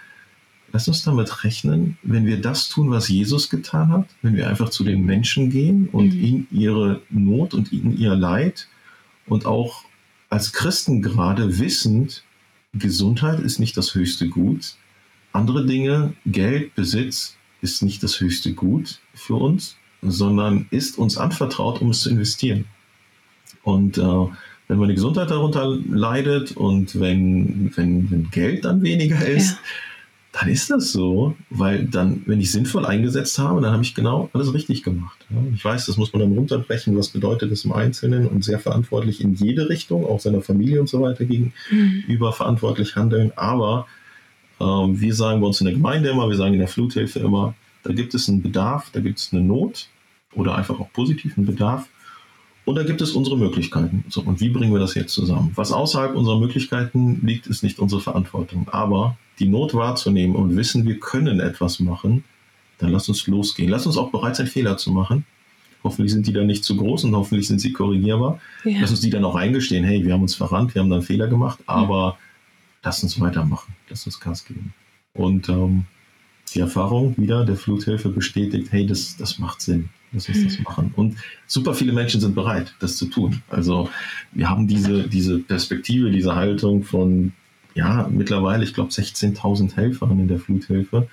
lasst 0.73 0.89
uns 0.89 1.03
damit 1.03 1.43
rechnen, 1.43 1.97
wenn 2.03 2.25
wir 2.25 2.41
das 2.41 2.69
tun, 2.69 2.91
was 2.91 3.07
Jesus 3.07 3.49
getan 3.49 3.89
hat, 3.89 4.07
wenn 4.21 4.35
wir 4.35 4.49
einfach 4.49 4.69
zu 4.69 4.83
den 4.83 5.05
Menschen 5.05 5.49
gehen 5.49 5.87
und 5.91 6.13
mhm. 6.13 6.23
in 6.23 6.47
ihre 6.51 7.01
Not 7.09 7.53
und 7.53 7.71
in 7.71 7.97
ihr 7.97 8.15
Leid 8.15 8.67
und 9.27 9.45
auch 9.45 9.85
als 10.29 10.53
Christen 10.53 11.01
gerade 11.01 11.59
wissend, 11.59 12.23
Gesundheit 12.73 13.39
ist 13.39 13.59
nicht 13.59 13.75
das 13.75 13.95
höchste 13.95 14.29
Gut. 14.29 14.75
Andere 15.33 15.65
Dinge, 15.65 16.13
Geld, 16.25 16.73
Besitz 16.75 17.35
ist 17.61 17.81
nicht 17.83 18.01
das 18.01 18.19
höchste 18.19 18.53
Gut 18.53 18.99
für 19.13 19.35
uns, 19.35 19.75
sondern 20.01 20.67
ist 20.71 20.97
uns 20.97 21.17
anvertraut, 21.17 21.81
um 21.81 21.89
es 21.89 22.01
zu 22.01 22.09
investieren. 22.09 22.65
Und 23.63 23.97
äh, 23.97 24.27
wenn 24.67 24.77
meine 24.77 24.95
Gesundheit 24.95 25.29
darunter 25.29 25.77
leidet 25.89 26.53
und 26.53 26.99
wenn, 26.99 27.71
wenn, 27.75 28.09
wenn 28.09 28.31
Geld 28.31 28.65
dann 28.65 28.81
weniger 28.81 29.25
ist, 29.27 29.51
ja. 29.51 29.57
Dann 30.33 30.47
ist 30.47 30.69
das 30.69 30.93
so, 30.93 31.35
weil 31.49 31.83
dann, 31.83 32.23
wenn 32.25 32.39
ich 32.39 32.51
sinnvoll 32.51 32.85
eingesetzt 32.85 33.37
habe, 33.37 33.59
dann 33.59 33.73
habe 33.73 33.83
ich 33.83 33.93
genau 33.93 34.29
alles 34.31 34.53
richtig 34.53 34.81
gemacht. 34.81 35.17
Ich 35.53 35.63
weiß, 35.63 35.85
das 35.87 35.97
muss 35.97 36.13
man 36.13 36.21
dann 36.21 36.31
runterbrechen, 36.31 36.97
was 36.97 37.09
bedeutet 37.09 37.51
das 37.51 37.65
im 37.65 37.73
Einzelnen 37.73 38.27
und 38.27 38.43
sehr 38.43 38.59
verantwortlich 38.59 39.19
in 39.19 39.33
jede 39.33 39.67
Richtung, 39.67 40.05
auch 40.05 40.21
seiner 40.21 40.41
Familie 40.41 40.79
und 40.79 40.87
so 40.87 41.01
weiter 41.01 41.25
gegenüber 41.25 42.29
mhm. 42.29 42.33
verantwortlich 42.33 42.95
handeln. 42.95 43.33
Aber 43.35 43.87
ähm, 44.61 45.01
wir 45.01 45.13
sagen 45.13 45.41
bei 45.41 45.47
uns 45.47 45.59
in 45.59 45.65
der 45.65 45.75
Gemeinde 45.75 46.09
immer, 46.09 46.29
wir 46.29 46.37
sagen 46.37 46.53
in 46.53 46.59
der 46.59 46.69
Fluthilfe 46.69 47.19
immer, 47.19 47.53
da 47.83 47.91
gibt 47.91 48.13
es 48.13 48.29
einen 48.29 48.41
Bedarf, 48.41 48.89
da 48.93 49.01
gibt 49.01 49.19
es 49.19 49.33
eine 49.33 49.41
Not 49.41 49.89
oder 50.33 50.55
einfach 50.55 50.79
auch 50.79 50.93
positiven 50.93 51.45
Bedarf. 51.45 51.89
Und 52.65 52.75
da 52.75 52.83
gibt 52.83 53.01
es 53.01 53.11
unsere 53.11 53.37
Möglichkeiten. 53.37 54.05
So, 54.09 54.21
und 54.21 54.39
wie 54.39 54.49
bringen 54.49 54.71
wir 54.71 54.79
das 54.79 54.93
jetzt 54.93 55.13
zusammen? 55.13 55.51
Was 55.55 55.71
außerhalb 55.71 56.15
unserer 56.15 56.39
Möglichkeiten 56.39 57.19
liegt, 57.25 57.47
ist 57.47 57.63
nicht 57.63 57.79
unsere 57.79 58.01
Verantwortung. 58.01 58.67
Aber 58.71 59.17
die 59.39 59.47
Not 59.47 59.73
wahrzunehmen 59.73 60.35
und 60.35 60.55
wissen, 60.55 60.87
wir 60.87 60.99
können 60.99 61.39
etwas 61.39 61.79
machen, 61.79 62.23
dann 62.77 62.91
lass 62.91 63.09
uns 63.09 63.25
losgehen. 63.27 63.69
Lass 63.69 63.85
uns 63.87 63.97
auch 63.97 64.11
bereit 64.11 64.35
sein, 64.35 64.47
Fehler 64.47 64.77
zu 64.77 64.91
machen. 64.91 65.25
Hoffentlich 65.83 66.11
sind 66.11 66.27
die 66.27 66.33
dann 66.33 66.45
nicht 66.45 66.63
zu 66.63 66.77
groß 66.77 67.05
und 67.05 67.15
hoffentlich 67.15 67.47
sind 67.47 67.59
sie 67.59 67.73
korrigierbar. 67.73 68.39
Ja. 68.63 68.81
Lass 68.81 68.91
uns 68.91 69.01
die 69.01 69.09
dann 69.09 69.25
auch 69.25 69.35
eingestehen. 69.35 69.83
Hey, 69.83 70.05
wir 70.05 70.13
haben 70.13 70.21
uns 70.21 70.35
verrannt, 70.35 70.75
wir 70.75 70.81
haben 70.81 70.89
dann 70.89 71.01
Fehler 71.01 71.27
gemacht, 71.27 71.59
aber 71.65 71.95
ja. 71.95 72.17
lass 72.83 73.01
uns 73.01 73.19
weitermachen. 73.19 73.73
Lass 73.89 74.05
uns 74.05 74.19
Gas 74.19 74.45
geben. 74.45 74.73
Und 75.13 75.49
ähm, 75.49 75.85
die 76.53 76.59
Erfahrung 76.59 77.17
wieder 77.17 77.45
der 77.45 77.55
Fluthilfe 77.55 78.09
bestätigt, 78.09 78.71
hey, 78.71 78.85
das, 78.85 79.15
das 79.17 79.39
macht 79.39 79.61
Sinn. 79.61 79.89
Lass 80.11 80.27
uns 80.27 80.43
das 80.43 80.57
mhm. 80.57 80.63
machen. 80.63 80.93
Und 80.95 81.17
super 81.47 81.73
viele 81.73 81.93
Menschen 81.93 82.19
sind 82.19 82.35
bereit, 82.35 82.75
das 82.79 82.97
zu 82.97 83.05
tun. 83.05 83.41
Also 83.49 83.89
wir 84.33 84.49
haben 84.49 84.67
diese, 84.67 85.07
diese 85.07 85.39
Perspektive, 85.39 86.11
diese 86.11 86.35
Haltung 86.35 86.83
von, 86.83 87.31
ja, 87.73 88.09
mittlerweile, 88.11 88.63
ich 88.63 88.73
glaube, 88.73 88.91
16.000 88.91 89.75
Helfern 89.75 90.19
in 90.19 90.27
der 90.27 90.39
Fluthilfe 90.39 91.07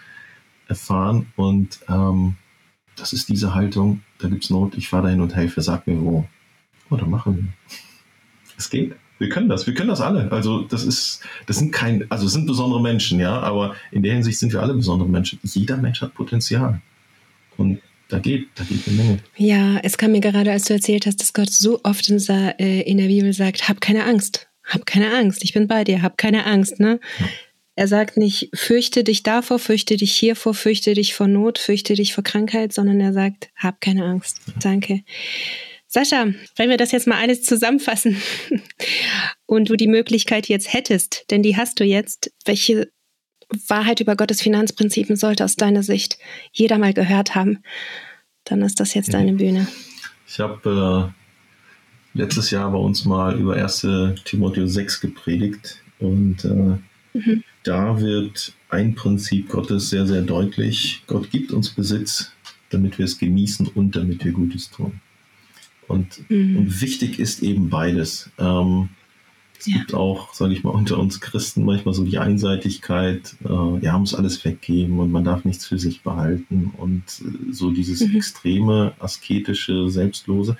erfahren. 0.66 1.26
Und 1.36 1.78
ähm, 1.88 2.34
das 2.96 3.12
ist 3.12 3.28
diese 3.28 3.54
Haltung, 3.54 4.02
da 4.18 4.28
gibt 4.28 4.44
es 4.44 4.50
Not, 4.50 4.76
ich 4.76 4.88
fahre 4.88 5.04
dahin 5.04 5.20
und 5.20 5.36
helfe, 5.36 5.62
sag 5.62 5.86
mir 5.86 6.00
wo. 6.00 6.26
Oh, 6.90 6.96
dann 6.96 7.10
machen 7.10 7.36
wir. 7.36 7.76
Es 8.56 8.70
geht. 8.70 8.96
Wir 9.18 9.28
können 9.28 9.48
das, 9.48 9.66
wir 9.66 9.74
können 9.74 9.88
das 9.88 10.00
alle. 10.00 10.30
Also 10.30 10.62
das 10.62 10.84
ist, 10.84 11.22
das 11.46 11.58
sind 11.58 11.72
kein, 11.72 12.06
also 12.10 12.28
sind 12.28 12.46
besondere 12.46 12.80
Menschen, 12.80 13.18
ja, 13.18 13.40
aber 13.40 13.74
in 13.90 14.02
der 14.02 14.14
Hinsicht 14.14 14.38
sind 14.38 14.52
wir 14.52 14.62
alle 14.62 14.74
besondere 14.74 15.08
Menschen. 15.08 15.38
Jeder 15.42 15.76
Mensch 15.76 16.00
hat 16.00 16.14
Potenzial. 16.14 16.80
Und 17.56 17.80
da 18.08 18.18
geht, 18.18 18.48
da 18.54 18.64
geht 18.64 18.86
eine 18.86 18.96
Menge. 18.96 19.18
Ja, 19.36 19.78
es 19.82 19.98
kam 19.98 20.12
mir 20.12 20.20
gerade, 20.20 20.50
als 20.50 20.64
du 20.64 20.74
erzählt 20.74 21.06
hast, 21.06 21.20
dass 21.20 21.32
Gott 21.32 21.50
so 21.50 21.80
oft 21.82 22.08
in, 22.08 22.18
äh, 22.28 22.82
in 22.82 22.98
der 22.98 23.06
Bibel 23.06 23.32
sagt, 23.32 23.68
hab 23.68 23.80
keine 23.80 24.04
Angst, 24.04 24.48
hab 24.64 24.86
keine 24.86 25.14
Angst, 25.14 25.44
ich 25.44 25.52
bin 25.52 25.66
bei 25.66 25.84
dir, 25.84 26.00
hab 26.02 26.16
keine 26.16 26.46
Angst, 26.46 26.80
ne? 26.80 27.00
Ja. 27.18 27.26
Er 27.74 27.86
sagt 27.86 28.16
nicht, 28.16 28.50
fürchte 28.54 29.04
dich 29.04 29.22
davor, 29.22 29.60
fürchte 29.60 29.96
dich 29.96 30.12
hiervor, 30.12 30.52
fürchte 30.52 30.94
dich 30.94 31.14
vor 31.14 31.28
Not, 31.28 31.58
fürchte 31.58 31.94
dich 31.94 32.12
vor 32.12 32.24
Krankheit, 32.24 32.72
sondern 32.72 32.98
er 32.98 33.12
sagt, 33.12 33.50
hab 33.54 33.80
keine 33.80 34.04
Angst. 34.04 34.40
Ja. 34.46 34.52
Danke. 34.58 35.02
Sascha, 35.90 36.26
wenn 36.56 36.68
wir 36.68 36.76
das 36.76 36.92
jetzt 36.92 37.06
mal 37.06 37.18
alles 37.18 37.42
zusammenfassen 37.42 38.20
und 39.46 39.70
du 39.70 39.76
die 39.76 39.88
Möglichkeit 39.88 40.46
jetzt 40.46 40.72
hättest, 40.72 41.24
denn 41.30 41.42
die 41.42 41.56
hast 41.56 41.80
du 41.80 41.84
jetzt, 41.84 42.30
welche 42.44 42.90
Wahrheit 43.66 44.00
über 44.00 44.14
Gottes 44.14 44.42
Finanzprinzipien 44.42 45.16
sollte 45.16 45.44
aus 45.44 45.56
deiner 45.56 45.82
Sicht 45.82 46.18
jeder 46.52 46.76
mal 46.76 46.92
gehört 46.92 47.34
haben, 47.34 47.62
dann 48.44 48.60
ist 48.60 48.80
das 48.80 48.92
jetzt 48.92 49.14
deine 49.14 49.32
Bühne. 49.32 49.66
Ich 50.26 50.38
habe 50.40 51.10
äh, 52.14 52.18
letztes 52.18 52.50
Jahr 52.50 52.70
bei 52.70 52.78
uns 52.78 53.06
mal 53.06 53.38
über 53.38 53.54
1. 53.54 53.86
Timotheus 54.24 54.74
6 54.74 55.00
gepredigt 55.00 55.82
und 55.98 56.44
äh, 56.44 57.18
mhm. 57.18 57.42
da 57.64 57.98
wird 57.98 58.52
ein 58.68 58.94
Prinzip 58.94 59.48
Gottes 59.48 59.88
sehr, 59.88 60.06
sehr 60.06 60.20
deutlich. 60.20 61.02
Gott 61.06 61.30
gibt 61.30 61.52
uns 61.52 61.70
Besitz, 61.70 62.30
damit 62.68 62.98
wir 62.98 63.06
es 63.06 63.18
genießen 63.18 63.68
und 63.68 63.96
damit 63.96 64.22
wir 64.22 64.32
Gutes 64.32 64.70
tun. 64.70 65.00
Und, 65.88 66.30
mhm. 66.30 66.58
und 66.58 66.80
wichtig 66.80 67.18
ist 67.18 67.42
eben 67.42 67.70
beides. 67.70 68.30
Ähm, 68.38 68.90
es 69.58 69.66
ja. 69.66 69.78
gibt 69.78 69.94
auch, 69.94 70.32
sage 70.34 70.52
ich 70.52 70.62
mal, 70.62 70.70
unter 70.70 70.98
uns 70.98 71.20
Christen 71.20 71.64
manchmal 71.64 71.94
so 71.94 72.04
die 72.04 72.18
Einseitigkeit, 72.18 73.34
äh, 73.44 73.84
ja, 73.84 73.98
muss 73.98 74.14
alles 74.14 74.44
weggeben 74.44 75.00
und 75.00 75.10
man 75.10 75.24
darf 75.24 75.44
nichts 75.44 75.66
für 75.66 75.78
sich 75.78 76.02
behalten. 76.02 76.72
Und 76.76 77.02
äh, 77.20 77.52
so 77.52 77.72
dieses 77.72 78.00
mhm. 78.00 78.16
extreme, 78.16 78.92
asketische, 79.00 79.90
selbstlose 79.90 80.56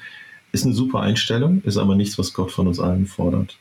ist 0.51 0.65
eine 0.65 0.75
super 0.75 1.01
Einstellung, 1.01 1.63
ist 1.63 1.77
aber 1.77 1.95
nichts, 1.95 2.19
was 2.19 2.33
Gott 2.33 2.51
von 2.51 2.67
uns 2.67 2.81
allen 2.81 3.07
fordert. 3.07 3.57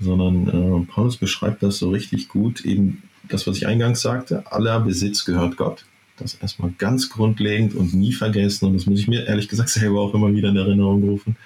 Sondern 0.00 0.48
äh, 0.48 0.86
Paulus 0.86 1.18
beschreibt 1.18 1.62
das 1.62 1.78
so 1.78 1.90
richtig 1.90 2.28
gut, 2.28 2.64
eben 2.64 3.02
das, 3.28 3.46
was 3.46 3.58
ich 3.58 3.66
eingangs 3.66 4.00
sagte, 4.00 4.50
aller 4.50 4.80
Besitz 4.80 5.24
gehört 5.24 5.56
Gott. 5.56 5.84
Das 6.16 6.34
erstmal 6.34 6.72
ganz 6.78 7.10
grundlegend 7.10 7.74
und 7.74 7.92
nie 7.94 8.12
vergessen. 8.12 8.66
Und 8.66 8.74
das 8.74 8.86
muss 8.86 9.00
ich 9.00 9.08
mir 9.08 9.26
ehrlich 9.26 9.48
gesagt 9.48 9.68
selber 9.68 10.00
auch 10.00 10.14
immer 10.14 10.32
wieder 10.32 10.50
in 10.50 10.56
Erinnerung 10.56 11.02
rufen 11.02 11.36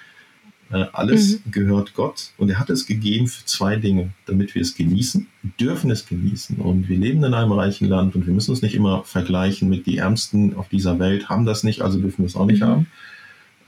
äh, 0.71 0.85
alles 0.93 1.43
mhm. 1.43 1.51
gehört 1.51 1.95
Gott 1.95 2.31
und 2.37 2.49
er 2.49 2.59
hat 2.59 2.69
es 2.69 2.85
gegeben 2.85 3.27
für 3.27 3.43
zwei 3.45 3.75
Dinge, 3.75 4.11
damit 4.27 4.53
wir 4.53 4.61
es 4.61 4.75
genießen, 4.75 5.25
wir 5.41 5.51
dürfen 5.59 5.89
es 5.89 6.05
genießen 6.05 6.57
und 6.57 6.87
wir 6.87 6.97
leben 6.97 7.23
in 7.23 7.33
einem 7.33 7.51
reichen 7.51 7.87
Land 7.87 8.15
und 8.15 8.27
wir 8.27 8.33
müssen 8.33 8.51
uns 8.51 8.61
nicht 8.61 8.75
immer 8.75 9.03
vergleichen 9.03 9.67
mit 9.67 9.87
die 9.87 9.97
Ärmsten 9.97 10.55
auf 10.55 10.69
dieser 10.69 10.99
Welt, 10.99 11.27
haben 11.27 11.45
das 11.45 11.63
nicht, 11.63 11.81
also 11.81 11.99
dürfen 11.99 12.19
wir 12.19 12.27
es 12.27 12.35
auch 12.35 12.45
nicht 12.45 12.61
mhm. 12.61 12.65
haben. 12.65 12.87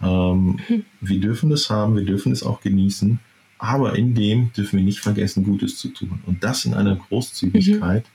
Ähm, 0.03 0.59
mhm. 0.69 0.85
Wir 1.01 1.19
dürfen 1.19 1.51
es 1.51 1.71
haben, 1.71 1.95
wir 1.95 2.05
dürfen 2.05 2.31
es 2.31 2.43
auch 2.43 2.61
genießen, 2.61 3.19
aber 3.57 3.95
in 3.95 4.13
dem 4.13 4.53
dürfen 4.53 4.77
wir 4.77 4.85
nicht 4.85 4.99
vergessen, 4.99 5.43
Gutes 5.43 5.77
zu 5.77 5.89
tun 5.89 6.21
und 6.27 6.43
das 6.43 6.65
in 6.65 6.75
einer 6.75 6.95
Großzügigkeit, 6.97 8.05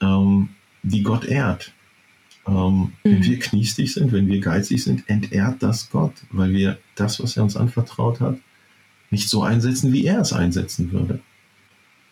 mhm. 0.00 0.06
ähm, 0.06 0.48
die 0.82 1.02
Gott 1.02 1.24
ehrt. 1.24 1.72
Ähm, 2.46 2.54
mhm. 2.54 2.92
Wenn 3.02 3.24
wir 3.24 3.38
kniestig 3.38 3.92
sind, 3.92 4.12
wenn 4.12 4.26
wir 4.26 4.40
geizig 4.40 4.82
sind, 4.82 5.08
entehrt 5.08 5.62
das 5.62 5.90
Gott, 5.90 6.14
weil 6.30 6.52
wir 6.52 6.78
das, 6.94 7.22
was 7.22 7.36
er 7.36 7.42
uns 7.42 7.56
anvertraut 7.56 8.20
hat, 8.20 8.38
nicht 9.10 9.28
so 9.28 9.42
einsetzen, 9.42 9.92
wie 9.92 10.04
er 10.04 10.20
es 10.20 10.32
einsetzen 10.32 10.92
würde. 10.92 11.20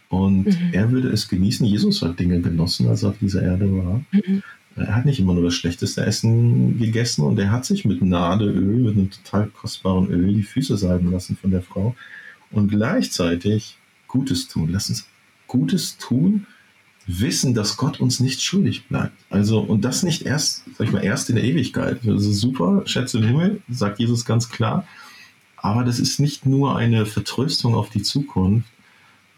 Und 0.09 0.47
mhm. 0.47 0.71
er 0.73 0.91
würde 0.91 1.09
es 1.09 1.29
genießen. 1.29 1.67
Jesus 1.67 2.03
hat 2.03 2.19
Dinge 2.19 2.41
genossen, 2.41 2.89
als 2.89 3.03
er 3.03 3.11
auf 3.11 3.19
dieser 3.19 3.43
Erde 3.43 3.71
war. 3.77 4.05
Mhm. 4.13 4.43
Er 4.77 4.95
hat 4.95 5.07
nicht 5.07 5.19
immer 5.19 5.35
nur 5.35 5.45
das 5.45 5.55
schlechteste 5.55 6.05
Essen 6.07 6.79
gegessen 6.79 7.23
und 7.25 7.39
er 7.39 7.51
hat 7.51 7.65
sich 7.65 7.85
mit 7.85 8.01
Nadeöl, 8.01 8.79
mit 8.79 8.97
einem 8.97 9.11
total 9.11 9.49
kostbaren 9.49 10.09
Öl, 10.09 10.35
die 10.35 10.43
Füße 10.43 10.77
salben 10.77 11.11
lassen 11.11 11.37
von 11.37 11.51
der 11.51 11.63
Frau 11.63 11.97
und 12.51 12.69
gleichzeitig 12.69 13.77
Gutes 14.07 14.47
tun. 14.47 14.69
Lass 14.71 14.89
uns 14.89 15.07
Gutes 15.49 15.99
tun 15.99 16.47
wissen, 17.09 17.55
dass 17.55 17.79
Gott 17.79 18.01
uns 18.01 18.21
nicht 18.21 18.43
schuldig 18.43 18.87
bleibt. 18.87 19.15
Also, 19.31 19.61
und 19.61 19.85
das 19.85 20.03
nicht 20.03 20.23
erst, 20.23 20.65
sag 20.77 20.87
ich 20.87 20.93
mal, 20.93 21.03
erst 21.03 21.31
in 21.31 21.37
der 21.37 21.45
Ewigkeit. 21.45 22.01
Das 22.05 22.25
ist 22.25 22.41
super, 22.41 22.83
Schätze 22.85 23.19
im 23.19 23.25
Himmel, 23.25 23.63
sagt 23.69 23.99
Jesus 23.99 24.27
ganz 24.27 24.51
klar. 24.51 24.87
Aber 25.57 25.85
das 25.85 25.99
ist 25.99 26.21
nicht 26.21 26.47
nur 26.47 26.77
eine 26.77 27.07
Vertröstung 27.07 27.75
auf 27.75 27.89
die 27.89 28.03
Zukunft. 28.03 28.69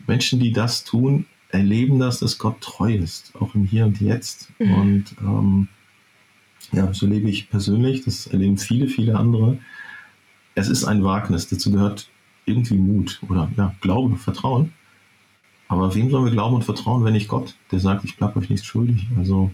Menschen, 0.06 0.40
die 0.40 0.52
das 0.52 0.85
tun, 0.85 1.26
erleben 1.50 2.00
das, 2.00 2.18
dass 2.18 2.38
Gott 2.38 2.61
treu 2.61 2.92
ist, 2.92 3.33
auch 3.40 3.54
im 3.54 3.64
Hier 3.64 3.87
und 3.87 4.00
Jetzt. 4.00 4.50
Mhm. 4.59 4.74
Und 4.74 5.04
ähm, 5.20 5.68
ja, 6.72 6.92
so 6.92 7.06
lebe 7.06 7.30
ich 7.30 7.50
persönlich, 7.50 8.04
das 8.04 8.26
erleben 8.26 8.59
viele, 8.59 8.88
viele 8.88 9.16
andere. 9.16 9.59
Es 10.56 10.68
ist 10.68 10.85
ein 10.85 11.04
Wagnis, 11.04 11.48
dazu 11.48 11.70
gehört 11.70 12.09
irgendwie 12.46 12.76
Mut 12.76 13.20
oder 13.28 13.50
ja, 13.56 13.74
Glaube, 13.80 14.16
Vertrauen. 14.16 14.72
Aber 15.70 15.94
wem 15.94 16.11
sollen 16.11 16.24
wir 16.24 16.33
glauben 16.33 16.56
und 16.56 16.64
vertrauen, 16.64 17.04
wenn 17.04 17.12
nicht 17.12 17.28
Gott, 17.28 17.54
der 17.70 17.78
sagt, 17.78 18.04
ich 18.04 18.16
bleibe 18.16 18.40
euch 18.40 18.50
nichts 18.50 18.66
schuldig? 18.66 19.06
Also, 19.16 19.52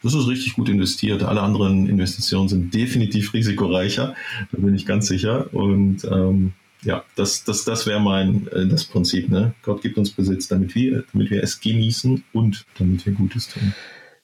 das 0.00 0.14
ist 0.14 0.28
richtig 0.28 0.54
gut 0.54 0.68
investiert. 0.68 1.24
Alle 1.24 1.42
anderen 1.42 1.88
Investitionen 1.88 2.48
sind 2.48 2.72
definitiv 2.72 3.34
risikoreicher, 3.34 4.14
da 4.52 4.58
bin 4.58 4.76
ich 4.76 4.86
ganz 4.86 5.08
sicher. 5.08 5.52
Und 5.52 6.04
ähm, 6.04 6.52
ja, 6.82 7.04
das, 7.16 7.42
das, 7.42 7.64
das 7.64 7.84
wäre 7.84 8.00
mein 8.00 8.46
äh, 8.52 8.68
das 8.68 8.84
Prinzip. 8.84 9.28
Ne? 9.28 9.52
Gott 9.62 9.82
gibt 9.82 9.98
uns 9.98 10.12
Besitz, 10.12 10.46
damit 10.46 10.76
wir, 10.76 11.04
damit 11.12 11.30
wir 11.30 11.42
es 11.42 11.60
genießen 11.60 12.22
und 12.32 12.64
damit 12.78 13.04
wir 13.04 13.12
Gutes 13.12 13.48
tun. 13.48 13.74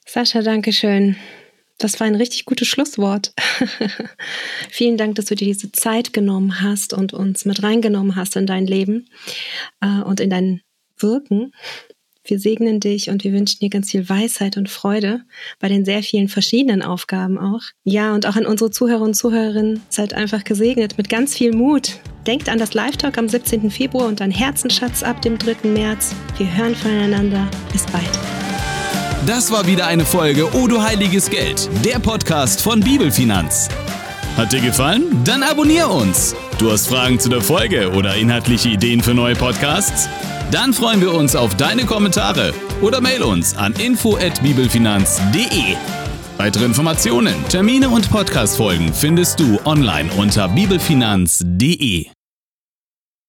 Sascha, 0.05 0.41
danke 0.41 0.71
schön. 0.71 1.17
Das 1.77 1.99
war 1.99 2.07
ein 2.07 2.15
richtig 2.15 2.45
gutes 2.45 2.69
Schlusswort. 2.69 3.33
Vielen 4.69 4.95
Dank, 4.95 5.15
dass 5.15 5.25
du 5.25 5.35
dir 5.35 5.45
diese 5.45 5.73
Zeit 5.73 6.13
genommen 6.13 6.61
hast 6.61 6.93
und 6.93 7.11
uns 7.11 7.43
mit 7.43 7.61
reingenommen 7.61 8.15
hast 8.15 8.37
in 8.37 8.47
dein 8.47 8.65
Leben 8.65 9.09
äh, 9.81 10.01
und 10.01 10.21
in 10.21 10.29
dein 10.29 10.61
wirken. 10.99 11.51
Wir 12.29 12.39
segnen 12.39 12.81
dich 12.81 13.09
und 13.09 13.23
wir 13.23 13.31
wünschen 13.31 13.59
dir 13.59 13.69
ganz 13.69 13.91
viel 13.91 14.07
Weisheit 14.09 14.57
und 14.57 14.69
Freude 14.69 15.21
bei 15.59 15.69
den 15.69 15.85
sehr 15.85 16.03
vielen 16.03 16.27
verschiedenen 16.27 16.81
Aufgaben 16.81 17.37
auch. 17.37 17.61
Ja, 17.85 18.13
und 18.13 18.25
auch 18.25 18.35
an 18.35 18.45
unsere 18.45 18.69
Zuhörer 18.69 19.01
und 19.01 19.13
Zuhörerinnen, 19.13 19.81
seid 19.89 20.13
einfach 20.13 20.43
gesegnet 20.43 20.97
mit 20.97 21.07
ganz 21.07 21.35
viel 21.35 21.55
Mut. 21.55 21.99
Denkt 22.25 22.49
an 22.49 22.59
das 22.59 22.73
Live-Talk 22.73 23.17
am 23.17 23.29
17. 23.29 23.71
Februar 23.71 24.07
und 24.07 24.21
an 24.21 24.31
Herzenschatz 24.31 25.03
ab 25.03 25.21
dem 25.21 25.37
3. 25.37 25.69
März. 25.69 26.13
Wir 26.37 26.57
hören 26.57 26.75
voneinander. 26.75 27.49
Bis 27.71 27.85
bald. 27.85 28.03
Das 29.25 29.51
war 29.51 29.65
wieder 29.65 29.87
eine 29.87 30.05
Folge 30.05 30.53
O 30.53 30.67
du 30.67 30.81
heiliges 30.81 31.29
Geld, 31.29 31.69
der 31.85 31.99
Podcast 31.99 32.61
von 32.61 32.81
Bibelfinanz. 32.81 33.69
Hat 34.35 34.51
dir 34.51 34.61
gefallen? 34.61 35.23
Dann 35.23 35.43
abonnier 35.43 35.89
uns. 35.89 36.35
Du 36.59 36.71
hast 36.71 36.87
Fragen 36.87 37.19
zu 37.19 37.29
der 37.29 37.41
Folge 37.41 37.91
oder 37.91 38.15
inhaltliche 38.15 38.69
Ideen 38.69 39.01
für 39.01 39.13
neue 39.13 39.35
Podcasts? 39.35 40.07
Dann 40.51 40.73
freuen 40.73 41.01
wir 41.01 41.13
uns 41.13 41.35
auf 41.35 41.55
deine 41.57 41.85
Kommentare 41.85 42.53
oder 42.81 43.01
mail 43.01 43.23
uns 43.23 43.55
an 43.55 43.73
info@bibelfinanz.de. 43.73 45.75
Weitere 46.37 46.65
Informationen, 46.65 47.35
Termine 47.49 47.89
und 47.89 48.09
Podcast-Folgen 48.09 48.93
findest 48.93 49.39
du 49.39 49.59
online 49.65 50.09
unter 50.17 50.47
bibelfinanz.de. 50.47 52.16